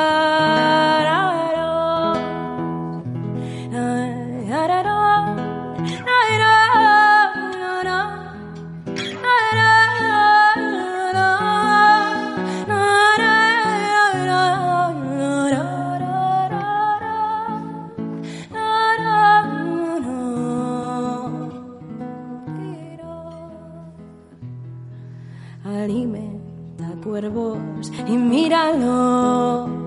Míralos 28.77 29.81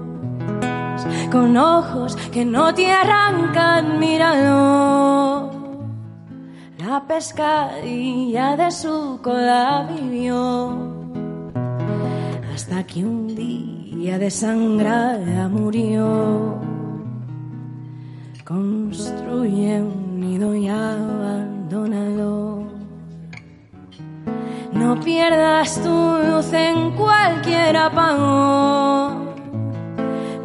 con 1.31 1.57
ojos 1.57 2.17
que 2.31 2.45
no 2.45 2.73
te 2.73 2.91
arrancan, 2.93 3.99
míralo. 3.99 5.51
La 6.79 7.05
pescadilla 7.09 8.57
de 8.57 8.71
su 8.71 9.19
cola 9.21 9.89
vivió 9.93 10.79
hasta 12.55 12.85
que 12.85 13.05
un 13.05 13.35
día 13.35 14.17
desangrada 14.19 15.49
murió. 15.49 16.61
Construye 18.45 19.83
un 19.83 20.21
nido 20.21 20.55
y 20.55 20.69
abandónalo. 20.69 22.44
No 24.75 24.99
pierdas 25.01 25.81
tu 25.83 25.89
luz 25.89 26.53
en 26.53 26.91
cualquier 26.93 27.77
apagón. 27.77 29.25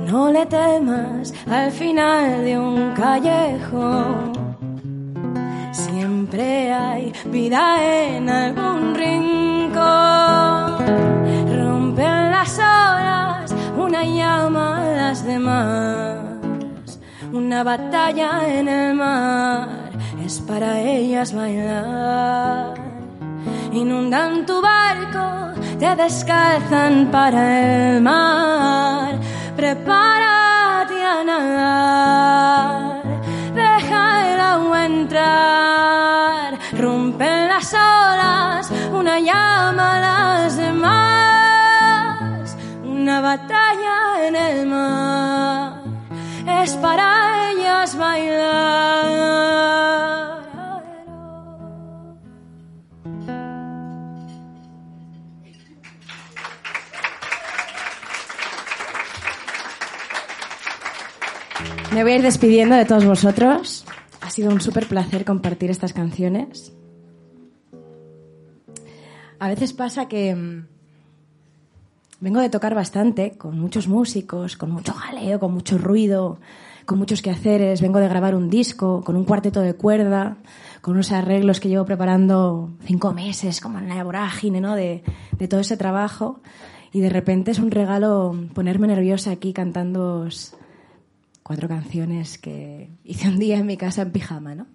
No 0.05 0.31
le 0.31 0.45
temas 0.45 1.33
al 1.49 1.71
final 1.71 2.45
de 2.45 2.57
un 2.59 2.93
callejón. 2.93 4.33
Siempre 5.71 6.71
hay 6.71 7.11
vida 7.25 7.77
en 7.83 8.29
algún 8.29 8.93
rincón. 8.95 9.79
Rompen 11.57 12.31
las 12.31 12.57
olas, 12.59 13.55
una 13.77 14.03
llama 14.03 14.81
a 14.81 14.95
las 14.95 15.25
demás. 15.25 16.19
Una 17.33 17.63
batalla 17.63 18.47
en 18.47 18.67
el 18.67 18.95
mar 18.95 19.69
es 20.23 20.39
para 20.39 20.81
ellas 20.81 21.33
bailar. 21.33 22.88
Inundan 23.71 24.45
tu 24.45 24.61
barco, 24.61 25.53
te 25.79 25.95
descalzan 25.95 27.09
para 27.11 27.93
el 27.93 28.01
mar. 28.01 29.19
Prepárate 29.55 31.03
a 31.03 31.23
nadar, 31.23 33.03
deja 33.53 34.33
el 34.33 34.39
agua 34.39 34.85
entrar. 34.85 36.57
Rompen 36.73 37.47
las 37.47 37.73
olas, 37.73 38.71
una 38.91 39.19
llama 39.19 39.97
a 39.97 39.99
las 40.07 40.57
demás. 40.57 42.57
Una 42.83 43.21
batalla 43.21 44.27
en 44.27 44.35
el 44.35 44.67
mar 44.67 45.79
es 46.61 46.75
para 46.77 47.51
ellas 47.51 47.97
bailar. 47.97 50.08
Me 61.93 62.03
voy 62.03 62.11
a 62.11 62.15
ir 62.17 62.21
despidiendo 62.21 62.75
de 62.75 62.85
todos 62.85 63.03
vosotros. 63.03 63.83
Ha 64.21 64.29
sido 64.29 64.51
un 64.51 64.61
súper 64.61 64.87
placer 64.87 65.25
compartir 65.25 65.71
estas 65.71 65.91
canciones. 65.91 66.71
A 69.39 69.47
veces 69.47 69.73
pasa 69.73 70.07
que 70.07 70.35
mm, 70.35 70.67
vengo 72.19 72.41
de 72.41 72.49
tocar 72.49 72.75
bastante 72.75 73.37
con 73.37 73.59
muchos 73.59 73.87
músicos, 73.87 74.55
con 74.55 74.69
mucho 74.69 74.93
jaleo, 74.93 75.39
con 75.39 75.51
mucho 75.51 75.79
ruido, 75.79 76.39
con 76.85 76.99
muchos 76.99 77.23
quehaceres. 77.23 77.81
Vengo 77.81 77.97
de 77.97 78.07
grabar 78.07 78.35
un 78.35 78.51
disco 78.51 79.03
con 79.03 79.15
un 79.15 79.25
cuarteto 79.25 79.61
de 79.61 79.73
cuerda, 79.73 80.37
con 80.81 80.93
unos 80.93 81.11
arreglos 81.11 81.59
que 81.59 81.69
llevo 81.69 81.85
preparando 81.85 82.69
cinco 82.85 83.13
meses, 83.13 83.59
como 83.61 83.79
en 83.79 83.89
la 83.89 84.03
vorágine, 84.03 84.61
¿no? 84.61 84.75
De, 84.75 85.03
de 85.39 85.47
todo 85.47 85.61
ese 85.61 85.75
trabajo. 85.75 86.39
Y 86.91 86.99
de 86.99 87.09
repente 87.09 87.49
es 87.49 87.57
un 87.57 87.71
regalo 87.71 88.35
ponerme 88.53 88.85
nerviosa 88.85 89.31
aquí 89.31 89.53
cantando 89.53 90.27
cuatro 91.49 91.67
canciones 91.67 92.37
que 92.37 92.91
hice 93.03 93.27
un 93.27 93.39
día 93.39 93.57
en 93.57 93.65
mi 93.65 93.75
casa 93.75 94.03
en 94.03 94.11
pijama, 94.11 94.53
¿no? 94.53 94.67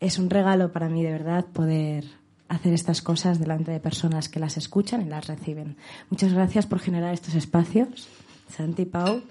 Es 0.00 0.18
un 0.18 0.28
regalo 0.28 0.72
para 0.72 0.88
mí, 0.88 1.04
de 1.04 1.12
verdad, 1.12 1.44
poder 1.44 2.04
hacer 2.48 2.72
estas 2.72 3.00
cosas 3.00 3.38
delante 3.38 3.70
de 3.70 3.78
personas 3.78 4.28
que 4.28 4.40
las 4.40 4.56
escuchan 4.56 5.02
y 5.02 5.04
las 5.04 5.28
reciben. 5.28 5.76
Muchas 6.10 6.32
gracias 6.32 6.66
por 6.66 6.80
generar 6.80 7.14
estos 7.14 7.36
espacios. 7.36 8.08
Santi 8.50 8.86
Pau, 8.86 9.22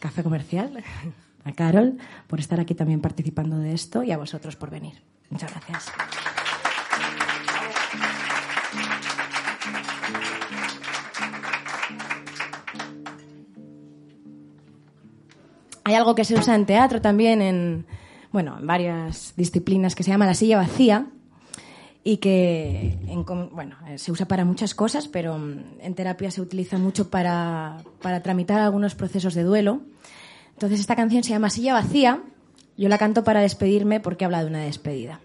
Café 0.00 0.24
Comercial, 0.24 0.82
a 1.44 1.52
Carol 1.52 1.98
por 2.26 2.40
estar 2.40 2.58
aquí 2.58 2.74
también 2.74 3.00
participando 3.00 3.58
de 3.58 3.72
esto 3.72 4.02
y 4.02 4.10
a 4.10 4.18
vosotros 4.18 4.56
por 4.56 4.68
venir. 4.68 4.94
Muchas 5.30 5.52
gracias. 5.52 5.92
Hay 15.92 15.96
algo 15.96 16.14
que 16.14 16.24
se 16.24 16.34
usa 16.34 16.54
en 16.54 16.64
teatro 16.64 17.02
también, 17.02 17.42
en, 17.42 17.84
bueno, 18.32 18.56
en 18.58 18.66
varias 18.66 19.34
disciplinas, 19.36 19.94
que 19.94 20.02
se 20.02 20.10
llama 20.10 20.24
la 20.24 20.32
silla 20.32 20.56
vacía 20.56 21.04
y 22.02 22.16
que 22.16 22.98
bueno, 23.52 23.76
eh, 23.86 23.98
se 23.98 24.10
usa 24.10 24.26
para 24.26 24.46
muchas 24.46 24.74
cosas, 24.74 25.06
pero 25.06 25.36
mm, 25.36 25.80
en 25.82 25.94
terapia 25.94 26.30
se 26.30 26.40
utiliza 26.40 26.78
mucho 26.78 27.10
para, 27.10 27.76
para 28.00 28.22
tramitar 28.22 28.58
algunos 28.62 28.94
procesos 28.94 29.34
de 29.34 29.42
duelo. 29.42 29.82
Entonces 30.54 30.80
esta 30.80 30.96
canción 30.96 31.24
se 31.24 31.28
llama 31.28 31.50
Silla 31.50 31.74
vacía. 31.74 32.22
Yo 32.78 32.88
la 32.88 32.96
canto 32.96 33.22
para 33.22 33.42
despedirme 33.42 34.00
porque 34.00 34.24
habla 34.24 34.42
de 34.42 34.46
una 34.48 34.60
despedida. 34.60 35.20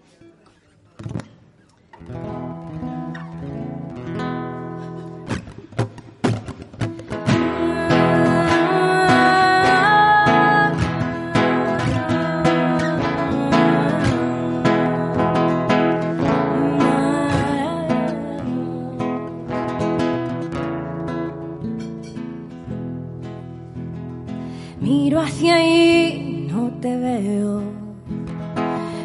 Miro 25.18 25.30
hacia 25.30 25.54
ahí, 25.56 26.48
no 26.48 26.70
te 26.80 26.96
veo. 26.96 27.60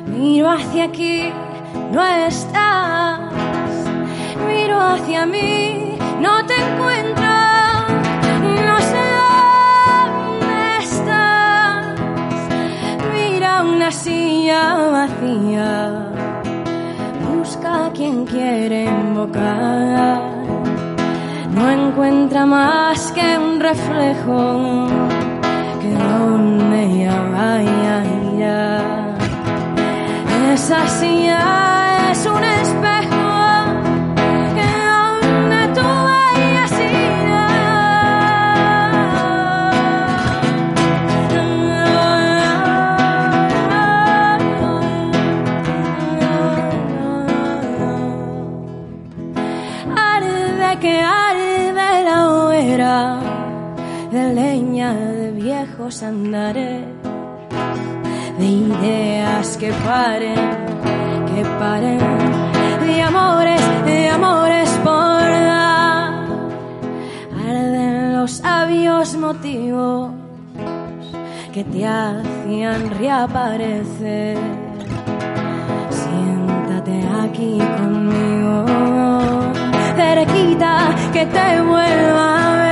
Miro 0.05 0.47
hacia 0.47 0.83
aquí, 0.83 1.31
no 1.91 2.05
estás. 2.05 3.33
Miro 4.47 4.79
hacia 4.79 5.25
mí, 5.25 5.97
no 6.21 6.45
te 6.45 6.53
encuentro. 6.53 7.33
No 8.69 8.77
sé 8.91 9.05
dónde 10.05 10.77
estás. 10.83 11.97
Mira 13.11 13.63
una 13.63 13.89
silla 13.91 14.61
vacía. 14.91 16.11
Busca 17.27 17.87
a 17.87 17.91
quien 17.91 18.23
quiere 18.25 18.85
invocar. 18.85 20.21
No 21.55 21.71
encuentra 21.71 22.45
más 22.45 23.11
que 23.13 23.35
un 23.35 23.59
reflejo 23.59 25.22
Esa 30.53 30.87
silla 30.87 32.11
es 32.11 32.25
un 32.25 32.43
viejos 55.83 56.03
andares, 56.03 56.81
de 58.39 58.45
ideas 58.45 59.57
que 59.57 59.71
paren, 59.85 60.35
que 61.27 61.43
paren, 61.59 61.99
de 62.85 63.01
amores, 63.01 63.61
de 63.85 64.09
amores 64.09 64.69
por 64.83 65.21
dar. 65.21 66.25
Arden 67.47 68.13
los 68.13 68.31
sabios 68.31 69.15
motivos 69.15 70.11
que 71.53 71.63
te 71.65 71.85
hacían 71.85 72.89
reaparecer. 72.97 74.37
Siéntate 75.89 77.03
aquí 77.23 77.59
conmigo, 77.77 78.65
cerquita 79.97 80.95
que 81.11 81.25
te 81.25 81.61
vuelva 81.61 82.53
a 82.53 82.55
ver. 82.57 82.62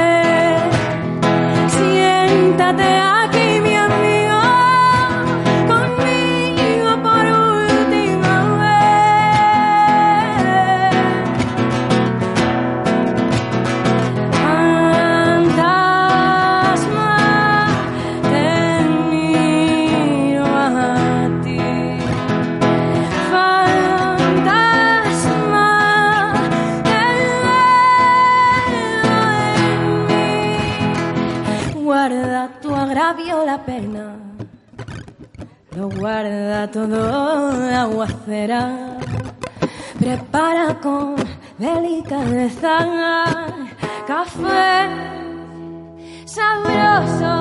Guarda 36.21 36.67
todo 36.69 37.01
aguacera. 37.75 38.61
Prepara 39.97 40.79
con 40.79 41.15
delicadeza 41.57 42.77
café 44.07 44.89
sabroso, 46.25 47.40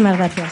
Muchísimas 0.00 0.16
gracias. 0.16 0.50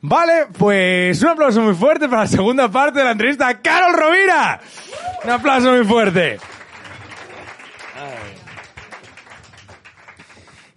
Vale, 0.00 0.46
pues 0.56 1.22
un 1.22 1.28
aplauso 1.28 1.60
muy 1.60 1.74
fuerte 1.74 2.08
para 2.08 2.22
la 2.22 2.28
segunda 2.28 2.70
parte 2.70 3.00
de 3.00 3.04
la 3.04 3.10
entrevista 3.10 3.60
Carol 3.60 3.92
Rovira. 3.94 4.60
Un 5.24 5.30
aplauso 5.30 5.72
muy 5.72 5.84
fuerte. 5.84 6.38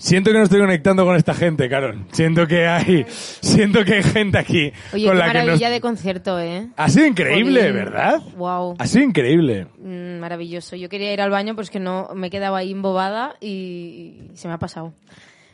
Siento 0.02 0.32
que 0.32 0.38
no 0.39 0.43
estoy 0.45 0.60
conectando 0.60 1.06
con 1.06 1.16
esta 1.16 1.36
gente, 1.36 1.70
Carol. 1.70 2.06
Siento 2.12 2.47
que 2.47 2.66
hay, 2.66 3.06
siento 3.08 3.86
que 3.86 3.93
hay 3.93 4.04
gente 4.04 4.39
aquí 4.39 4.74
Oye, 4.93 5.06
con 5.06 5.14
qué 5.14 5.20
la 5.20 5.28
que 5.28 5.38
maravilla 5.38 5.68
nos... 5.68 5.76
de 5.76 5.82
concierto, 5.82 6.39
¿eh? 6.39 6.70
Ha 6.76 6.89
sido 6.89 7.06
increíble, 7.06 7.62
Jolín. 7.62 7.76
¿verdad? 7.76 8.22
Wow. 8.36 8.78
Ha 8.80 8.88
sido 8.88 9.06
increíble. 9.06 9.68
Mm, 9.78 10.18
maravilloso. 10.20 10.76
Yo 10.76 10.89
quería 10.89 11.14
ir 11.14 11.22
al 11.22 11.30
baño, 11.30 11.54
pero 11.54 11.62
es 11.62 11.70
que 11.70 11.80
no 11.80 12.10
me 12.16 12.28
he 12.28 12.30
quedado 12.32 12.56
ahí 12.56 12.72
embobada 12.72 13.36
y 13.39 14.24
se 14.34 14.47
me 14.47 14.56
ha 14.56 14.58
pasado. 14.58 14.91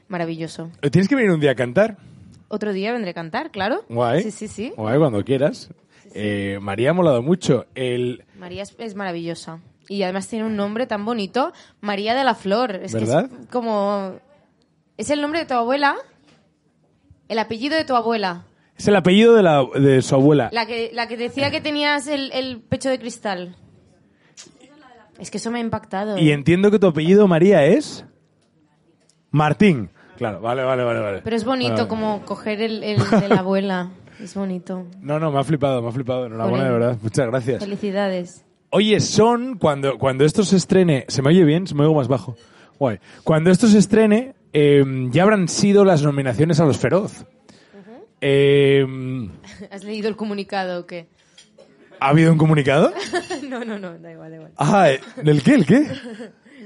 Maravilloso. 0.07 0.71
¿Tienes 0.91 1.09
que 1.09 1.15
venir 1.15 1.31
un 1.31 1.41
día 1.41 1.51
a 1.51 1.55
cantar? 1.55 1.97
Otro 2.47 2.71
día 2.71 2.93
vendré 2.93 3.11
a 3.11 3.13
cantar, 3.13 3.51
claro. 3.51 3.83
Guay. 3.89 4.23
Sí, 4.23 4.31
sí, 4.31 4.47
sí. 4.47 4.73
Guay, 4.77 4.97
cuando 4.97 5.25
quieras. 5.25 5.69
Eh, 6.13 6.57
María 6.61 6.91
ha 6.91 6.93
molado 6.93 7.21
mucho. 7.21 7.65
El... 7.75 8.23
María 8.39 8.63
es, 8.63 8.73
es 8.79 8.95
maravillosa. 8.95 9.59
Y 9.89 10.03
además 10.03 10.29
tiene 10.29 10.45
un 10.45 10.55
nombre 10.55 10.87
tan 10.87 11.03
bonito. 11.03 11.51
María 11.81 12.15
de 12.15 12.23
la 12.23 12.33
Flor. 12.33 12.79
Es 12.81 12.93
¿Verdad? 12.93 13.29
que 13.29 13.35
es 13.41 13.47
como... 13.49 14.25
¿Es 14.97 15.09
el 15.09 15.21
nombre 15.21 15.39
de 15.41 15.45
tu 15.45 15.53
abuela? 15.53 15.95
El 17.29 17.39
apellido 17.39 17.77
de 17.77 17.85
tu 17.85 17.95
abuela. 17.95 18.45
Es 18.77 18.87
el 18.87 18.95
apellido 18.95 19.35
de, 19.35 19.43
la, 19.43 19.65
de 19.75 20.01
su 20.01 20.15
abuela. 20.15 20.49
La 20.51 20.65
que, 20.65 20.91
la 20.93 21.07
que 21.07 21.17
decía 21.17 21.51
que 21.51 21.61
tenías 21.61 22.07
el, 22.07 22.31
el 22.31 22.61
pecho 22.61 22.89
de 22.89 22.99
cristal. 22.99 23.55
Es 25.19 25.31
que 25.31 25.37
eso 25.37 25.49
me 25.51 25.57
ha 25.59 25.61
impactado. 25.61 26.17
Y 26.17 26.29
¿eh? 26.29 26.33
entiendo 26.33 26.69
que 26.69 26.79
tu 26.79 26.87
apellido, 26.87 27.27
María, 27.27 27.65
es... 27.65 28.05
Martín. 29.31 29.89
Claro, 30.17 30.41
vale, 30.41 30.63
vale, 30.63 30.83
vale. 30.83 30.99
vale. 30.99 31.21
Pero 31.23 31.35
es 31.35 31.43
bonito 31.43 31.69
Vale, 31.71 31.83
vale. 31.83 31.89
como 31.89 32.25
coger 32.25 32.61
el, 32.61 32.83
el 32.83 32.97
de 32.97 33.27
la 33.29 33.39
abuela. 33.39 33.89
Es 34.19 34.33
bonito. 34.33 34.87
No, 34.99 35.19
no, 35.19 35.31
me 35.31 35.39
ha 35.39 35.43
flipado, 35.43 35.79
me 35.79 35.89
ha 35.89 35.91
flipado. 35.91 36.25
Enhorabuena, 36.25 36.65
de 36.65 36.71
verdad. 36.71 36.97
Muchas 37.03 37.27
gracias. 37.27 37.63
Felicidades. 37.63 38.43
Oye, 38.71 38.99
son 38.99 39.59
cuando, 39.59 39.99
cuando 39.99 40.25
esto 40.25 40.43
se 40.43 40.57
estrene. 40.57 41.05
¿Se 41.07 41.21
me 41.21 41.29
oye 41.29 41.43
bien? 41.43 41.67
¿Se 41.67 41.75
me 41.75 41.83
oigo 41.83 41.93
más 41.93 42.07
bajo? 42.07 42.35
Guay. 42.79 42.97
Cuando 43.23 43.51
esto 43.51 43.67
se 43.67 43.77
estrene, 43.77 44.33
eh, 44.59 44.83
ya 45.11 45.21
habrán 45.23 45.47
sido 45.47 45.85
las 45.85 46.01
nominaciones 46.01 46.59
a 46.59 46.65
los 46.65 46.77
Feroz. 46.79 47.25
Eh, 48.21 48.83
¿Has 49.71 49.83
leído 49.83 50.09
el 50.09 50.15
comunicado 50.15 50.81
o 50.81 50.85
qué? 50.87 51.05
¿Ha 51.99 52.09
habido 52.09 52.31
un 52.31 52.37
comunicado? 52.39 52.91
no, 53.49 53.63
no, 53.63 53.77
no, 53.77 53.97
da 53.99 54.11
igual, 54.11 54.29
da 54.31 54.35
igual. 54.37 54.51
Ah, 54.57 54.89
¿el 55.23 55.43
qué? 55.43 55.53
¿El 55.53 55.65
qué? 55.65 55.87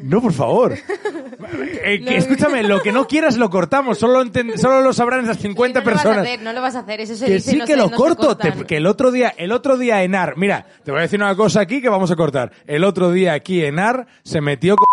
No, 0.03 0.21
por 0.21 0.33
favor. 0.33 0.73
Eh, 0.73 2.01
que, 2.05 2.15
escúchame, 2.17 2.63
lo 2.63 2.81
que 2.81 2.91
no 2.93 3.07
quieras 3.07 3.37
lo 3.37 3.49
cortamos. 3.49 3.97
Solo, 3.97 4.23
solo 4.55 4.81
lo 4.81 4.93
sabrán 4.93 5.25
esas 5.25 5.37
50 5.37 5.79
no 5.81 5.85
Lo 5.85 5.91
vas 5.91 5.99
a 5.99 6.03
personas. 6.03 6.25
hacer, 6.27 6.41
no 6.41 6.53
lo 6.53 6.61
vas 6.61 6.75
a 6.75 6.79
hacer, 6.79 7.01
eso 7.01 7.15
se 7.15 7.25
Que 7.25 7.33
dice, 7.33 7.51
sí 7.51 7.57
no 7.57 7.65
que 7.65 7.73
se- 7.73 7.77
lo 7.77 7.89
no 7.89 7.97
corto, 7.97 8.37
te- 8.37 8.65
que 8.65 8.77
el 8.77 8.87
otro 8.87 9.11
día, 9.11 9.33
el 9.37 9.51
otro 9.51 9.77
día 9.77 10.01
Enar, 10.03 10.37
mira, 10.37 10.65
te 10.83 10.91
voy 10.91 10.99
a 10.99 11.03
decir 11.03 11.19
una 11.21 11.35
cosa 11.35 11.59
aquí 11.61 11.81
que 11.81 11.89
vamos 11.89 12.09
a 12.11 12.15
cortar. 12.15 12.51
El 12.67 12.83
otro 12.85 13.11
día 13.11 13.33
aquí 13.33 13.63
Enar 13.63 14.07
se 14.23 14.39
metió 14.41 14.75
con... 14.77 14.85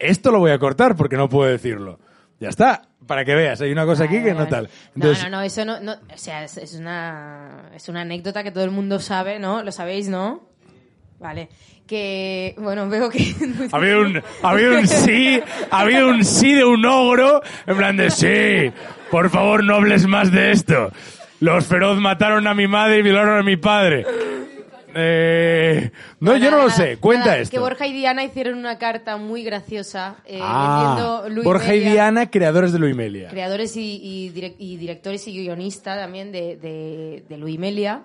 Esto 0.00 0.32
lo 0.32 0.38
voy 0.38 0.50
a 0.50 0.58
cortar 0.58 0.96
porque 0.96 1.16
no 1.16 1.28
puedo 1.28 1.48
decirlo. 1.50 1.98
Ya 2.40 2.48
está, 2.48 2.82
para 3.06 3.24
que 3.24 3.34
veas, 3.34 3.60
hay 3.60 3.70
una 3.70 3.84
cosa 3.84 4.04
aquí 4.04 4.22
que 4.22 4.32
no 4.32 4.48
tal. 4.48 4.70
Entonces, 4.94 5.24
no, 5.24 5.30
no, 5.30 5.36
no, 5.36 5.42
eso 5.42 5.64
no, 5.66 5.78
no 5.80 5.92
o 5.92 6.16
sea, 6.16 6.42
es, 6.42 6.56
es 6.56 6.74
una, 6.74 7.70
es 7.74 7.88
una 7.90 8.00
anécdota 8.00 8.42
que 8.42 8.50
todo 8.50 8.64
el 8.64 8.70
mundo 8.70 8.98
sabe, 8.98 9.38
¿no? 9.38 9.62
Lo 9.62 9.72
sabéis, 9.72 10.08
¿no? 10.08 10.48
Vale. 11.18 11.50
Que, 11.86 12.54
bueno, 12.56 12.88
veo 12.88 13.10
que... 13.10 13.34
ha 13.72 13.76
habido 13.76 14.00
un, 14.00 14.22
ha 14.42 14.50
habido 14.50 14.78
un 14.78 14.88
sí, 14.88 15.38
ha 15.70 15.80
habido 15.80 16.08
un 16.08 16.24
sí 16.24 16.54
de 16.54 16.64
un 16.64 16.86
ogro, 16.86 17.42
en 17.66 17.76
plan 17.76 17.96
de 17.98 18.10
sí, 18.10 18.72
por 19.10 19.28
favor 19.28 19.62
no 19.62 19.74
hables 19.74 20.06
más 20.06 20.32
de 20.32 20.52
esto. 20.52 20.90
Los 21.40 21.66
feroz 21.66 21.98
mataron 21.98 22.46
a 22.46 22.54
mi 22.54 22.66
madre 22.66 22.98
y 22.98 23.02
violaron 23.02 23.38
a 23.38 23.42
mi 23.42 23.56
padre. 23.58 24.06
Eh, 24.94 25.90
no, 26.20 26.36
yo 26.36 26.50
no 26.50 26.56
lo 26.58 26.68
nada, 26.68 26.74
sé, 26.76 26.96
cuenta 26.98 27.26
nada, 27.26 27.38
esto. 27.38 27.50
Que 27.52 27.58
Borja 27.58 27.86
y 27.86 27.92
Diana 27.92 28.24
hicieron 28.24 28.58
una 28.58 28.78
carta 28.78 29.16
muy 29.16 29.42
graciosa 29.42 30.16
eh, 30.26 30.38
Ah, 30.42 31.24
Luis 31.28 31.44
Borja 31.44 31.74
y 31.74 31.80
Diana, 31.80 32.30
creadores 32.30 32.72
de 32.72 32.78
Luimelia. 32.78 33.28
creadores 33.28 33.76
y, 33.76 34.00
y 34.02 34.30
direc- 34.32 34.56
y 34.58 34.76
directores 34.76 35.26
y 35.28 35.32
guionistas 35.32 35.98
también 35.98 36.32
de, 36.32 36.56
de, 36.56 37.24
de 37.28 37.36
Luimelia, 37.38 38.02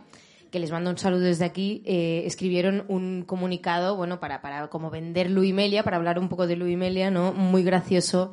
que 0.51 0.59
les 0.59 0.71
mando 0.71 0.89
un 0.89 0.97
saludo 0.97 1.21
desde 1.21 1.43
aquí, 1.45 1.81
eh, 1.85 2.23
escribieron 2.25 2.85
un 2.87 3.23
comunicado, 3.25 3.95
bueno, 3.95 4.19
para, 4.19 4.41
para 4.41 4.67
como 4.67 4.89
vender 4.89 5.29
Luimelia, 5.29 5.83
para 5.83 5.97
hablar 5.97 6.17
un 6.19 6.29
poco 6.29 6.47
de 6.47 6.55
Luimelia, 6.55 7.11
¿no? 7.11 7.33
Muy 7.33 7.63
gracioso. 7.63 8.31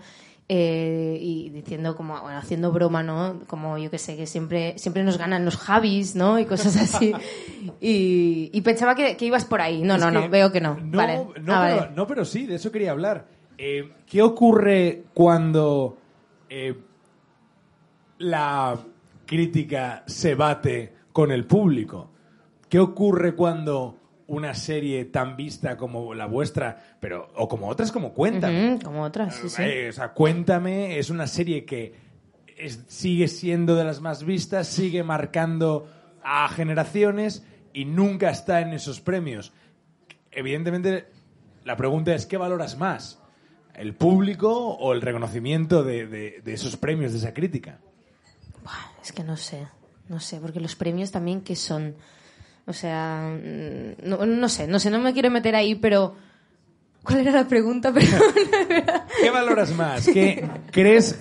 Eh, 0.48 1.18
y 1.20 1.48
diciendo 1.50 1.96
como 1.96 2.20
bueno, 2.20 2.36
haciendo 2.36 2.72
broma 2.72 3.02
no 3.02 3.40
como 3.46 3.78
yo 3.78 3.90
que 3.90 3.98
sé 3.98 4.16
que 4.16 4.26
siempre 4.26 4.76
siempre 4.76 5.04
nos 5.04 5.16
ganan 5.16 5.44
los 5.44 5.56
Javis 5.56 6.14
no 6.16 6.38
y 6.38 6.44
cosas 6.46 6.76
así 6.76 7.12
y, 7.80 8.50
y 8.52 8.60
pensaba 8.62 8.94
que, 8.94 9.16
que 9.16 9.24
ibas 9.24 9.44
por 9.44 9.60
ahí 9.60 9.82
no 9.82 9.94
Es 9.94 10.00
no 10.00 10.10
no 10.10 10.28
veo 10.28 10.50
que 10.52 10.60
no, 10.60 10.74
No, 10.80 10.98
vale 10.98 11.16
no, 11.16 11.54
Ah, 11.54 11.64
pero, 11.66 11.76
vale. 11.80 11.90
no, 11.94 12.06
pero 12.06 12.24
sí, 12.24 12.46
de 12.46 12.56
eso 12.56 12.70
quería 12.72 12.90
hablar. 12.90 13.26
Eh, 13.56 13.92
¿Qué 14.06 14.20
ocurre 14.22 15.04
cuando 15.14 15.96
eh, 16.50 16.74
la 18.18 18.76
crítica 19.26 20.02
se 20.06 20.34
bate 20.34 20.92
con 21.12 21.30
el 21.30 21.44
público? 21.46 22.10
¿Qué 22.68 22.78
ocurre 22.80 23.34
cuando 23.34 23.96
una 24.26 24.54
serie 24.54 25.04
tan 25.06 25.36
vista 25.36 25.76
como 25.76 26.14
la 26.14 26.26
vuestra, 26.26 26.96
pero 27.00 27.30
o 27.36 27.48
como 27.48 27.68
otras 27.68 27.92
como 27.92 28.12
Cuéntame? 28.14 28.78
Como 28.82 29.02
otras 29.02 29.34
sí, 29.34 29.48
sí. 29.48 29.62
Eh, 29.62 29.88
o 29.90 29.92
sea, 29.92 30.12
Cuéntame 30.12 30.98
es 30.98 31.10
una 31.10 31.26
serie 31.26 31.64
que 31.64 31.94
es- 32.56 32.84
sigue 32.88 33.28
siendo 33.28 33.74
de 33.76 33.84
las 33.84 34.00
más 34.00 34.24
vistas, 34.24 34.68
sigue 34.68 35.02
marcando 35.02 35.88
a 36.22 36.48
generaciones 36.48 37.44
y 37.72 37.84
nunca 37.84 38.30
está 38.30 38.60
en 38.60 38.72
esos 38.72 39.00
premios. 39.00 39.52
Evidentemente, 40.30 41.06
la 41.64 41.76
pregunta 41.76 42.14
es, 42.14 42.26
¿qué 42.26 42.36
valoras 42.36 42.78
más? 42.78 43.18
¿El 43.74 43.94
público 43.94 44.50
o 44.76 44.92
el 44.92 45.00
reconocimiento 45.02 45.82
de, 45.82 46.06
de- 46.06 46.40
de 46.44 46.52
esos 46.54 46.76
premios, 46.76 47.12
de 47.12 47.18
esa 47.18 47.34
crítica? 47.34 47.78
Buah, 48.62 48.92
es 49.02 49.12
que 49.12 49.24
no 49.24 49.36
sé, 49.36 49.66
no 50.08 50.20
sé, 50.20 50.38
porque 50.40 50.60
los 50.60 50.76
premios 50.76 51.10
también 51.10 51.40
que 51.40 51.56
son, 51.56 51.94
o 52.66 52.72
sea, 52.72 53.28
mm, 53.36 54.08
no, 54.08 54.24
no 54.26 54.48
sé, 54.48 54.66
no 54.66 54.78
sé, 54.78 54.90
no 54.90 54.98
me 55.00 55.12
quiero 55.12 55.30
meter 55.30 55.54
ahí, 55.56 55.74
pero 55.74 56.14
¿cuál 57.02 57.20
era 57.20 57.32
la 57.32 57.48
pregunta? 57.48 57.92
¿Qué 59.22 59.30
valoras 59.30 59.72
más? 59.74 60.06
¿Qué 60.06 60.48
crees? 60.70 61.18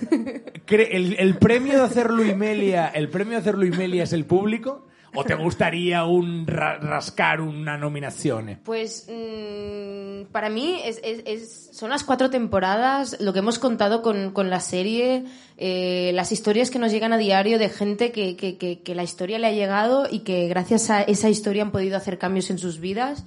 cre- 0.66 0.88
el, 0.92 1.16
el 1.18 1.36
premio 1.36 1.74
de 1.78 1.84
hacer 1.84 2.10
Luimelia, 2.10 2.88
el 2.88 3.08
premio 3.08 3.32
de 3.34 3.38
hacer 3.38 3.56
Luimelia 3.56 4.04
es 4.04 4.12
el 4.12 4.24
público? 4.24 4.86
¿O 5.14 5.24
te 5.24 5.34
gustaría 5.34 6.04
un 6.04 6.46
ra- 6.46 6.78
rascar 6.78 7.40
una 7.40 7.76
nominación? 7.76 8.58
Pues 8.64 9.06
mm, 9.10 10.30
para 10.32 10.48
mí 10.48 10.76
es- 10.84 11.68
son 11.72 11.90
las 11.90 12.04
cuatro 12.04 12.30
temporadas, 12.30 13.16
lo 13.20 13.32
que 13.32 13.40
hemos 13.40 13.58
contado 13.58 14.02
con, 14.02 14.30
con 14.32 14.48
la 14.50 14.60
serie, 14.60 15.24
eh, 15.58 16.12
las 16.14 16.32
historias 16.32 16.70
que 16.70 16.78
nos 16.78 16.92
llegan 16.92 17.12
a 17.12 17.18
diario 17.18 17.58
de 17.58 17.68
gente 17.68 18.12
que, 18.12 18.36
que- 18.36 18.56
que- 18.56 18.80
que 18.80 18.94
la 18.94 19.02
historia 19.02 19.38
le 19.38 19.46
ha 19.48 19.52
llegado 19.52 20.06
y 20.10 20.20
que 20.20 20.48
gracias 20.48 20.90
a 20.90 21.02
esa 21.02 21.28
historia 21.28 21.62
han 21.62 21.72
podido 21.72 21.96
hacer 21.96 22.18
cambios 22.18 22.50
en 22.50 22.58
sus 22.58 22.80
vidas. 22.80 23.24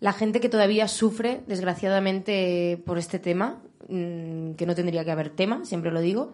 La 0.00 0.12
gente 0.12 0.40
que 0.40 0.48
todavía 0.48 0.88
sufre, 0.88 1.40
desgraciadamente, 1.46 2.80
por 2.86 2.98
este 2.98 3.18
tema, 3.18 3.60
mm, 3.88 4.52
que 4.52 4.64
no 4.66 4.74
tendría 4.74 5.04
que 5.04 5.10
haber 5.10 5.30
tema, 5.30 5.64
siempre 5.64 5.90
lo 5.90 6.00
digo. 6.00 6.32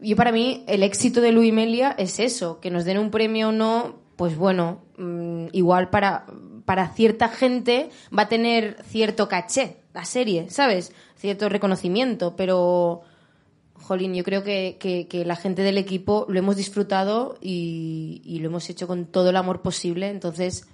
Yo 0.00 0.16
para 0.16 0.32
mí 0.32 0.64
el 0.68 0.82
éxito 0.82 1.20
de 1.20 1.32
Luis 1.32 1.52
Melia 1.52 1.94
es 1.98 2.20
eso, 2.20 2.60
que 2.60 2.70
nos 2.70 2.84
den 2.84 2.98
un 2.98 3.10
premio 3.10 3.48
o 3.48 3.52
no, 3.52 3.96
pues 4.16 4.36
bueno, 4.36 4.80
mm, 4.96 5.46
igual 5.52 5.90
para, 5.90 6.26
para 6.64 6.88
cierta 6.90 7.28
gente 7.28 7.90
va 8.16 8.22
a 8.22 8.28
tener 8.28 8.82
cierto 8.84 9.28
caché 9.28 9.78
la 9.94 10.04
serie, 10.04 10.50
¿sabes? 10.50 10.92
Cierto 11.16 11.48
reconocimiento, 11.48 12.36
pero, 12.36 13.00
jolín, 13.74 14.14
yo 14.14 14.22
creo 14.22 14.44
que, 14.44 14.76
que- 14.78 15.24
la 15.24 15.34
gente 15.36 15.62
del 15.62 15.78
equipo 15.78 16.26
lo 16.28 16.38
hemos 16.38 16.56
disfrutado 16.56 17.36
y 17.40 18.38
lo 18.40 18.46
hemos 18.48 18.68
hecho 18.70 18.86
con 18.86 19.06
todo 19.06 19.30
el 19.30 19.36
amor 19.36 19.62
posible, 19.62 20.08
entonces 20.10 20.68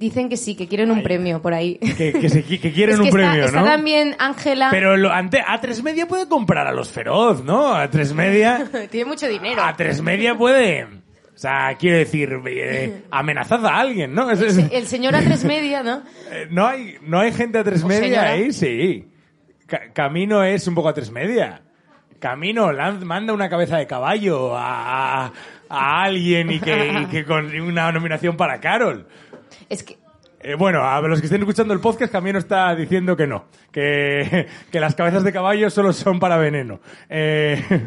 dicen 0.00 0.28
que 0.28 0.36
sí, 0.36 0.56
que 0.56 0.66
quieren 0.66 0.90
un 0.90 1.02
premio 1.04 1.40
por 1.40 1.54
ahí. 1.54 1.76
Que, 1.78 2.12
que 2.12 2.28
se- 2.28 2.42
que 2.42 2.58
quieren 2.72 2.94
Es 2.96 3.00
que 3.00 3.06
un 3.06 3.10
premio, 3.12 3.44
está, 3.44 3.52
¿no? 3.60 3.64
está 3.64 3.76
también 3.76 4.16
Ángela, 4.18 4.68
Pero 4.72 4.96
lo, 4.96 5.12
ante, 5.12 5.40
A3 5.42 5.82
Media 5.84 6.08
puede 6.08 6.26
comprar 6.28 6.66
a 6.66 6.72
los 6.72 6.90
feroz, 6.90 7.44
¿no? 7.44 7.74
A3 7.76 8.14
Media... 8.14 8.68
tiene 8.90 9.04
mucho 9.08 9.28
dinero. 9.28 9.62
A3 9.62 10.02
Media 10.02 10.34
puede... 10.36 10.84
O 10.84 11.38
sea, 11.40 11.74
quiero 11.78 11.96
decir, 11.96 12.38
eh, 12.48 13.02
amenazad 13.10 13.64
a 13.64 13.78
alguien, 13.78 14.12
¿no? 14.14 14.30
Es- 14.30 14.58
El 14.72 14.86
señor 14.86 15.14
a 15.14 15.20
tres 15.22 15.44
media, 15.44 15.82
¿no? 15.82 16.02
eh, 16.30 16.46
no, 16.50 16.66
hay, 16.66 16.96
no 17.02 17.18
hay 17.20 17.32
gente 17.32 17.58
a 17.58 17.64
tres 17.64 17.82
media 17.84 18.02
señora. 18.04 18.30
ahí, 18.32 18.52
sí. 18.52 19.08
Ca- 19.66 19.90
Camino 19.94 20.42
es 20.44 20.66
un 20.66 20.74
poco 20.74 20.88
a 20.90 20.92
tres 20.94 21.10
media. 21.10 21.62
Camino 22.18 22.70
lan- 22.72 23.02
manda 23.04 23.32
una 23.32 23.48
cabeza 23.48 23.78
de 23.78 23.86
caballo 23.86 24.54
a, 24.54 25.24
a- 25.26 25.32
a 25.70 26.02
alguien 26.02 26.50
y 26.50 26.60
que, 26.60 26.92
y 27.02 27.06
que 27.06 27.24
con 27.24 27.46
una 27.58 27.90
nominación 27.90 28.36
para 28.36 28.60
Carol. 28.60 29.06
Es 29.70 29.82
que 29.82 29.96
Eh, 30.42 30.54
bueno, 30.54 30.82
a 30.82 31.00
los 31.02 31.20
que 31.20 31.26
estén 31.26 31.40
escuchando 31.40 31.72
el 31.74 31.80
podcast, 31.80 32.10
Camino 32.12 32.38
está 32.38 32.74
diciendo 32.74 33.16
que 33.16 33.26
no, 33.26 33.44
que, 33.70 34.46
que 34.70 34.80
las 34.80 34.94
cabezas 34.94 35.22
de 35.22 35.32
caballo 35.32 35.68
solo 35.70 35.92
son 35.92 36.18
para 36.18 36.36
veneno. 36.38 36.80
Eh, 37.08 37.62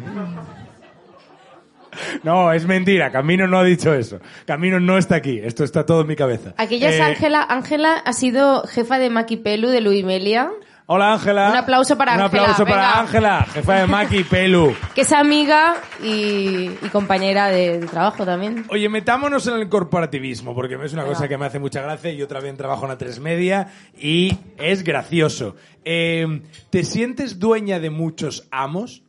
no, 2.22 2.52
es 2.52 2.66
mentira, 2.66 3.10
Camino 3.10 3.46
no 3.46 3.58
ha 3.58 3.64
dicho 3.64 3.92
eso. 3.92 4.20
Camino 4.46 4.80
no 4.80 4.98
está 4.98 5.16
aquí, 5.16 5.40
esto 5.42 5.64
está 5.64 5.84
todo 5.84 6.02
en 6.02 6.06
mi 6.06 6.16
cabeza. 6.16 6.54
aquella 6.56 6.88
es 6.90 6.96
Eh, 6.98 7.02
Ángela. 7.02 7.44
Ángela 7.48 7.94
ha 8.04 8.12
sido 8.12 8.62
jefa 8.64 8.98
de 8.98 9.10
Maquipelu 9.10 9.68
de 9.68 9.80
Luimelia. 9.80 10.50
Hola 10.86 11.14
Ángela. 11.14 11.48
Un 11.50 11.56
aplauso 11.56 11.96
para 11.96 12.14
Un 12.14 12.20
Ángela, 12.20 12.42
aplauso 12.42 12.64
para. 12.66 13.00
Ángela, 13.00 13.46
jefa 13.52 13.74
de 13.80 13.86
Maki 13.86 14.18
y 14.18 14.24
Pelu. 14.24 14.74
Que 14.94 15.00
es 15.00 15.12
amiga 15.12 15.76
y, 16.02 16.66
y 16.82 16.88
compañera 16.92 17.48
de, 17.48 17.78
de 17.80 17.86
trabajo 17.86 18.26
también. 18.26 18.66
Oye, 18.68 18.88
metámonos 18.90 19.46
en 19.46 19.54
el 19.54 19.68
corporativismo, 19.70 20.54
porque 20.54 20.74
es 20.74 20.92
una 20.92 21.02
Venga. 21.04 21.14
cosa 21.14 21.26
que 21.26 21.38
me 21.38 21.46
hace 21.46 21.58
mucha 21.58 21.80
gracia. 21.80 22.12
Yo 22.12 22.28
también 22.28 22.58
trabajo 22.58 22.82
en 22.84 22.90
la 22.90 22.98
3 22.98 23.18
Media 23.20 23.68
y 23.98 24.36
es 24.58 24.84
gracioso. 24.84 25.56
Eh, 25.86 26.42
¿Te 26.68 26.84
sientes 26.84 27.38
dueña 27.38 27.80
de 27.80 27.88
muchos 27.88 28.46
amos? 28.50 29.02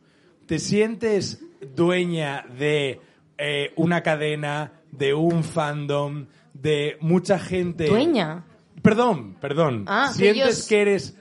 ¿Te 0.46 0.58
sientes 0.58 1.42
dueña 1.74 2.46
de 2.58 3.00
eh, 3.36 3.72
una 3.76 4.02
cadena, 4.02 4.72
de 4.92 5.12
un 5.12 5.44
fandom, 5.44 6.24
de 6.54 6.96
mucha 7.00 7.38
gente? 7.38 7.86
¿Dueña? 7.88 8.44
Perdón, 8.80 9.34
perdón. 9.42 9.84
Ah, 9.88 10.08
que 10.12 10.18
¿Sientes 10.22 10.44
ellos- 10.46 10.68
que 10.68 10.80
eres 10.80 11.16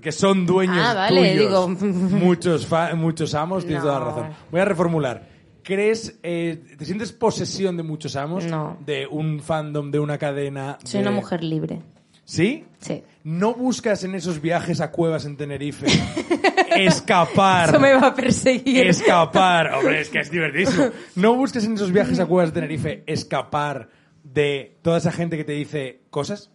que 0.00 0.12
son 0.12 0.46
dueños 0.46 0.78
Ah, 0.80 0.94
vale, 0.94 1.32
tuyos? 1.32 1.48
digo. 1.48 1.68
muchos 2.18 2.66
fa- 2.66 2.94
muchos 2.94 3.34
amos, 3.34 3.64
tienes 3.64 3.84
No. 3.84 3.90
toda 3.90 4.00
la 4.00 4.06
razón. 4.06 4.28
Voy 4.50 4.60
a 4.60 4.64
reformular. 4.64 5.28
¿Crees, 5.62 6.18
eh, 6.22 6.62
te 6.78 6.84
sientes 6.84 7.12
posesión 7.12 7.76
de 7.76 7.82
muchos 7.82 8.16
amos? 8.16 8.44
No. 8.46 8.78
De 8.84 9.06
un 9.06 9.40
fandom, 9.40 9.90
de 9.90 9.98
una 10.00 10.18
cadena. 10.18 10.78
Soy 10.84 11.00
de- 11.02 11.06
una 11.08 11.16
mujer 11.16 11.44
libre. 11.44 11.80
¿Sí? 12.24 12.64
Sí. 12.78 13.02
¿No 13.24 13.54
buscas 13.54 14.04
en 14.04 14.14
esos 14.14 14.40
viajes 14.40 14.80
a 14.80 14.90
cuevas 14.92 15.24
en 15.24 15.36
Tenerife 15.36 15.86
escapar? 16.76 17.68
Eso 17.68 17.80
me 17.80 17.92
va 17.94 18.08
a 18.08 18.14
perseguir. 18.14 18.86
Escapar. 18.86 19.74
Hombre, 19.74 20.00
es 20.00 20.08
que 20.10 20.20
es 20.20 20.30
divertísimo. 20.30 20.86
¿No 21.16 21.34
buscas 21.34 21.64
en 21.64 21.74
esos 21.74 21.92
viajes 21.92 22.20
a 22.20 22.26
cuevas 22.26 22.50
de 22.54 22.60
Tenerife 22.60 23.02
escapar 23.06 23.88
de 24.22 24.78
toda 24.82 24.98
esa 24.98 25.10
gente 25.12 25.36
que 25.36 25.44
te 25.44 25.52
dice 25.52 26.02
cosas? 26.10 26.50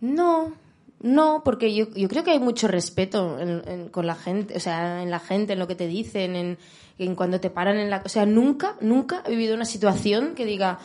No, 0.00 0.52
no, 1.02 1.42
porque 1.44 1.74
yo, 1.74 1.86
yo 1.94 2.08
creo 2.08 2.24
que 2.24 2.30
hay 2.30 2.38
mucho 2.38 2.68
respeto 2.68 3.38
en- 3.38 3.62
en- 3.66 3.88
con 3.88 4.06
la 4.06 4.14
gente, 4.14 4.56
o 4.56 4.60
sea, 4.60 5.02
en 5.02 5.10
la 5.10 5.18
gente, 5.18 5.52
en 5.52 5.58
lo 5.58 5.66
que 5.66 5.74
te 5.74 5.86
dicen, 5.86 6.36
en, 6.36 6.58
en 6.98 7.14
cuando 7.14 7.40
te 7.40 7.50
paran 7.50 7.76
en 7.78 7.90
la... 7.90 8.02
O 8.04 8.08
sea, 8.08 8.24
nunca, 8.26 8.76
nunca 8.80 9.22
he 9.26 9.30
vivido 9.30 9.54
una 9.54 9.64
situación 9.64 10.34
que 10.34 10.44
diga, 10.46 10.78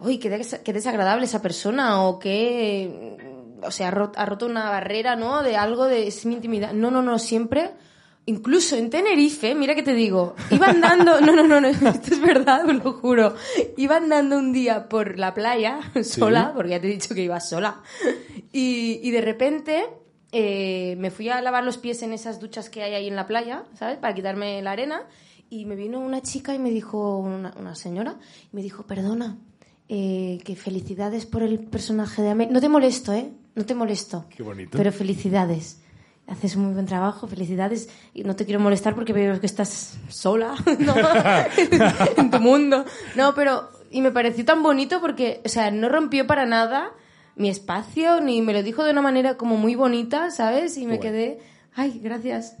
uy, 0.00 0.18
qué, 0.18 0.30
des- 0.30 0.60
qué 0.64 0.72
desagradable 0.72 1.24
esa 1.24 1.42
persona 1.42 2.02
o 2.04 2.18
que, 2.18 3.16
o 3.62 3.70
sea, 3.70 3.88
ha 3.88 3.90
roto, 3.90 4.18
ha 4.18 4.24
roto 4.26 4.46
una 4.46 4.70
barrera, 4.70 5.16
¿no? 5.16 5.42
De 5.42 5.56
algo 5.56 5.86
de 5.86 6.06
es 6.06 6.24
mi 6.26 6.34
intimidad. 6.34 6.72
No, 6.72 6.90
no, 6.90 7.02
no, 7.02 7.18
siempre... 7.18 7.72
Incluso 8.30 8.76
en 8.76 8.90
Tenerife, 8.90 9.56
mira 9.56 9.74
que 9.74 9.82
te 9.82 9.92
digo, 9.92 10.36
iba 10.52 10.68
andando, 10.68 11.20
no, 11.20 11.34
no, 11.34 11.42
no, 11.48 11.60
no, 11.60 11.66
esto 11.68 12.14
es 12.14 12.20
verdad, 12.20 12.64
os 12.64 12.76
lo 12.76 12.92
juro, 12.92 13.34
iba 13.76 13.96
andando 13.96 14.38
un 14.38 14.52
día 14.52 14.88
por 14.88 15.18
la 15.18 15.34
playa, 15.34 15.80
sola, 16.04 16.52
porque 16.54 16.70
ya 16.70 16.80
te 16.80 16.86
he 16.86 16.92
dicho 16.92 17.12
que 17.12 17.24
iba 17.24 17.40
sola, 17.40 17.82
y, 18.52 19.00
y 19.02 19.10
de 19.10 19.20
repente 19.20 19.84
eh, 20.30 20.94
me 20.98 21.10
fui 21.10 21.28
a 21.28 21.42
lavar 21.42 21.64
los 21.64 21.76
pies 21.78 22.02
en 22.02 22.12
esas 22.12 22.38
duchas 22.38 22.70
que 22.70 22.84
hay 22.84 22.94
ahí 22.94 23.08
en 23.08 23.16
la 23.16 23.26
playa, 23.26 23.64
¿sabes? 23.74 23.98
Para 23.98 24.14
quitarme 24.14 24.62
la 24.62 24.70
arena, 24.70 25.02
y 25.50 25.64
me 25.64 25.74
vino 25.74 25.98
una 25.98 26.22
chica 26.22 26.54
y 26.54 26.60
me 26.60 26.70
dijo, 26.70 27.18
una, 27.18 27.52
una 27.58 27.74
señora, 27.74 28.14
y 28.52 28.54
me 28.54 28.62
dijo, 28.62 28.84
perdona, 28.84 29.38
eh, 29.88 30.38
que 30.44 30.54
felicidades 30.54 31.26
por 31.26 31.42
el 31.42 31.58
personaje 31.58 32.22
de 32.22 32.30
América. 32.30 32.54
No 32.54 32.60
te 32.60 32.68
molesto, 32.68 33.12
¿eh? 33.12 33.32
No 33.56 33.66
te 33.66 33.74
molesto. 33.74 34.26
Qué 34.30 34.44
bonito. 34.44 34.78
Pero 34.78 34.92
felicidades. 34.92 35.80
Haces 36.30 36.56
un 36.56 36.64
muy 36.64 36.74
buen 36.74 36.86
trabajo, 36.86 37.26
felicidades. 37.26 37.88
Y 38.14 38.22
no 38.24 38.36
te 38.36 38.44
quiero 38.44 38.60
molestar 38.60 38.94
porque 38.94 39.12
veo 39.12 39.38
que 39.40 39.46
estás 39.46 39.98
sola 40.08 40.54
¿no? 40.78 40.94
en 42.16 42.30
tu 42.30 42.40
mundo. 42.40 42.84
No, 43.16 43.34
pero. 43.34 43.68
Y 43.90 44.00
me 44.02 44.12
pareció 44.12 44.44
tan 44.44 44.62
bonito 44.62 45.00
porque, 45.00 45.40
o 45.44 45.48
sea, 45.48 45.72
no 45.72 45.88
rompió 45.88 46.24
para 46.24 46.46
nada 46.46 46.92
mi 47.34 47.48
espacio, 47.48 48.20
ni 48.20 48.40
me 48.40 48.52
lo 48.52 48.62
dijo 48.62 48.84
de 48.84 48.92
una 48.92 49.02
manera 49.02 49.36
como 49.36 49.56
muy 49.56 49.74
bonita, 49.74 50.30
¿sabes? 50.30 50.78
Y 50.78 50.86
me 50.86 51.00
quedé. 51.00 51.40
Ay, 51.74 52.00
gracias. 52.00 52.56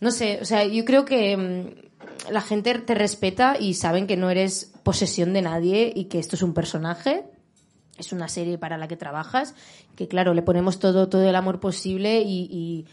No 0.00 0.10
sé, 0.10 0.40
o 0.42 0.44
sea, 0.44 0.64
yo 0.64 0.84
creo 0.84 1.04
que 1.04 1.36
mm, 1.36 2.32
la 2.32 2.40
gente 2.40 2.74
te 2.80 2.94
respeta 2.94 3.56
y 3.58 3.74
saben 3.74 4.08
que 4.08 4.16
no 4.16 4.28
eres 4.28 4.72
posesión 4.82 5.32
de 5.32 5.42
nadie 5.42 5.92
y 5.94 6.06
que 6.06 6.18
esto 6.18 6.34
es 6.34 6.42
un 6.42 6.54
personaje 6.54 7.24
es 7.98 8.12
una 8.12 8.28
serie 8.28 8.58
para 8.58 8.76
la 8.78 8.88
que 8.88 8.96
trabajas, 8.96 9.54
que 9.94 10.08
claro, 10.08 10.34
le 10.34 10.42
ponemos 10.42 10.78
todo, 10.78 11.08
todo 11.08 11.28
el 11.28 11.34
amor 11.36 11.60
posible 11.60 12.20
y, 12.22 12.48
y 12.50 12.86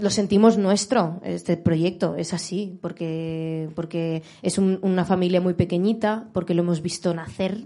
lo 0.00 0.10
sentimos 0.10 0.56
nuestro, 0.58 1.20
este 1.22 1.56
proyecto, 1.56 2.16
es 2.16 2.32
así, 2.32 2.78
porque, 2.80 3.68
porque 3.74 4.22
es 4.42 4.58
un- 4.58 4.78
una 4.82 5.04
familia 5.04 5.40
muy 5.40 5.54
pequeñita, 5.54 6.28
porque 6.32 6.54
lo 6.54 6.62
hemos 6.62 6.80
visto 6.82 7.12
nacer 7.14 7.64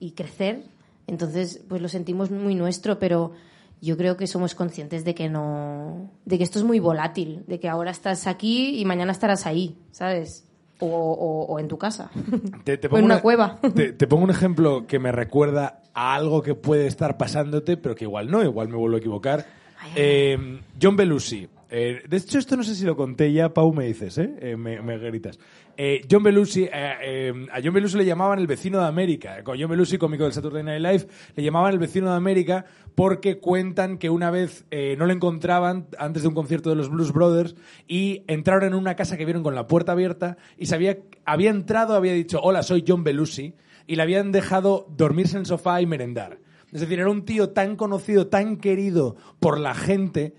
y 0.00 0.10
crecer, 0.12 0.64
entonces 1.06 1.62
pues 1.68 1.80
lo 1.80 1.88
sentimos 1.88 2.30
muy 2.30 2.54
nuestro, 2.54 2.98
pero 2.98 3.32
yo 3.80 3.96
creo 3.96 4.16
que 4.16 4.26
somos 4.26 4.54
conscientes 4.54 5.04
de 5.04 5.14
que 5.14 5.28
no, 5.28 6.10
de 6.24 6.38
que 6.38 6.44
esto 6.44 6.58
es 6.58 6.64
muy 6.64 6.80
volátil, 6.80 7.44
de 7.46 7.60
que 7.60 7.68
ahora 7.68 7.90
estás 7.92 8.26
aquí 8.26 8.78
y 8.80 8.84
mañana 8.84 9.12
estarás 9.12 9.46
ahí, 9.46 9.76
¿sabes? 9.92 10.46
O, 10.80 10.86
o- 10.88 11.46
o 11.46 11.58
en 11.60 11.68
tu 11.68 11.78
casa. 11.78 12.10
Te, 12.64 12.78
te 12.78 12.88
O 12.92 12.98
en 12.98 13.04
una 13.04 13.22
cueva. 13.22 13.60
Te, 13.74 13.92
te 13.92 14.06
pongo 14.08 14.24
un 14.24 14.30
ejemplo 14.30 14.86
que 14.88 14.98
me 14.98 15.12
recuerda 15.12 15.80
a 15.94 16.14
algo 16.14 16.42
que 16.42 16.54
puede 16.54 16.86
estar 16.86 17.16
pasándote, 17.16 17.76
pero 17.76 17.94
que 17.94 18.04
igual 18.04 18.30
no, 18.30 18.42
igual 18.42 18.68
me 18.68 18.76
vuelvo 18.76 18.96
a 18.96 18.98
equivocar. 18.98 19.46
Eh, 19.94 20.60
John 20.80 20.96
Belushi. 20.96 21.48
Eh, 21.70 22.02
de 22.08 22.16
hecho, 22.16 22.38
esto 22.38 22.56
no 22.56 22.62
sé 22.62 22.74
si 22.74 22.84
lo 22.84 22.96
conté 22.96 23.32
ya, 23.32 23.52
Pau, 23.52 23.72
me 23.72 23.86
dices, 23.86 24.16
¿eh? 24.18 24.32
Eh, 24.40 24.56
me, 24.56 24.80
me 24.80 24.96
gritas. 24.98 25.40
Eh, 25.76 26.06
John 26.08 26.22
Belushi, 26.22 26.68
eh, 26.72 27.32
a 27.50 27.60
John 27.62 27.74
Belushi 27.74 27.98
le 27.98 28.04
llamaban 28.04 28.38
el 28.38 28.46
vecino 28.46 28.78
de 28.78 28.86
América. 28.86 29.42
Con 29.42 29.58
John 29.58 29.68
Belushi, 29.68 29.98
cómico 29.98 30.22
del 30.22 30.32
Saturday 30.32 30.62
Night 30.62 30.80
Live, 30.80 31.06
le 31.34 31.42
llamaban 31.42 31.72
el 31.72 31.80
vecino 31.80 32.10
de 32.10 32.16
América 32.16 32.64
porque 32.94 33.38
cuentan 33.40 33.98
que 33.98 34.08
una 34.08 34.30
vez 34.30 34.66
no 34.70 35.06
le 35.06 35.14
encontraban 35.14 35.88
antes 35.98 36.22
de 36.22 36.28
un 36.28 36.34
concierto 36.34 36.70
de 36.70 36.76
los 36.76 36.90
Blues 36.90 37.12
Brothers 37.12 37.56
y 37.88 38.22
entraron 38.28 38.62
en 38.68 38.74
una 38.74 38.94
casa 38.94 39.16
que 39.16 39.24
vieron 39.24 39.42
con 39.42 39.56
la 39.56 39.66
puerta 39.66 39.90
abierta 39.92 40.36
y 40.56 40.66
sabía, 40.66 40.98
había 41.24 41.50
entrado, 41.50 41.96
había 41.96 42.12
dicho, 42.12 42.38
hola, 42.40 42.62
soy 42.62 42.84
John 42.86 43.02
Belushi, 43.02 43.54
y 43.86 43.96
le 43.96 44.02
habían 44.02 44.32
dejado 44.32 44.86
dormirse 44.96 45.36
en 45.36 45.40
el 45.40 45.46
sofá 45.46 45.80
y 45.80 45.86
merendar. 45.86 46.38
Es 46.72 46.80
decir, 46.80 46.98
era 46.98 47.10
un 47.10 47.24
tío 47.24 47.50
tan 47.50 47.76
conocido, 47.76 48.26
tan 48.26 48.56
querido 48.56 49.16
por 49.38 49.60
la 49.60 49.74
gente, 49.74 50.34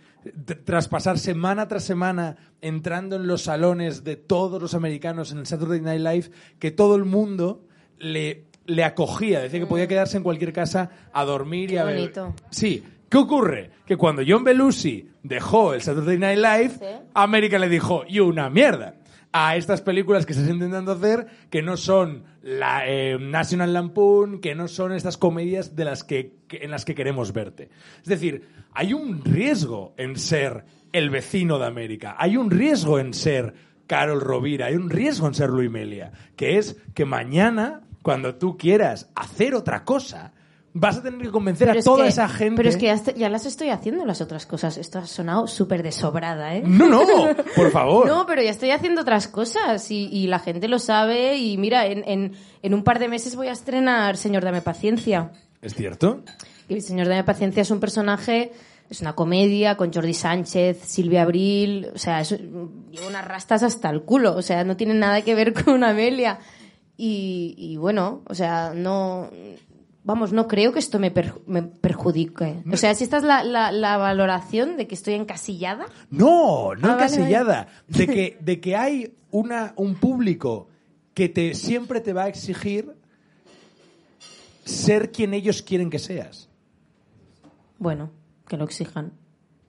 tras 0.66 0.88
pasar 0.88 1.20
semana 1.20 1.68
tras 1.68 1.84
semana 1.84 2.36
entrando 2.62 3.16
en 3.16 3.28
los 3.28 3.43
salones 3.43 4.04
de 4.04 4.16
todos 4.16 4.62
los 4.62 4.74
americanos 4.74 5.32
en 5.32 5.38
el 5.38 5.46
Saturday 5.46 5.80
Night 5.82 6.02
Live, 6.02 6.32
que 6.60 6.72
todo 6.72 6.96
el 6.96 7.06
mundo 7.06 7.64
le, 8.00 8.46
le 8.66 8.84
acogía. 8.84 9.39
Decía 9.39 9.60
que 9.60 9.66
podía 9.68 9.88
quedarse 9.88 10.18
en 10.18 10.24
cualquier 10.24 10.52
casa 10.52 10.89
a 11.14 11.24
dormir 11.24 11.72
y 11.72 11.78
a 11.78 11.86
bonito. 11.86 12.34
Sí. 12.50 12.84
¿Qué 13.08 13.18
ocurre? 13.18 13.70
Que 13.86 13.96
cuando 13.98 14.24
John 14.28 14.43
Belushi 14.43 15.08
dejó 15.22 15.74
el 15.76 15.82
Saturday 15.82 16.18
Night 16.18 16.39
Live, 16.39 16.70
Sí. 16.80 17.06
América 17.14 17.60
le 17.60 17.70
dijo, 17.70 18.04
y 18.08 18.20
una 18.20 18.50
mierda. 18.50 18.96
A 19.38 19.58
estas 19.58 19.82
películas 19.82 20.26
que 20.26 20.32
estás 20.32 20.48
intentando 20.48 20.94
hacer, 20.94 21.28
que 21.50 21.62
no 21.62 21.76
son 21.76 22.24
la 22.42 22.88
eh, 22.88 23.18
National 23.20 23.74
Lampoon, 23.74 24.40
que 24.40 24.56
no 24.56 24.70
son 24.70 24.94
estas 24.94 25.18
comedias 25.18 25.76
de 25.76 25.84
las 25.84 26.06
que, 26.06 26.38
en 26.52 26.72
las 26.72 26.86
que 26.86 26.96
queremos 26.96 27.34
verte. 27.34 27.70
Es 28.02 28.08
decir, 28.08 28.48
hay 28.72 28.94
un 28.94 29.26
riesgo 29.26 29.94
en 29.98 30.16
ser 30.16 30.64
el 30.94 31.10
vecino 31.10 31.60
de 31.60 31.66
América. 31.66 32.16
Hay 32.18 32.38
un 32.38 32.50
riesgo 32.50 32.98
en 32.98 33.14
ser 33.14 33.54
Carol 33.88 34.22
Rovira. 34.22 34.68
Hay 34.68 34.76
un 34.76 34.90
riesgo 34.90 35.28
en 35.28 35.34
ser 35.34 35.50
Luis 35.50 35.70
Melia. 35.70 36.14
Que 36.38 36.58
es 36.58 36.82
que 36.94 37.04
mañana, 37.04 37.82
cuando 38.04 38.36
tú 38.36 38.56
quieras 38.56 39.12
hacer 39.16 39.54
otra 39.54 39.84
cosa, 39.84 40.32
vas 40.78 40.98
a 40.98 41.02
tener 41.02 41.20
que 41.22 41.32
convencer 41.32 41.68
Pero 41.70 41.80
a 41.80 41.84
toda 41.84 42.04
que- 42.04 42.10
esa 42.10 42.28
gente. 42.30 42.58
Pero 42.58 42.70
es 42.70 42.76
que 42.78 42.94
ya, 43.18 43.30
las 43.30 43.46
estoy 43.46 43.70
haciendo 43.70 44.06
las 44.06 44.20
otras 44.22 44.46
cosas. 44.46 44.78
Esto 44.78 45.00
ha 45.00 45.08
sonado 45.08 45.48
súper 45.48 45.82
de 45.82 45.92
sobrada, 45.92 46.54
¿eh? 46.56 46.62
No, 46.66 46.88
no, 46.90 47.06
por 47.56 47.72
favor. 47.72 48.06
No, 48.08 48.26
pero 48.28 48.42
ya 48.44 48.52
estoy 48.52 48.72
haciendo 48.72 49.02
otras 49.02 49.28
cosas 49.28 49.90
y, 49.90 50.08
y 50.12 50.28
la 50.28 50.40
gente 50.40 50.68
lo 50.68 50.78
sabe. 50.78 51.38
Y 51.38 51.58
mira, 51.58 51.88
en, 51.88 52.04
en, 52.08 52.34
en 52.62 52.74
un 52.74 52.84
par 52.84 53.00
de 53.00 53.08
meses 53.08 53.36
voy 53.36 53.48
a 53.48 53.54
estrenar 53.54 54.18
Señor 54.18 54.44
Dame 54.44 54.62
Paciencia. 54.62 55.32
¿Es 55.62 55.74
cierto? 55.74 56.24
Y 56.68 56.74
el 56.76 56.82
Señor 56.82 57.08
Dame 57.08 57.24
Paciencia 57.24 57.62
es 57.62 57.72
un 57.72 57.80
personaje, 57.80 58.52
es 58.90 59.00
una 59.02 59.14
comedia 59.16 59.78
con 59.78 59.92
Jordi 59.94 60.14
Sánchez, 60.14 60.80
Silvia 60.84 61.22
Abril, 61.24 61.88
o 61.96 61.98
sea, 61.98 62.20
es- 62.22 62.32
lleva 62.92 63.08
unas 63.08 63.26
rastas 63.26 63.64
hasta 63.64 63.90
el 63.90 64.02
culo, 64.04 64.36
o 64.36 64.42
sea, 64.42 64.64
no 64.64 64.76
tiene 64.78 64.94
nada 64.94 65.22
que 65.22 65.34
ver 65.36 65.54
con 65.64 65.84
Amelia. 65.84 66.40
Y, 66.98 67.56
y 67.58 67.78
bueno, 67.78 68.22
o 68.28 68.36
sea, 68.36 68.74
no. 68.76 69.30
Vamos, 70.06 70.32
no 70.32 70.47
creo 70.47 70.72
que 70.72 70.78
esto 70.80 70.99
me, 70.99 71.12
perju- 71.12 71.41
me 71.47 71.64
perjudique. 71.64 72.64
O 72.72 72.78
sea, 72.78 72.93
si 72.93 73.03
esta 73.03 73.18
es 73.18 73.24
la, 73.24 73.43
la, 73.43 73.72
la 73.72 73.97
valoración 73.97 74.78
de 74.78 74.86
que 74.88 74.93
estoy 74.95 75.16
encasillada, 75.16 75.88
No, 76.12 76.76
no 76.76 76.89
Ah, 76.91 76.95
vale, 76.95 77.16
encasillada. 77.16 77.68
De 77.88 78.06
que, 78.08 78.38
de 78.41 78.60
que 78.62 78.76
hay 78.76 79.14
una, 79.32 79.74
un 79.78 79.95
público 79.95 80.68
que 81.16 81.28
te, 81.28 81.53
siempre 81.56 82.01
te 82.01 82.14
va 82.14 82.24
a 82.26 82.28
exigir 82.28 82.95
ser 84.64 85.12
quien 85.12 85.34
ellos 85.34 85.62
quieren 85.62 85.89
que 85.89 85.99
seas. 85.99 86.49
bueno, 87.80 88.12
que 88.47 88.58
lo 88.58 88.64
exijan. 88.66 89.12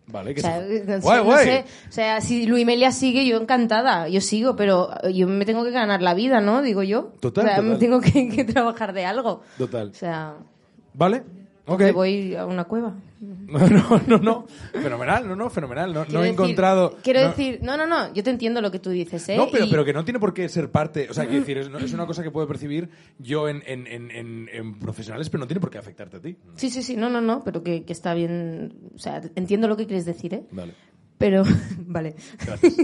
Vale, 0.08 0.30
O 0.30 0.34
que 0.34 0.40
sea, 0.40 0.60
se- 0.60 0.84
no 0.86 0.94
sé, 0.94 1.00
Guay, 1.00 1.18
no 1.18 1.24
guay. 1.24 1.44
sé. 1.46 1.64
O 1.88 1.92
sea, 1.92 2.20
si 2.20 2.46
Luis 2.46 2.64
Melia 2.64 2.92
sigue, 2.92 3.26
yo 3.26 3.38
encantada. 3.40 4.08
Yo 4.08 4.20
sigo, 4.20 4.54
pero 4.54 4.90
yo 5.10 5.26
me 5.26 5.44
tengo 5.44 5.64
que 5.64 5.72
ganar 5.72 6.00
la 6.02 6.14
vida, 6.14 6.40
¿no? 6.40 6.62
Digo 6.62 6.82
yo. 6.84 7.12
Total, 7.20 7.44
O 7.44 7.46
sea, 7.48 7.56
total. 7.56 7.72
me 7.72 7.78
tengo 7.78 8.00
que, 8.00 8.28
que 8.28 8.44
trabajar 8.44 8.92
de 8.92 9.04
algo. 9.04 9.42
Total. 9.58 9.88
O 9.90 9.94
sea, 9.94 10.34
¿Vale? 10.94 11.24
Ok. 11.68 11.80
Me 11.80 11.92
voy 11.92 12.34
a 12.36 12.46
una 12.46 12.64
cueva. 12.64 12.94
No, 13.46 13.58
no, 13.68 14.00
no, 14.08 14.18
no. 14.18 14.46
Fenomenal, 14.72 15.26
no, 15.28 15.36
no, 15.36 15.48
fenomenal. 15.50 15.92
No, 15.94 16.04
no 16.04 16.20
he 16.22 16.26
decir- 16.26 16.32
encontrado. 16.32 16.98
Quiero 17.02 17.20
no- 17.22 17.28
decir, 17.28 17.60
no, 17.62 17.76
no, 17.76 17.86
no, 17.86 18.12
yo 18.12 18.22
te 18.24 18.30
entiendo 18.30 18.60
lo 18.60 18.70
que 18.72 18.78
tú 18.80 18.90
dices, 18.90 19.28
¿eh? 19.28 19.36
No, 19.36 19.48
pero, 19.50 19.64
Y- 19.64 19.70
pero 19.70 19.84
que 19.84 19.92
no 19.92 20.04
tiene 20.04 20.18
por 20.18 20.34
qué 20.34 20.48
ser 20.48 20.70
parte. 20.70 21.08
O 21.08 21.14
sea, 21.14 21.24
quiero 21.26 21.40
decir, 21.46 21.58
es, 21.58 21.92
una 21.92 22.06
cosa 22.06 22.22
que 22.24 22.30
puedo 22.30 22.46
percibir 22.48 22.88
yo 23.18 23.48
en, 23.48 23.62
en- 23.66 23.86
en- 23.86 24.10
en- 24.10 24.48
en 24.52 24.78
profesionales, 24.78 25.30
pero 25.30 25.40
no 25.40 25.46
tiene 25.46 25.60
por 25.60 25.70
qué 25.70 25.78
afectarte 25.78 26.16
a 26.16 26.20
ti. 26.20 26.36
Sí, 26.56 26.70
sí, 26.70 26.82
sí, 26.82 26.96
no, 26.96 27.08
no, 27.08 27.20
no, 27.20 27.42
pero 27.44 27.62
que, 27.62 27.84
que 27.84 27.92
está 27.92 28.14
bien. 28.14 28.74
O 28.94 28.98
sea, 28.98 29.22
entiendo 29.36 29.68
lo 29.68 29.76
que 29.76 29.86
quieres 29.86 30.04
decir, 30.04 30.34
¿eh? 30.34 30.42
Vale. 30.50 30.74
Pero, 31.18 31.44
vale. 31.86 32.14
Gracias. 32.44 32.74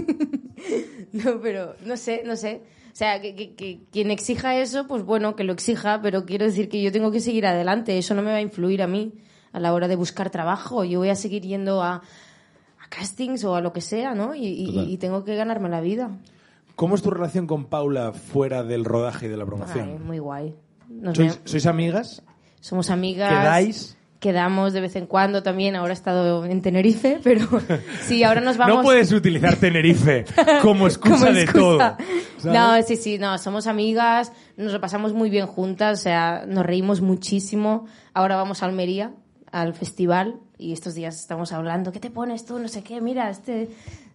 No, 1.11 1.39
pero 1.41 1.75
no 1.85 1.97
sé, 1.97 2.23
no 2.25 2.35
sé. 2.35 2.61
O 2.93 2.95
sea, 2.95 3.19
que, 3.19 3.35
que- 3.35 3.55
que 3.55 3.79
quien 3.91 4.11
exija 4.11 4.55
eso, 4.59 4.87
pues 4.87 5.03
bueno, 5.03 5.35
que 5.35 5.43
lo 5.43 5.51
exija, 5.53 5.99
pero 6.03 6.25
quiero 6.25 6.45
decir 6.45 6.69
que 6.69 6.81
yo 6.81 6.91
tengo 6.91 7.09
que 7.11 7.19
seguir 7.19 7.45
adelante. 7.47 7.97
Eso 7.97 8.13
no 8.13 8.21
me 8.21 8.29
va 8.31 8.37
a 8.37 8.41
influir 8.41 8.83
a 8.83 8.87
mí 8.87 9.13
a 9.51 9.59
la 9.59 9.73
hora 9.73 9.87
de 9.87 9.95
buscar 9.95 10.29
trabajo. 10.29 10.83
Yo 10.83 10.99
voy 10.99 11.09
a 11.09 11.15
seguir 11.15 11.41
yendo 11.41 11.81
a, 11.81 11.95
a 11.95 12.89
castings 12.89 13.43
o 13.45 13.55
a 13.55 13.61
lo 13.61 13.73
que 13.73 13.81
sea, 13.81 14.13
¿no? 14.13 14.35
Y, 14.35 14.45
y- 14.45 14.93
y 14.93 14.97
tengo 14.97 15.23
que 15.23 15.35
ganarme 15.35 15.69
la 15.69 15.81
vida. 15.81 16.11
¿Cómo 16.75 16.93
es 16.95 17.01
tu 17.01 17.09
relación 17.11 17.47
con 17.47 17.65
Paula 17.65 18.13
fuera 18.13 18.63
del 18.63 18.85
rodaje 18.85 19.25
y 19.25 19.29
de 19.29 19.37
la 19.37 19.43
Ay, 19.43 19.47
promoción? 19.47 20.05
muy 20.05 20.19
guay. 20.19 20.53
Nos 20.89 21.15
¿Sois, 21.17 21.39
sois 21.45 21.65
amigas? 21.65 22.21
somos 22.61 22.89
amigas. 22.91 23.29
¿Quedáis? 23.29 23.97
Quedamos 24.23 24.71
de 24.71 24.79
vez 24.79 24.95
en 24.95 25.05
cuando 25.05 25.43
también. 25.43 25.75
Ahora 25.75 25.91
he 25.91 25.93
estado 25.93 26.45
en 26.45 26.61
Tenerife, 26.61 27.19
pero 27.21 27.45
sí, 28.07 28.23
ahora 28.23 28.39
nos 28.39 28.55
vamos. 28.55 28.77
No 28.77 28.81
puedes 28.81 29.11
utilizar 29.11 29.57
Tenerife 29.57 30.23
como 30.61 30.87
excusa, 30.87 31.25
como 31.25 31.33
de 31.33 31.45
todo. 31.45 31.97
No, 32.45 32.81
sí, 32.83 32.95
sí, 32.95 33.17
no, 33.17 33.37
somos 33.37 33.67
amigas, 33.67 34.31
nos 34.55 34.71
lo 34.71 34.79
pasamos 34.79 35.11
muy 35.11 35.29
bien 35.29 35.45
juntas, 35.45 35.99
o 35.99 36.01
sea, 36.03 36.45
nos 36.47 36.65
reímos 36.65 37.01
muchísimo. 37.01 37.85
Ahora 38.13 38.37
vamos 38.37 38.63
a 38.63 38.67
Almería, 38.67 39.11
al 39.51 39.73
festival, 39.73 40.39
y 40.57 40.71
estos 40.71 40.95
días 40.95 41.19
estamos 41.19 41.51
hablando, 41.51 41.91
¿qué 41.91 41.99
te 41.99 42.09
pones 42.09 42.45
tú? 42.45 42.59
No 42.59 42.69
sé 42.69 42.81
qué, 42.81 43.01
mira, 43.01 43.29
este, 43.29 43.71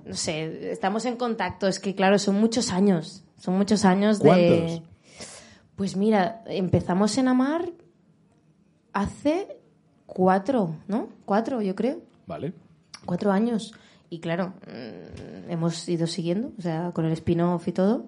no 0.06 0.14
sé, 0.14 0.72
estamos 0.72 1.04
en 1.04 1.16
contacto, 1.16 1.68
es 1.68 1.80
que 1.80 1.94
claro, 1.94 2.18
son 2.18 2.36
muchos 2.36 2.72
años, 2.72 3.24
son 3.36 3.58
muchos 3.58 3.84
años 3.84 4.20
de... 4.20 4.80
Pues 5.76 5.96
mira, 5.96 6.42
empezamos 6.46 7.18
en 7.18 7.28
Amar 7.28 7.68
hace 8.94 9.57
cuatro, 10.08 10.74
¿no? 10.88 11.08
Cuatro, 11.24 11.62
yo 11.62 11.76
creo 11.76 12.00
Vale. 12.26 12.52
cuatro 13.04 13.30
años. 13.30 13.72
Y 14.10 14.18
claro, 14.18 14.54
mm, 14.66 15.50
hemos 15.50 15.88
ido 15.88 16.06
siguiendo, 16.08 16.50
o 16.58 16.62
sea, 16.62 16.90
con 16.92 17.04
el 17.04 17.12
spin-off 17.12 17.68
y 17.68 17.72
todo. 17.72 18.06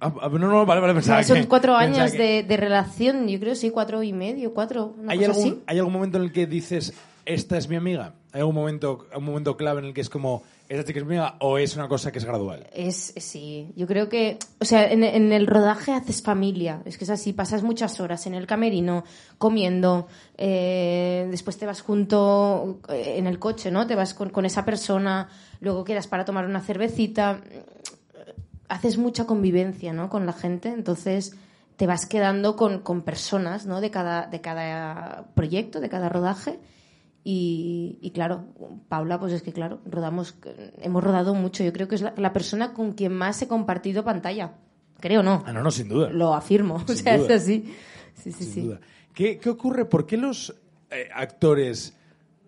Ah, 0.00 0.12
ah, 0.22 0.28
no, 0.28 0.38
no, 0.48 0.66
vale, 0.66 0.92
pensaba 0.92 1.22
son 1.22 1.42
que- 1.42 1.48
cuatro 1.48 1.76
años 1.76 2.12
que- 2.12 2.18
de, 2.18 2.42
de 2.42 2.56
relación, 2.56 3.28
yo 3.28 3.38
creo, 3.40 3.54
sí, 3.54 3.70
cuatro 3.70 4.02
y 4.02 4.12
medio, 4.12 4.52
cuatro, 4.52 4.94
una 4.98 5.12
¿Hay 5.12 5.18
cosa 5.18 5.30
algún, 5.30 5.44
así. 5.44 5.62
¿Hay 5.66 5.78
algún 5.78 5.92
momento 5.92 6.18
en 6.18 6.24
el 6.24 6.32
que 6.32 6.46
dices, 6.46 6.92
esta 7.24 7.56
es 7.56 7.68
mi 7.68 7.76
amiga? 7.76 8.14
¿Hay 8.32 8.40
algún 8.40 8.54
momento, 8.56 9.06
un 9.16 9.24
momento 9.24 9.56
clave 9.56 9.80
en 9.80 9.86
el 9.86 9.94
que 9.94 10.00
es 10.00 10.10
como, 10.10 10.42
es 10.68 10.96
amiga? 10.96 11.36
¿O 11.40 11.58
es 11.58 11.76
una 11.76 11.88
cosa 11.88 12.10
que 12.10 12.18
es 12.18 12.24
gradual? 12.24 12.66
Es, 12.72 13.12
sí, 13.16 13.72
yo 13.76 13.86
creo 13.86 14.08
que, 14.08 14.38
o 14.60 14.64
sea, 14.64 14.90
en, 14.90 15.04
en 15.04 15.32
el 15.32 15.46
rodaje 15.46 15.92
haces 15.92 16.22
familia, 16.22 16.82
es 16.84 16.98
que 16.98 17.04
es 17.04 17.10
así, 17.10 17.32
pasas 17.32 17.62
muchas 17.62 18.00
horas 18.00 18.26
en 18.26 18.34
el 18.34 18.46
camerino, 18.46 19.04
comiendo, 19.38 20.06
eh, 20.38 21.26
después 21.30 21.58
te 21.58 21.66
vas 21.66 21.82
junto 21.82 22.80
eh, 22.88 23.16
en 23.18 23.26
el 23.26 23.38
coche, 23.38 23.70
¿no? 23.70 23.86
Te 23.86 23.94
vas 23.94 24.14
con, 24.14 24.30
con 24.30 24.46
esa 24.46 24.64
persona, 24.64 25.28
luego 25.60 25.84
quedas 25.84 26.06
para 26.06 26.24
tomar 26.24 26.46
una 26.46 26.60
cervecita, 26.60 27.40
haces 28.68 28.98
mucha 28.98 29.26
convivencia, 29.26 29.92
¿no? 29.92 30.08
Con 30.08 30.26
la 30.26 30.32
gente, 30.32 30.68
entonces 30.68 31.36
te 31.76 31.86
vas 31.86 32.06
quedando 32.06 32.56
con, 32.56 32.80
con 32.80 33.02
personas, 33.02 33.66
¿no? 33.66 33.80
De 33.80 33.90
cada, 33.90 34.26
de 34.26 34.40
cada 34.40 35.26
proyecto, 35.34 35.80
de 35.80 35.88
cada 35.88 36.08
rodaje. 36.08 36.58
Y, 37.26 37.98
y 38.02 38.10
claro, 38.10 38.44
Paula, 38.88 39.18
pues 39.18 39.32
es 39.32 39.42
que 39.42 39.52
claro, 39.52 39.80
rodamos, 39.86 40.36
hemos 40.78 41.02
rodado 41.02 41.34
mucho. 41.34 41.64
Yo 41.64 41.72
creo 41.72 41.88
que 41.88 41.94
es 41.94 42.02
la, 42.02 42.12
la 42.18 42.34
persona 42.34 42.74
con 42.74 42.92
quien 42.92 43.14
más 43.14 43.40
he 43.40 43.48
compartido 43.48 44.04
pantalla. 44.04 44.52
Creo, 45.00 45.22
¿no? 45.22 45.42
Ah, 45.46 45.52
no, 45.52 45.62
no, 45.62 45.70
sin 45.70 45.88
duda. 45.88 46.10
Lo 46.10 46.34
afirmo. 46.34 46.76
O 46.88 46.92
sea, 46.92 47.16
duda. 47.16 47.34
es 47.34 47.42
así. 47.42 47.74
Sí, 48.14 48.30
sí, 48.30 48.44
sin 48.44 48.52
sí. 48.52 48.60
duda. 48.60 48.80
¿Qué, 49.14 49.38
qué 49.38 49.50
ocurre? 49.50 49.86
¿Por 49.86 50.06
qué 50.06 50.16
los 50.16 50.54
eh, 50.90 51.08
actores 51.14 51.96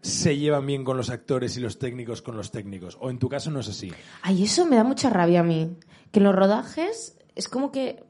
se 0.03 0.37
llevan 0.37 0.67
bien 0.67 0.85
con 0.85 0.97
los 0.97 1.11
actores 1.11 1.57
y 1.57 1.61
los 1.61 1.79
técnicos 1.79 2.23
con 2.23 2.37
los 2.37 2.51
técnicos? 2.51 2.99
¿O 3.01 3.09
en 3.09 3.19
tu 3.19 3.29
caso 3.29 3.51
no 3.51 3.61
es 3.61 3.69
así? 3.69 3.93
Ay, 4.23 4.45
eso 4.45 4.67
me 4.67 4.77
da 4.77 4.85
mucha 4.85 5.11
rabia 5.11 5.41
a 5.41 5.43
mí. 5.43 5.77
Que 6.13 6.21
en 6.21 6.25
los 6.25 6.35
rodajes 6.35 7.17
es 7.35 7.49
como 7.49 7.73
que, 7.73 8.05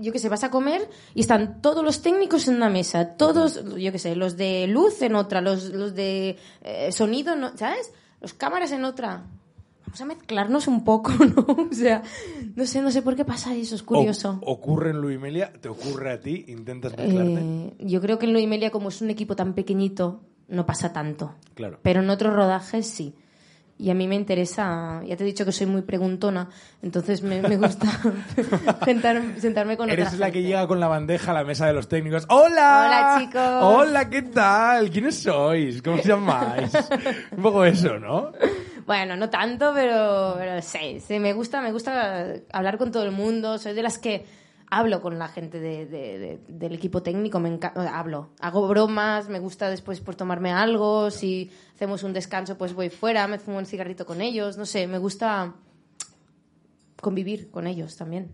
yo 0.00 0.12
qué 0.12 0.18
sé, 0.18 0.28
vas 0.28 0.44
a 0.44 0.50
comer 0.50 0.88
y 1.14 1.20
están 1.20 1.60
todos 1.60 1.84
los 1.84 2.00
técnicos 2.02 2.46
en 2.48 2.56
una 2.56 2.68
mesa, 2.70 3.16
todos, 3.16 3.62
yo 3.76 3.90
qué 3.92 3.98
sé, 3.98 4.14
los 4.16 4.36
de 4.36 4.66
luz 4.68 5.02
en 5.02 5.14
otra, 5.14 5.40
los, 5.40 5.64
los 5.70 5.94
de 5.94 6.36
eh, 6.62 6.92
sonido, 6.92 7.32
en 7.34 7.44
o- 7.44 7.56
¿sabes? 7.56 7.92
Los 8.20 8.34
cámaras 8.34 8.72
en 8.72 8.84
otra. 8.84 9.24
Vamos 9.86 10.00
a 10.00 10.04
mezclarnos 10.06 10.66
un 10.66 10.82
poco, 10.84 11.12
¿no? 11.36 11.46
O 11.70 11.74
sea, 11.74 12.02
no 12.56 12.66
sé, 12.66 12.80
no 12.82 12.90
sé 12.90 13.02
por 13.02 13.14
qué 13.16 13.24
pasa 13.24 13.54
eso, 13.54 13.74
es 13.74 13.82
curioso. 13.82 14.38
O- 14.42 14.52
¿Ocurre 14.52 14.90
en 14.90 15.00
Luis 15.00 15.20
Melia? 15.20 15.52
¿Te 15.60 15.68
ocurre 15.68 16.12
a 16.12 16.20
ti? 16.20 16.44
¿Intentas 16.48 16.96
mezclarte? 16.96 17.40
Eh, 17.40 17.74
yo 17.80 18.00
creo 18.00 18.18
que 18.18 18.26
en 18.26 18.32
Loimelia, 18.32 18.70
como 18.70 18.88
es 18.88 19.00
un 19.02 19.10
equipo 19.10 19.36
tan 19.36 19.54
pequeñito, 19.54 20.20
no 20.48 20.66
pasa 20.66 20.92
tanto. 20.92 21.34
Claro. 21.54 21.78
Pero 21.82 22.00
en 22.00 22.10
otros 22.10 22.34
rodajes 22.34 22.86
sí. 22.86 23.14
Y 23.76 23.90
a 23.90 23.94
mí 23.94 24.06
me 24.06 24.14
interesa, 24.14 25.02
ya 25.04 25.16
te 25.16 25.24
he 25.24 25.26
dicho 25.26 25.44
que 25.44 25.50
soy 25.50 25.66
muy 25.66 25.82
preguntona, 25.82 26.48
entonces 26.80 27.22
me, 27.22 27.42
me 27.42 27.56
gusta 27.56 27.86
sentar- 28.84 29.36
sentarme 29.40 29.76
con 29.76 29.90
Eres 29.90 30.08
otra 30.14 30.26
la 30.28 30.30
que 30.30 30.42
llega 30.42 30.66
con 30.68 30.78
la 30.80 30.86
bandeja 30.88 31.32
a 31.32 31.34
la 31.34 31.44
mesa 31.44 31.66
de 31.66 31.72
los 31.72 31.88
técnicos. 31.88 32.24
¡Hola! 32.28 32.84
Hola, 32.86 33.16
chicos. 33.20 33.42
¡Hola, 33.62 34.08
qué 34.10 34.22
tal! 34.22 34.90
¿Quiénes 34.90 35.16
sois? 35.22 35.82
¿Cómo 35.82 35.96
os 35.96 36.04
llamáis? 36.04 36.72
Un 37.36 37.42
poco 37.42 37.64
eso, 37.64 37.98
¿no? 37.98 38.30
Bueno, 38.86 39.16
no 39.16 39.28
tanto, 39.30 39.72
pero, 39.74 40.34
pero 40.38 40.62
sí, 40.62 41.00
sí, 41.00 41.18
me 41.18 41.32
gusta, 41.32 41.60
me 41.60 41.72
gusta 41.72 42.34
hablar 42.52 42.78
con 42.78 42.92
todo 42.92 43.02
el 43.04 43.10
mundo. 43.12 43.58
Soy 43.58 43.72
de 43.74 43.82
las 43.82 43.98
que 43.98 44.24
hablo 44.70 45.00
con 45.02 45.18
la 45.18 45.28
gente 45.28 45.58
de- 45.58 45.86
de- 45.86 46.18
de- 46.18 46.40
del 46.48 46.74
equipo 46.74 47.02
técnico, 47.02 47.40
me 47.40 47.58
hablo, 47.92 48.30
hago 48.40 48.68
bromas, 48.68 49.28
me 49.28 49.38
gusta 49.40 49.68
después 49.70 50.00
por 50.00 50.14
tomarme 50.16 50.52
algo, 50.52 51.10
si 51.10 51.50
hacemos 51.74 52.02
un 52.02 52.12
descanso 52.12 52.56
pues 52.56 52.72
voy 52.72 52.90
fuera, 52.90 53.26
me 53.26 53.38
fumo 53.38 53.58
un 53.58 53.66
cigarrito 53.66 54.06
con 54.06 54.20
ellos, 54.20 54.56
no 54.56 54.66
sé, 54.66 54.86
me 54.86 54.98
gusta 54.98 55.52
convivir 57.00 57.50
con 57.50 57.66
ellos 57.66 57.96
también. 57.96 58.30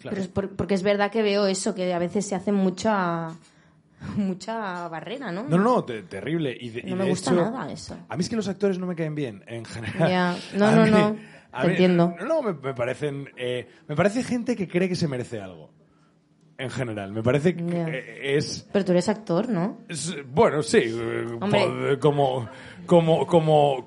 Claro. 0.00 0.14
Pero 0.14 0.22
es 0.22 0.28
por- 0.28 0.56
porque 0.56 0.74
es 0.74 0.82
verdad 0.82 1.10
que 1.10 1.22
veo 1.22 1.46
eso, 1.46 1.74
que 1.74 1.92
a 1.92 1.98
veces 1.98 2.26
se 2.26 2.34
hace 2.34 2.52
mucha 2.52 3.30
mucha 4.16 4.88
barrera, 4.88 5.30
¿no? 5.30 5.42
No, 5.42 5.58
no, 5.58 5.84
te- 5.84 6.02
terrible. 6.04 6.56
Y 6.58 6.70
de- 6.70 6.80
y 6.80 6.90
No 6.90 6.96
me 6.96 7.04
de 7.04 7.10
gusta 7.10 7.32
hecho, 7.32 7.42
nada 7.42 7.70
eso. 7.70 7.98
A 8.08 8.16
mí 8.16 8.22
es 8.22 8.30
que 8.30 8.36
los 8.36 8.48
actores 8.48 8.78
no 8.78 8.86
me 8.86 8.96
caen 8.96 9.14
bien, 9.14 9.44
en 9.46 9.66
general. 9.66 10.08
Ya. 10.08 10.36
No, 10.56 10.66
A 10.68 10.74
no, 10.74 10.84
mí- 10.84 10.90
no. 10.90 11.16
Te 11.60 11.66
mí- 11.66 11.72
entiendo. 11.72 12.14
No, 12.18 12.24
no, 12.26 12.42
me, 12.42 12.52
me 12.54 12.72
parecen... 12.74 13.28
eh, 13.36 13.68
me 13.88 13.94
parece 13.96 14.22
gente 14.24 14.56
que 14.56 14.66
cree 14.68 14.88
que 14.88 14.96
se 14.96 15.06
merece 15.06 15.40
algo. 15.40 15.70
En 16.60 16.70
general. 16.70 17.12
Me 17.12 17.22
parece 17.22 17.54
que 17.56 17.64
eh, 17.66 18.36
es... 18.36 18.68
Pero 18.72 18.84
tú 18.84 18.92
eres 18.92 19.08
actor, 19.08 19.48
¿no? 19.48 19.78
es- 19.88 20.14
bueno, 20.32 20.62
sí. 20.62 20.78
eh, 20.84 21.26
Hombre. 21.40 21.98
como... 21.98 22.48
Como... 22.86 23.26
como 23.26 23.86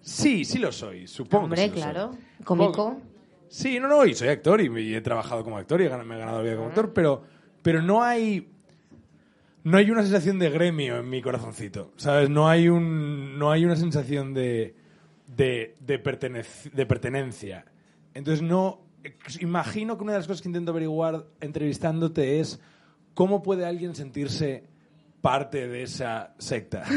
Sí, 0.00 0.44
sí 0.44 0.58
lo 0.58 0.70
soy, 0.70 1.06
supongo 1.08 1.44
Hombre, 1.46 1.62
que 1.62 1.68
sí 1.68 1.82
claro. 1.82 2.12
soy. 2.12 2.44
Cómico. 2.44 3.00
Sí, 3.48 3.80
no, 3.80 3.88
no, 3.88 4.04
y 4.06 4.14
soy 4.14 4.28
actor 4.28 4.60
y, 4.60 4.66
y 4.80 4.94
he 4.94 5.00
trabajado 5.00 5.42
como 5.42 5.56
actor 5.56 5.80
y 5.80 5.86
he 5.86 5.88
me 6.04 6.14
he 6.14 6.18
ganado 6.18 6.38
la 6.38 6.42
vida 6.44 6.54
como 6.56 6.68
actor, 6.68 6.92
pero, 6.92 7.24
pero 7.62 7.82
no 7.82 8.02
hay 8.04 8.46
no 9.64 9.78
hay 9.78 9.90
una 9.90 10.02
sensación 10.02 10.38
de 10.38 10.50
gremio 10.50 10.98
en 10.98 11.08
mi 11.10 11.20
corazoncito, 11.22 11.92
¿sabes? 11.96 12.30
No 12.30 12.48
hay 12.48 12.68
un 12.68 13.36
no 13.38 13.50
hay 13.50 13.64
una 13.64 13.74
sensación 13.74 14.32
de 14.32 14.76
de, 15.26 15.74
de, 15.80 16.00
pertenec- 16.02 16.70
de 16.70 16.86
pertenencia. 16.86 17.64
Entonces 18.14 18.42
no 18.42 18.85
imagino 19.40 19.96
que 19.96 20.02
una 20.04 20.12
de 20.12 20.18
las 20.18 20.26
cosas 20.26 20.42
que 20.42 20.48
intento 20.48 20.70
averiguar 20.70 21.26
entrevistándote 21.40 22.40
es 22.40 22.60
cómo 23.14 23.42
puede 23.42 23.64
alguien 23.66 23.94
sentirse 23.94 24.64
parte 25.20 25.66
de 25.66 25.82
esa 25.82 26.34
secta. 26.38 26.84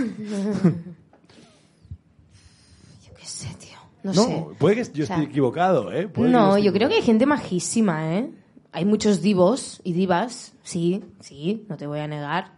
Yo 3.06 3.14
qué 3.16 3.26
sé, 3.26 3.48
tío. 3.60 3.78
No, 4.04 4.14
sé. 4.14 4.46
puede 4.58 4.76
que 4.76 4.84
yo 4.94 5.04
O 5.04 5.08
sea, 5.08 5.18
esté 5.18 5.30
equivocado, 5.30 5.92
¿eh? 5.92 6.08
Puede 6.08 6.32
No, 6.32 6.52
esté 6.52 6.64
yo 6.64 6.72
creo 6.72 6.88
que 6.88 6.96
hay 6.96 7.02
gente 7.02 7.26
majísima, 7.26 8.16
¿eh? 8.16 8.32
Hay 8.72 8.86
muchos 8.86 9.22
divos 9.22 9.82
y 9.84 9.92
divas, 9.94 10.54
sí, 10.64 11.04
sí, 11.20 11.66
no 11.68 11.76
te 11.76 11.86
voy 11.88 12.00
a 12.00 12.08
negar, 12.08 12.54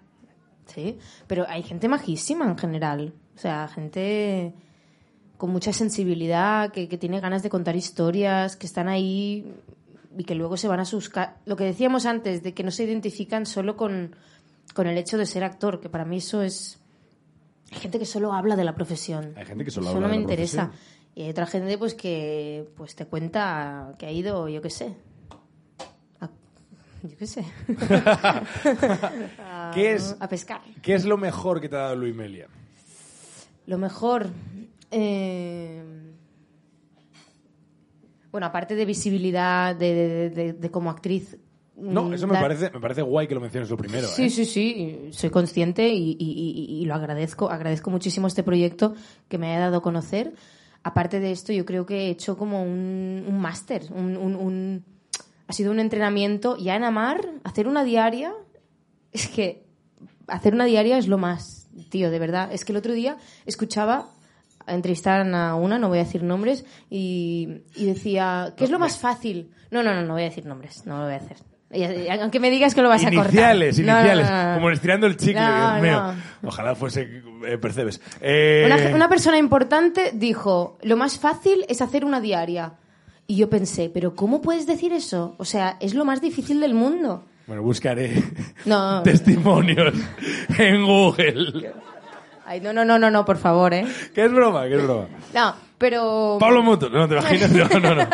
sí, 0.65 0.99
pero 1.25 1.45
hay 1.47 1.63
gente 1.63 1.87
majísima 1.87 2.45
en 2.45 2.57
general, 2.57 3.13
o 3.35 3.39
sea, 3.39 3.67
gente 3.69 4.53
con 5.41 5.49
mucha 5.49 5.73
sensibilidad, 5.73 6.71
que, 6.71 6.87
que 6.87 6.99
tiene 6.99 7.19
ganas 7.19 7.41
de 7.41 7.49
contar 7.49 7.75
historias, 7.75 8.55
que 8.55 8.67
están 8.67 8.87
ahí 8.87 9.51
y 10.15 10.23
que 10.23 10.35
luego 10.35 10.55
se 10.55 10.67
van 10.67 10.79
a 10.79 10.85
sus... 10.85 11.11
Lo 11.45 11.55
que 11.55 11.63
decíamos 11.63 12.05
antes, 12.05 12.43
de 12.43 12.53
que 12.53 12.61
no 12.61 12.69
se 12.69 12.83
identifican 12.83 13.47
solo 13.47 13.75
con, 13.75 14.15
con 14.75 14.85
el 14.85 14.99
hecho 14.99 15.17
de 15.17 15.25
ser 15.25 15.43
actor, 15.43 15.81
que 15.81 15.89
para 15.89 16.05
mí 16.05 16.17
eso 16.17 16.43
es... 16.43 16.79
Hay 17.71 17.79
gente 17.79 17.97
que 17.97 18.05
solo 18.05 18.33
habla 18.33 18.55
de 18.55 18.63
la 18.63 18.75
profesión. 18.75 19.33
Hay 19.35 19.47
gente 19.47 19.65
que 19.65 19.71
solo 19.71 19.87
Eso 19.87 19.95
habla 19.95 20.09
no 20.09 20.13
de 20.13 20.19
me 20.19 20.21
la 20.21 20.21
interesa. 20.21 20.67
profesión. 20.67 21.09
Y 21.15 21.23
hay 21.23 21.31
otra 21.31 21.47
gente 21.47 21.75
pues 21.79 21.95
que 21.95 22.69
pues 22.77 22.95
te 22.95 23.07
cuenta 23.07 23.95
que 23.97 24.05
ha 24.05 24.11
ido, 24.11 24.47
yo 24.47 24.61
qué 24.61 24.69
sé, 24.69 24.95
a 26.19 26.29
Yo 27.01 27.17
qué 27.17 27.25
sé. 27.25 27.45
¿Qué 29.73 29.93
es, 29.93 30.15
A 30.19 30.29
pescar. 30.29 30.61
¿Qué 30.83 30.93
es 30.93 31.03
lo 31.03 31.17
mejor 31.17 31.59
que 31.59 31.67
te 31.67 31.77
ha 31.77 31.79
dado 31.79 31.95
Luis 31.95 32.13
Melia? 32.13 32.45
Lo 33.65 33.79
mejor. 33.79 34.29
Eh, 34.91 35.83
Bueno, 38.31 38.47
aparte 38.47 38.75
de 38.75 38.85
visibilidad 38.85 39.75
de, 39.75 39.93
de- 39.93 40.29
de- 40.29 40.53
de 40.53 40.71
como 40.71 40.89
actriz. 40.89 41.37
No, 41.75 42.05
mm, 42.05 42.13
eso 42.13 42.27
me 42.27 42.39
parece, 42.39 42.69
me 42.71 42.79
parece 42.79 43.01
guay 43.01 43.27
que 43.27 43.33
lo 43.35 43.41
menciones 43.41 43.69
lo 43.69 43.75
primero. 43.77 44.07
Sí, 44.07 44.25
¿eh? 44.25 44.29
sí, 44.29 44.45
sí, 44.45 44.99
soy 45.11 45.29
consciente 45.29 45.89
y, 45.89 46.11
y- 46.11 46.15
y- 46.19 46.81
y 46.81 46.85
lo 46.85 46.93
agradezco. 46.93 47.49
Agradezco 47.49 47.89
muchísimo 47.89 48.27
este 48.27 48.43
proyecto 48.43 48.93
que 49.27 49.37
me 49.37 49.47
haya 49.51 49.59
dado 49.61 49.77
a 49.77 49.81
conocer. 49.81 50.33
Aparte 50.83 51.19
de 51.19 51.31
esto, 51.31 51.51
yo 51.51 51.65
creo 51.65 51.85
que 51.85 52.07
he 52.07 52.09
hecho 52.09 52.37
como 52.37 52.63
un, 52.63 53.25
un 53.27 53.39
máster, 53.39 53.83
un, 53.93 54.15
un- 54.15 54.35
un- 54.35 54.85
ha 55.47 55.53
sido 55.53 55.71
un 55.71 55.79
entrenamiento. 55.79 56.55
Ya 56.57 56.75
en 56.77 56.83
Amar, 56.85 57.33
hacer 57.43 57.67
una 57.67 57.83
diaria, 57.83 58.33
es 59.11 59.27
que 59.27 59.65
hacer 60.27 60.53
una 60.53 60.63
diaria 60.65 60.97
es 60.97 61.07
lo 61.09 61.17
más, 61.17 61.67
tío, 61.89 62.09
de 62.11 62.19
verdad. 62.19 62.49
Es 62.53 62.63
que 62.63 62.71
el 62.71 62.77
otro 62.77 62.93
día 62.93 63.17
escuchaba 63.45 64.07
entrevistaron 64.67 65.33
a 65.35 65.55
una, 65.55 65.77
no 65.79 65.87
voy 65.89 65.99
a 65.99 66.03
decir 66.03 66.23
nombres, 66.23 66.65
y, 66.89 67.61
y 67.75 67.85
decía, 67.85 68.53
¿qué 68.57 68.63
es 68.65 68.69
lo 68.69 68.79
más 68.79 68.97
fácil? 68.99 69.51
No, 69.71 69.83
no, 69.83 69.93
no, 69.93 70.01
no 70.03 70.13
voy 70.13 70.23
a 70.23 70.25
decir 70.25 70.45
nombres, 70.45 70.85
no 70.85 70.97
lo 70.99 71.05
voy 71.05 71.13
a 71.13 71.17
hacer. 71.17 71.37
Aunque 72.19 72.41
me 72.41 72.51
digas 72.51 72.75
que 72.75 72.81
lo 72.81 72.89
vas 72.89 73.01
a 73.05 73.11
cortar. 73.11 73.27
Iniciales, 73.27 73.79
No, 73.79 73.93
iniciales. 73.97 74.29
no, 74.29 74.49
no. 74.49 74.53
Como 74.55 74.69
estirando 74.71 75.07
el 75.07 75.15
chicle, 75.15 75.41
Dios 75.41 75.81
mío. 75.81 76.13
Ojalá 76.43 76.75
fuese 76.75 77.23
eh, 77.47 77.57
Percebes. 77.57 78.01
Eh, 78.19 78.63
Una, 78.65 78.93
una 78.95 79.07
persona 79.07 79.37
importante 79.37 80.11
dijo, 80.13 80.77
lo 80.81 80.97
más 80.97 81.17
fácil 81.17 81.65
es 81.69 81.81
hacer 81.81 82.03
una 82.03 82.19
diaria. 82.19 82.73
Y 83.25 83.37
yo 83.37 83.49
pensé, 83.49 83.89
pero 83.93 84.15
¿cómo 84.15 84.41
puedes 84.41 84.67
decir 84.67 84.91
eso? 84.91 85.35
O 85.37 85.45
sea, 85.45 85.77
es 85.79 85.93
lo 85.93 86.03
más 86.03 86.19
difícil 86.19 86.59
del 86.59 86.73
mundo. 86.73 87.23
Bueno, 87.47 87.63
buscaré 87.63 88.21
No. 88.65 89.01
testimonios 89.05 89.93
en 90.57 90.83
Google. 90.85 91.71
Ay, 92.51 92.59
no, 92.59 92.73
no, 92.73 92.83
no, 92.83 92.99
no, 92.99 93.09
no, 93.09 93.23
por 93.23 93.37
favor, 93.37 93.73
¿eh? 93.73 93.85
¿Qué 94.13 94.25
es 94.25 94.31
broma? 94.33 94.67
¿Qué 94.67 94.75
es 94.75 94.83
broma? 94.83 95.07
No, 95.33 95.55
pero... 95.77 96.35
Pablo 96.37 96.61
Moto, 96.61 96.89
no 96.89 97.07
te 97.07 97.13
imaginas. 97.15 97.49
No, 97.49 97.79
no, 97.79 97.95
no. 97.95 98.07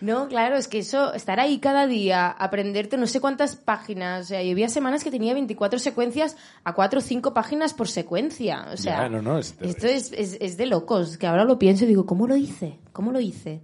No, 0.00 0.28
claro, 0.28 0.56
es 0.56 0.66
que 0.66 0.78
eso, 0.78 1.12
estar 1.12 1.38
ahí 1.40 1.58
cada 1.58 1.86
día, 1.86 2.26
aprenderte 2.30 2.96
no 2.96 3.06
sé 3.06 3.20
cuántas 3.20 3.54
páginas, 3.54 4.22
o 4.24 4.28
sea, 4.28 4.42
yo 4.42 4.52
había 4.52 4.70
semanas 4.70 5.04
que 5.04 5.10
tenía 5.10 5.34
24 5.34 5.78
secuencias 5.78 6.38
a 6.64 6.72
4 6.72 7.00
o 7.00 7.02
5 7.02 7.34
páginas 7.34 7.74
por 7.74 7.86
secuencia, 7.86 8.66
o 8.72 8.78
sea, 8.78 9.02
Ya, 9.02 9.08
no, 9.10 9.20
no, 9.20 9.38
es- 9.38 9.54
esto 9.60 9.86
es, 9.86 10.10
es, 10.12 10.38
es 10.40 10.56
de 10.56 10.64
locos, 10.64 11.18
que 11.18 11.26
ahora 11.26 11.44
lo 11.44 11.58
pienso 11.58 11.84
y 11.84 11.88
digo, 11.88 12.06
¿cómo 12.06 12.26
lo 12.26 12.34
hice? 12.34 12.78
¿Cómo 12.94 13.12
lo 13.12 13.20
hice? 13.20 13.60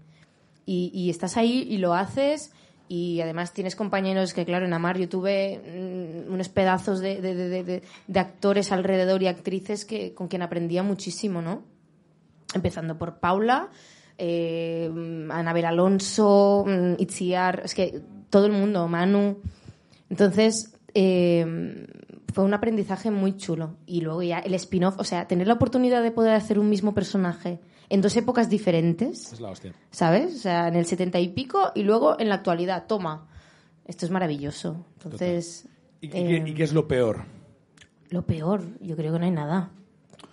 Y, 0.67 0.91
y 0.93 1.09
estás 1.09 1.39
ahí 1.39 1.67
y 1.71 1.79
lo 1.79 1.95
haces 1.95 2.53
y 2.89 3.21
además 3.21 3.53
tienes 3.53 3.75
compañeros 3.77 4.33
que, 4.35 4.45
claro, 4.45 4.67
en 4.67 4.73
Amar 4.73 4.99
yo 4.99 5.09
tuve 5.09 5.61
mm, 6.29 6.33
unos 6.33 6.49
pedazos 6.49 7.01
de, 7.01 7.21
de, 7.21 7.35
de- 7.35 7.83
de- 8.07 8.21
actores 8.21 8.73
alrededor 8.73 9.23
y 9.23 9.27
actrices 9.27 9.85
que, 9.85 10.15
con 10.15 10.29
quien 10.29 10.43
aprendía 10.43 10.83
muchísimo, 10.83 11.43
¿no? 11.43 11.63
empezando 12.55 12.97
por 12.97 13.19
Paula, 13.19 13.69
eh, 14.19 14.89
Anabel 15.31 15.65
Alonso, 15.65 16.65
mm, 16.67 16.95
Itziar, 16.99 17.63
es 17.65 17.75
que 17.75 18.01
todo 18.31 18.47
el 18.47 18.53
mundo, 18.53 18.87
Manu. 18.89 19.39
Entonces, 20.09 20.75
eh, 20.95 21.87
fue 22.33 22.45
un 22.45 22.55
aprendizaje 22.55 23.11
muy 23.11 23.37
chulo. 23.37 23.77
Y 23.87 24.01
luego 24.01 24.23
ya 24.23 24.39
el 24.39 24.55
spin-off, 24.55 24.95
o 24.99 25.05
sea, 25.05 25.27
tener 25.27 25.47
la 25.47 25.55
oportunidad 25.55 26.03
de 26.03 26.11
poder 26.13 26.35
hacer 26.35 26.59
un 26.59 26.69
mismo 26.71 26.95
personaje 26.95 27.59
en 27.89 28.01
dos 28.01 28.17
épocas 28.17 28.49
diferentes, 28.49 29.33
Es 29.33 29.41
la 29.41 29.51
hostia. 29.51 29.73
¿sabes? 29.91 30.35
O 30.35 30.39
sea, 30.39 30.69
en 30.69 30.75
el 30.77 30.87
setenta 30.87 31.19
y 31.21 31.29
pico 31.29 31.73
y 31.75 31.83
luego 31.83 32.19
en 32.19 32.29
la 32.29 32.37
actualidad. 32.37 32.87
Toma, 32.87 33.29
esto 33.87 34.05
es 34.07 34.11
maravilloso. 34.11 34.85
Entonces, 34.95 35.67
¿Y, 36.01 36.07
eh, 36.09 36.11
qué, 36.45 36.51
y 36.51 36.55
qué 36.55 36.63
es 36.65 36.73
lo 36.73 36.87
peor? 36.89 37.25
lo 38.11 38.23
peor, 38.25 38.63
yo 38.81 38.95
creo 38.97 39.13
que 39.13 39.19
no 39.19 39.25
hay 39.25 39.31
nada. 39.33 39.71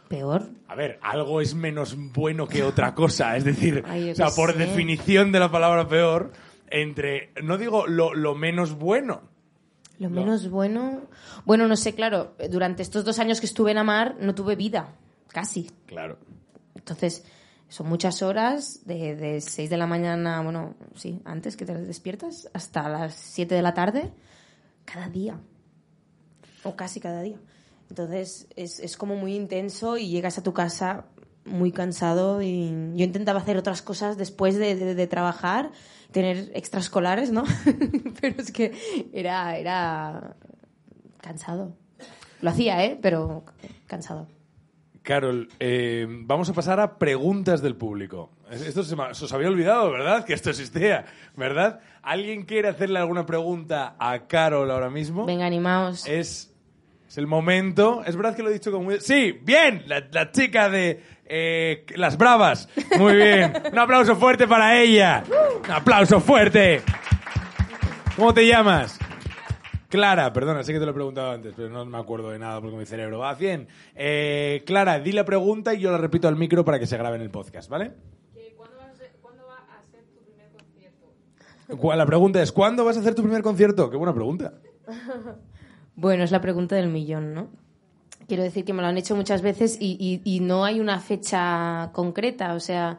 Peor. 0.08 0.49
A 0.68 0.76
ver, 0.76 0.99
algo 1.01 1.41
es 1.41 1.56
menos 1.56 1.97
bueno 2.14 2.47
que 2.47 2.62
otra 2.62 2.93
cosa. 2.93 3.36
Es 3.36 3.43
decir, 3.45 3.84
Ay, 3.88 4.12
o 4.12 4.16
sea, 4.16 4.30
por 4.30 4.51
sé. 4.54 4.60
definición 4.60 5.32
de 5.32 5.39
la 5.39 5.49
palabra 5.51 5.88
peor, 5.88 6.32
entre. 6.70 7.32
No 7.41 7.58
digo 7.58 7.88
lo, 7.88 8.14
lo 8.14 8.36
menos 8.36 8.78
bueno. 8.78 9.22
Lo 9.97 10.10
menos 10.10 10.49
bueno. 10.49 11.01
Bueno, 11.45 11.68
no 11.68 11.76
sé, 11.76 11.95
claro, 11.95 12.36
durante 12.49 12.84
estos 12.84 13.06
dos 13.06 13.18
años 13.20 13.39
que 13.39 13.45
estuve 13.47 13.72
en 13.72 13.78
Amar 13.78 14.16
no 14.20 14.36
tuve 14.36 14.56
vida, 14.56 14.95
casi. 15.30 15.72
Claro. 15.88 16.18
Entonces, 16.76 17.26
son 17.74 17.89
muchas 17.89 18.21
horas, 18.21 18.82
de, 18.86 19.15
de 19.15 19.41
6 19.41 19.67
de 19.67 19.78
la 19.78 19.88
mañana, 19.88 20.41
bueno, 20.43 20.76
sí, 20.93 21.24
antes 21.26 21.57
que 21.57 21.65
te 21.65 21.74
despiertas, 21.74 22.47
hasta 22.53 22.88
las 22.88 23.15
7 23.15 23.55
de 23.55 23.63
la 23.63 23.74
tarde, 23.74 24.11
cada 24.86 25.09
día. 25.09 25.39
O 26.63 26.76
casi 26.76 26.99
cada 26.99 27.24
día. 27.24 27.39
Entonces, 27.89 28.47
es, 28.55 28.80
es 28.80 28.95
como 28.95 29.15
muy 29.15 29.34
intenso 29.36 29.97
y 29.97 30.09
llegas 30.09 30.38
a 30.38 30.43
tu 30.43 30.53
casa 30.53 31.05
muy 31.45 31.71
cansado 31.71 32.43
y 32.43 32.67
yo 32.93 33.05
intentaba 33.05 33.39
hacer 33.39 33.57
otras 33.57 33.82
cosas 33.82 34.17
después 34.17 34.55
de, 34.55 34.76
de- 34.76 35.07
trabajar, 35.07 35.71
tener 36.11 36.51
extraescolares, 36.53 37.32
¿no? 37.32 37.43
Pero 38.21 38.39
es 38.39 38.51
que 38.51 39.09
era, 39.13 39.57
era 39.57 40.36
cansado. 41.21 41.76
Lo 42.39 42.51
hacía, 42.51 42.86
¿eh? 42.86 42.99
Pero 43.01 43.45
cansado. 43.88 44.28
Carol, 45.04 45.49
eh, 45.60 46.08
vamos 46.10 46.49
a 46.49 46.54
pasar 46.54 46.80
a 46.80 46.97
preguntas 46.97 47.62
del 47.62 47.76
público. 47.76 48.32
Esto 48.49 48.84
se, 48.84 48.95
me- 48.95 49.14
se 49.14 49.26
os 49.26 49.34
había 49.34 49.49
olvidado, 49.49 49.91
¿verdad? 49.91 50.24
Que 50.24 50.34
esto 50.34 50.49
existía, 50.49 51.06
¿verdad? 51.36 51.82
¿Alguien 52.01 52.43
quiere 52.45 52.70
hacerle 52.70 52.99
alguna 52.99 53.26
pregunta 53.26 53.95
a 53.99 54.20
Carol 54.28 54.72
ahora 54.72 54.89
mismo? 54.89 55.26
Venga, 55.26 55.45
animaos. 55.45 56.08
Es, 56.08 56.54
es 57.08 57.18
el 57.18 57.28
momento. 57.28 58.01
Es 58.06 58.16
verdad 58.16 58.34
que 58.36 58.43
lo 58.43 58.49
he 58.49 58.54
dicho 58.54 58.72
como 58.72 58.86
muy... 58.86 59.01
Sí, 59.01 59.38
bien, 59.43 59.84
la, 59.88 60.04
la 60.12 60.32
chica 60.32 60.70
de 60.70 61.04
eh, 61.25 61.86
Las 61.96 62.17
Bravas. 62.17 62.70
Muy 62.97 63.16
bien. 63.16 63.54
Un 63.74 63.80
aplauso 63.80 64.16
fuerte 64.16 64.47
para 64.47 64.80
ella. 64.80 65.24
Un 65.66 65.71
aplauso 65.71 66.21
fuerte. 66.21 66.82
¿Cómo 68.16 68.34
te 68.34 68.47
llamas? 68.47 69.00
Clara, 69.93 70.33
perdona, 70.33 70.63
sé 70.63 70.74
que 70.74 70.79
te 70.79 70.86
lo 70.86 70.91
he 70.91 70.93
preguntado 70.95 71.29
antes, 71.32 71.53
pero 71.55 71.70
no 71.70 71.86
me 71.86 71.99
acuerdo 71.99 72.32
de 72.32 72.39
nada 72.39 72.59
porque 72.59 72.75
mi 72.75 72.86
cerebro 72.87 73.20
va 73.20 73.29
a 73.29 73.36
100. 73.36 73.67
Eh, 73.95 74.63
Clara, 74.65 74.99
di 74.99 75.11
la 75.11 75.24
pregunta 75.24 75.75
y 75.75 75.79
yo 75.82 75.91
la 75.91 75.99
repito 75.99 76.28
al 76.28 76.36
micro 76.36 76.65
para 76.65 76.79
que 76.79 76.87
se 76.87 76.97
grabe 76.97 77.17
en 77.17 77.21
el 77.21 77.29
podcast, 77.29 77.70
¿vale? 77.70 77.91
¿Cuál- 81.78 81.97
La 81.99 82.05
pregunta 82.07 82.41
es, 82.41 82.51
¿cuándo 82.51 82.83
vas 82.86 82.97
a 82.97 83.01
hacer 83.01 83.13
tu 83.13 83.21
primer 83.21 83.43
concierto? 83.43 83.91
Qué 83.91 83.97
buena 83.97 84.13
pregunta. 84.15 84.53
Bueno, 85.95 86.24
es 86.24 86.32
la 86.32 86.41
pregunta 86.41 86.75
del 86.75 86.87
millón, 86.87 87.36
¿no? 87.36 87.49
Quiero 88.28 88.41
decir 88.41 88.65
que 88.65 88.74
me 88.74 88.82
lo 88.82 88.87
han 88.87 88.97
hecho 88.97 89.15
muchas 89.15 89.43
veces 89.43 89.78
y, 89.79 89.95
y- 89.99 90.21
y 90.37 90.39
no 90.39 90.65
hay 90.65 90.79
una 90.79 90.99
fecha 90.99 91.91
concreta. 91.93 92.55
O 92.55 92.59
sea, 92.59 92.97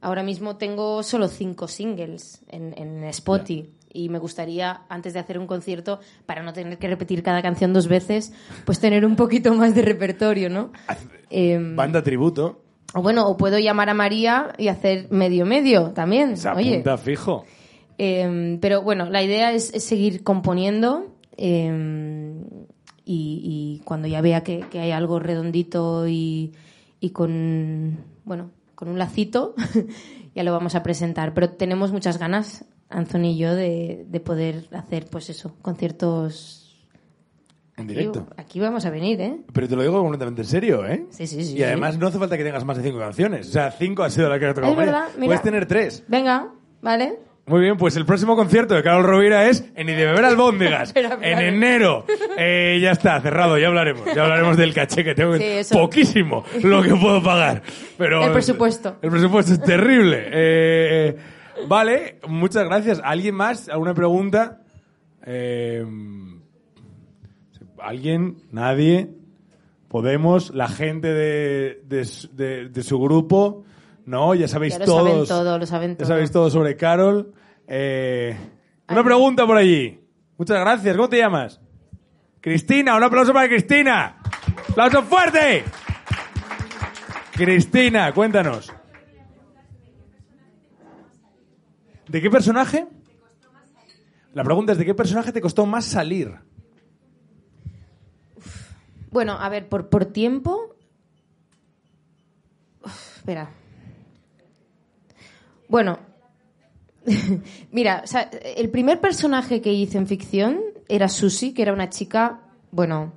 ahora 0.00 0.22
mismo 0.22 0.56
tengo 0.56 1.02
solo 1.02 1.28
cinco 1.28 1.68
singles 1.68 2.40
en, 2.48 2.72
en 2.78 3.04
Spotify. 3.04 3.68
Y 3.92 4.08
me 4.08 4.18
gustaría, 4.18 4.82
antes 4.88 5.12
de 5.14 5.18
hacer 5.20 5.38
un 5.38 5.46
concierto, 5.46 5.98
para 6.26 6.42
no 6.42 6.52
tener 6.52 6.78
que 6.78 6.86
repetir 6.88 7.22
cada 7.22 7.42
canción 7.42 7.72
dos 7.72 7.88
veces, 7.88 8.32
pues 8.64 8.78
tener 8.80 9.04
un 9.04 9.16
poquito 9.16 9.52
más 9.54 9.74
de 9.74 9.82
repertorio, 9.82 10.48
¿no? 10.48 10.70
Em, 11.28 11.74
Banda 11.76 12.02
tributo. 12.02 12.62
o 12.94 13.02
bueno, 13.02 13.26
o 13.26 13.36
puedo 13.36 13.58
llamar 13.58 13.88
a 13.90 13.94
María 13.94 14.52
y 14.58 14.68
hacer 14.68 15.08
medio-medio 15.10 15.90
también. 15.90 16.36
Se 16.36 16.48
Oye, 16.50 16.70
apunta 16.74 16.98
fijo. 16.98 17.44
eh, 17.98 18.58
pero 18.60 18.82
bueno, 18.82 19.10
la 19.10 19.22
idea 19.22 19.52
es, 19.52 19.74
es 19.74 19.82
seguir 19.84 20.22
componiendo 20.22 21.16
eh, 21.36 22.34
y, 23.04 23.78
y 23.80 23.82
cuando 23.84 24.06
ya 24.08 24.20
vea 24.20 24.42
que, 24.42 24.60
que 24.70 24.80
hay 24.80 24.90
algo 24.92 25.18
redondito 25.18 26.06
y, 26.06 26.52
y 27.00 27.10
con, 27.10 27.98
bueno, 28.24 28.50
con 28.74 28.88
un 28.88 28.98
lacito, 28.98 29.54
ya 30.34 30.42
lo 30.44 30.52
vamos 30.52 30.74
a 30.74 30.82
presentar. 30.82 31.34
Pero 31.34 31.50
tenemos 31.50 31.92
muchas 31.92 32.18
ganas, 32.18 32.64
Anthony 32.90 33.26
y 33.26 33.38
yo, 33.38 33.54
de, 33.54 34.04
de 34.08 34.20
poder 34.20 34.64
hacer, 34.72 35.06
pues 35.10 35.30
eso, 35.30 35.56
conciertos. 35.62 36.56
En 37.76 37.86
directo. 37.86 38.26
Aquí, 38.32 38.40
aquí 38.42 38.60
vamos 38.60 38.84
a 38.84 38.90
venir, 38.90 39.20
¿eh? 39.20 39.36
Pero 39.52 39.68
te 39.68 39.76
lo 39.76 39.82
digo 39.82 40.00
completamente 40.02 40.42
en 40.42 40.48
serio, 40.48 40.86
¿eh? 40.86 41.06
Sí, 41.10 41.26
sí, 41.26 41.42
sí. 41.44 41.56
Y 41.56 41.62
además 41.62 41.96
no 41.96 42.08
hace 42.08 42.18
falta 42.18 42.36
que 42.36 42.44
tengas 42.44 42.64
más 42.64 42.76
de 42.76 42.82
cinco 42.82 42.98
canciones. 42.98 43.48
O 43.48 43.52
sea, 43.52 43.70
cinco 43.70 44.02
ha 44.02 44.10
sido 44.10 44.28
la 44.28 44.38
que 44.38 44.46
ha 44.46 44.54
tocado. 44.54 44.72
Es 44.72 44.78
verdad, 44.78 45.08
mira. 45.16 45.26
Puedes 45.26 45.42
tener 45.42 45.66
tres. 45.66 46.04
Venga, 46.08 46.48
¿vale? 46.82 47.18
Muy 47.46 47.62
bien, 47.62 47.76
pues 47.76 47.96
el 47.96 48.04
próximo 48.06 48.36
concierto 48.36 48.74
de 48.74 48.82
Carol 48.82 49.02
Rovira 49.02 49.48
es 49.48 49.64
en 49.74 49.88
Y 49.88 49.92
de 49.92 50.04
Beber 50.06 50.24
Albóndigas, 50.24 50.94
en 51.22 51.38
enero. 51.40 52.04
Eh, 52.36 52.78
ya 52.80 52.92
está, 52.92 53.20
cerrado, 53.20 53.58
ya 53.58 53.68
hablaremos. 53.68 54.04
Ya 54.14 54.22
hablaremos 54.22 54.56
del 54.56 54.72
caché 54.72 55.02
que 55.02 55.14
tengo. 55.14 55.36
Sí. 55.36 55.74
Poquísimo 55.74 56.44
lo 56.62 56.82
que 56.82 56.94
puedo 56.94 57.22
pagar. 57.22 57.62
Pero, 57.98 58.24
El 58.26 58.32
presupuesto. 58.32 58.98
El 59.02 59.10
presupuesto 59.10 59.52
es 59.54 59.62
terrible. 59.62 60.28
Eh, 60.30 61.16
vale, 61.68 62.18
muchas 62.28 62.64
gracias. 62.64 63.00
¿Alguien 63.04 63.34
más? 63.34 63.68
¿Alguna 63.68 63.94
pregunta? 63.94 64.62
Eh, 65.24 65.84
¿Alguien? 67.78 68.36
¿Nadie? 68.52 69.10
¿Podemos? 69.88 70.50
¿La 70.54 70.68
gente 70.68 71.08
de, 71.08 71.82
de, 71.86 72.04
su- 72.04 72.34
de- 72.36 72.68
de 72.68 72.82
su 72.82 72.98
grupo? 73.00 73.64
No, 74.06 74.34
ya 74.34 74.48
sabéis 74.48 74.74
Ya 74.74 74.80
lo 74.80 74.84
todos. 74.86 75.28
saben 75.28 75.44
todo, 75.44 75.58
lo 75.58 75.66
saben 75.66 75.90
Ya 75.92 75.96
todo. 75.98 76.08
sabéis 76.08 76.30
todo 76.32 76.50
sobre 76.50 76.76
Carol. 76.76 77.32
Eh, 77.66 78.36
Una 78.88 79.02
pregunta 79.04 79.46
por 79.46 79.56
allí. 79.56 80.00
Muchas 80.36 80.58
gracias. 80.60 80.96
¿Cómo 80.96 81.08
te 81.08 81.18
llamas? 81.18 81.60
Cristina, 82.40 82.96
un 82.96 83.02
aplauso 83.02 83.32
para 83.32 83.48
Cristina. 83.48 84.16
¡Aplauso 84.70 85.02
fuerte! 85.02 85.64
Cristina, 87.32 88.12
cuéntanos. 88.12 88.72
¿De 92.10 92.20
qué 92.20 92.28
personaje? 92.28 92.88
La 94.34 94.42
pregunta 94.42 94.72
es, 94.72 94.78
¿de 94.78 94.84
qué 94.84 94.94
personaje 94.94 95.30
te 95.30 95.40
costó 95.40 95.64
más 95.64 95.84
salir? 95.84 96.34
Bueno, 99.12 99.34
a 99.38 99.48
ver, 99.48 99.68
por, 99.68 99.88
por 99.88 100.06
tiempo. 100.06 100.74
Uf, 102.84 103.16
espera. 103.18 103.50
Bueno. 105.68 106.00
Mira, 107.70 108.00
o 108.02 108.06
sea, 108.08 108.22
el 108.22 108.70
primer 108.70 109.00
personaje 109.00 109.60
que 109.60 109.72
hice 109.72 109.96
en 109.96 110.08
ficción 110.08 110.60
era 110.88 111.08
Susi, 111.08 111.54
que 111.54 111.62
era 111.62 111.72
una 111.72 111.90
chica, 111.90 112.40
bueno, 112.72 113.12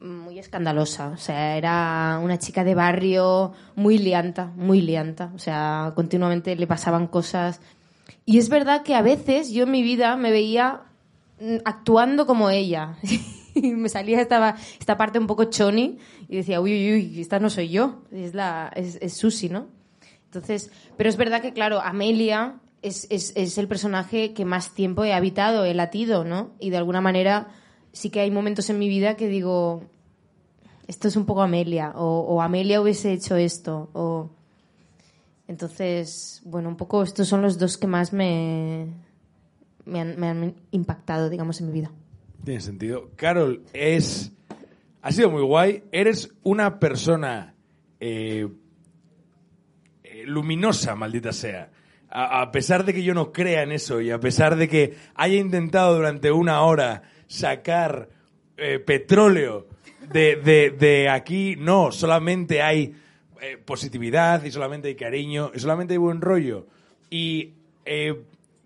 muy 0.00 0.40
escandalosa. 0.40 1.10
O 1.10 1.16
sea, 1.16 1.56
era 1.56 2.18
una 2.20 2.38
chica 2.38 2.64
de 2.64 2.74
barrio 2.74 3.52
muy 3.76 3.98
lianta, 3.98 4.46
muy 4.56 4.80
lianta. 4.80 5.30
O 5.36 5.38
sea, 5.38 5.92
continuamente 5.94 6.56
le 6.56 6.66
pasaban 6.66 7.06
cosas. 7.06 7.60
Y 8.24 8.38
es 8.38 8.48
verdad 8.48 8.82
que 8.82 8.94
a 8.94 9.02
veces 9.02 9.50
yo 9.50 9.64
en 9.64 9.70
mi 9.70 9.82
vida 9.82 10.16
me 10.16 10.30
veía 10.30 10.82
mm, 11.40 11.56
actuando 11.64 12.26
como 12.26 12.50
ella. 12.50 12.96
y 13.54 13.72
me 13.72 13.88
salía 13.88 14.20
esta, 14.20 14.56
esta 14.78 14.96
parte 14.96 15.18
un 15.18 15.26
poco 15.26 15.44
choni 15.44 15.98
y 16.28 16.36
decía, 16.36 16.60
uy, 16.60 16.72
uy, 16.72 16.92
uy, 16.92 17.20
esta 17.20 17.38
no 17.38 17.50
soy 17.50 17.68
yo, 17.68 18.02
es, 18.12 18.34
la, 18.34 18.70
es, 18.74 18.98
es 19.00 19.14
Susi, 19.14 19.48
¿no? 19.48 19.68
Entonces, 20.26 20.70
pero 20.96 21.08
es 21.08 21.16
verdad 21.16 21.40
que, 21.40 21.52
claro, 21.52 21.80
Amelia 21.80 22.60
es, 22.82 23.06
es, 23.10 23.32
es 23.34 23.58
el 23.58 23.66
personaje 23.66 24.34
que 24.34 24.44
más 24.44 24.74
tiempo 24.74 25.04
he 25.04 25.12
habitado, 25.12 25.64
he 25.64 25.74
latido, 25.74 26.24
¿no? 26.24 26.50
Y 26.60 26.70
de 26.70 26.76
alguna 26.76 27.00
manera 27.00 27.48
sí 27.92 28.10
que 28.10 28.20
hay 28.20 28.30
momentos 28.30 28.68
en 28.70 28.78
mi 28.78 28.88
vida 28.88 29.16
que 29.16 29.28
digo, 29.28 29.84
esto 30.86 31.08
es 31.08 31.16
un 31.16 31.24
poco 31.24 31.42
Amelia, 31.42 31.92
o, 31.96 32.20
o 32.20 32.42
Amelia 32.42 32.80
hubiese 32.80 33.12
hecho 33.12 33.36
esto, 33.36 33.90
o... 33.92 34.30
Entonces, 35.48 36.42
bueno, 36.44 36.68
un 36.68 36.76
poco 36.76 37.02
estos 37.02 37.26
son 37.26 37.42
los 37.42 37.58
dos 37.58 37.78
que 37.78 37.86
más 37.86 38.12
me, 38.12 38.86
me, 39.86 40.00
han, 40.00 40.54
impactado, 40.70 41.30
digamos, 41.30 41.60
en 41.60 41.66
mi 41.68 41.72
vida. 41.72 41.90
Tiene 42.44 42.60
sentido. 42.60 43.10
Carol, 43.16 43.62
es. 43.72 44.30
Ha 45.02 45.10
sido 45.10 45.30
muy 45.30 45.42
guay. 45.42 45.84
Eres 45.90 46.34
una 46.42 46.78
persona 46.78 47.54
eh, 47.98 48.46
eh, 50.04 50.22
luminosa, 50.26 50.94
maldita 50.94 51.32
sea. 51.32 51.70
A, 52.10 52.42
a 52.42 52.52
pesar 52.52 52.84
de 52.84 52.92
que 52.94 53.02
yo 53.02 53.14
no 53.14 53.32
crea 53.32 53.62
en 53.62 53.72
eso 53.72 54.00
y 54.00 54.10
a 54.10 54.20
pesar 54.20 54.56
de 54.56 54.68
que 54.68 54.96
haya 55.14 55.36
intentado 55.36 55.94
durante 55.96 56.30
una 56.30 56.62
hora 56.62 57.02
sacar 57.26 58.08
eh, 58.56 58.78
petróleo 58.78 59.66
de, 60.12 60.36
de- 60.36 60.70
de 60.70 61.08
aquí, 61.08 61.56
no, 61.58 61.90
solamente 61.92 62.60
hay 62.62 62.94
eh, 63.40 63.56
positividad 63.56 64.44
y 64.44 64.50
solamente 64.50 64.88
hay 64.88 64.94
cariño 64.94 65.50
y 65.54 65.58
solamente 65.60 65.94
hay 65.94 65.98
buen 65.98 66.20
rollo. 66.20 66.66
Y 67.10 67.54
eh, 67.84 68.14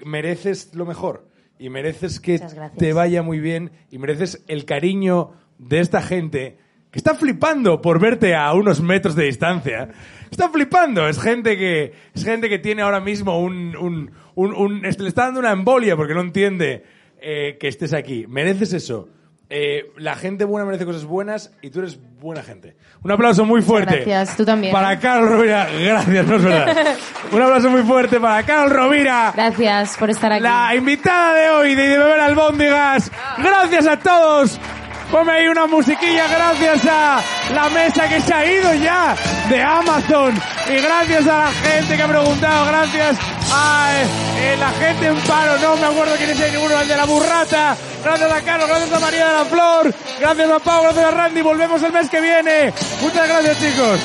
mereces 0.05 0.75
lo 0.75 0.87
mejor 0.87 1.27
y 1.59 1.69
mereces 1.69 2.19
que 2.21 2.39
te 2.79 2.93
vaya 2.93 3.23
muy 3.23 3.39
bien 3.41 3.71
y 3.91 3.99
mereces 3.99 4.43
el 4.49 4.65
cariño 4.65 5.33
de 5.59 5.81
esta 5.81 6.03
gente 6.03 6.59
que 6.91 6.99
está 6.99 7.15
flipando 7.15 7.81
por 7.81 8.01
verte 8.01 8.35
a 8.35 8.53
unos 8.53 8.81
metros 8.83 9.15
de 9.15 9.25
distancia. 9.25 9.89
Está 10.31 10.49
flipando, 10.51 11.09
es 11.09 11.19
gente 11.21 11.57
que 11.57 11.93
es 12.15 12.25
gente 12.25 12.49
que 12.49 12.59
tiene 12.59 12.83
ahora 12.83 13.01
mismo 13.01 13.39
un, 13.41 13.77
un, 13.77 14.11
un- 14.35 14.55
un- 14.55 14.83
le 14.83 14.89
está 15.09 15.25
dando 15.27 15.41
una 15.41 15.53
embolia 15.53 15.97
porque 15.97 16.15
no 16.15 16.21
entiende 16.21 16.85
eh, 17.21 17.57
que 17.61 17.69
estés 17.69 17.93
aquí. 17.95 18.27
Mereces 18.27 18.73
eso. 18.73 19.09
Eh, 19.55 19.93
la 19.99 20.15
gente 20.15 20.47
buena 20.47 20.65
merece 20.65 20.87
cosas 20.87 21.05
buenas 21.05 21.53
y 21.61 21.69
tú 21.69 21.81
eres 21.81 21.99
buena 22.19 22.43
gente. 22.43 22.75
Un 23.03 23.11
aplauso 23.11 23.45
muy 23.45 23.61
fuerte. 23.61 23.97
gracias, 23.97 24.35
tú 24.35 24.47
también. 24.47 24.73
Para 24.73 24.99
Carol 24.99 25.29
Rovira. 25.29 25.69
Gracias, 25.79 26.27
no 26.27 26.37
es 26.37 26.43
verdad. 26.43 26.87
Un 27.33 27.43
aplauso 27.43 27.69
muy 27.69 27.83
fuerte 27.83 28.19
para 28.19 28.43
Carol 28.45 28.71
Rovira. 28.71 29.31
Gracias 29.37 29.99
por 29.99 30.09
estar 30.09 30.33
aquí. 30.33 30.43
La 30.43 30.75
invitada 30.75 31.35
de 31.35 31.51
hoy 31.51 31.75
de, 31.75 31.87
de 31.87 31.99
Beber 31.99 32.21
Albóndigas. 32.21 33.13
Gracias 33.37 33.87
a 33.87 33.99
todos. 33.99 34.59
Ponme 35.13 35.31
ahí 35.31 35.47
una 35.47 35.67
musiquilla 35.67 36.27
gracias 36.27 36.87
a 36.91 37.23
la 37.53 37.69
mesa 37.69 38.09
que 38.09 38.19
se 38.23 38.33
ha 38.33 38.47
ido 38.47 38.73
ya 38.77 39.15
de 39.51 39.63
Amazon. 39.63 40.35
Y 40.71 40.81
gracias 40.81 41.27
a 41.27 41.39
la 41.39 41.53
gente 41.53 41.97
que 41.99 42.03
ha 42.03 42.09
preguntado. 42.09 42.65
Gracias 42.65 43.19
a 43.53 43.93
eh, 44.39 44.57
la 44.59 44.71
gente 44.71 45.07
en 45.09 45.17
paro. 45.17 45.59
No 45.59 45.77
me 45.77 45.85
acuerdo 45.85 46.15
quién 46.17 46.31
es 46.31 46.41
ahí 46.41 46.53
ninguno. 46.53 46.81
El 46.81 46.89
de 46.89 46.97
la 46.97 47.05
burrata. 47.05 47.77
Gracias 48.03 48.33
a 48.33 48.41
Carlos. 48.41 48.69
Gracias 48.71 48.91
a 48.91 49.01
María 49.01 49.27
de 49.29 49.33
la 49.35 49.45
Flor. 49.45 49.95
Gracias 50.19 50.51
a 50.51 50.59
Pau. 50.61 50.83
Gracias 50.83 51.05
a 51.05 51.11
Randy. 51.11 51.43
Volvemos 51.43 51.83
el 51.83 51.93
mes 51.93 52.09
que 52.09 52.21
viene. 52.23 52.73
Muchas 53.03 53.29
gracias 53.29 53.59
chicos. 53.59 54.01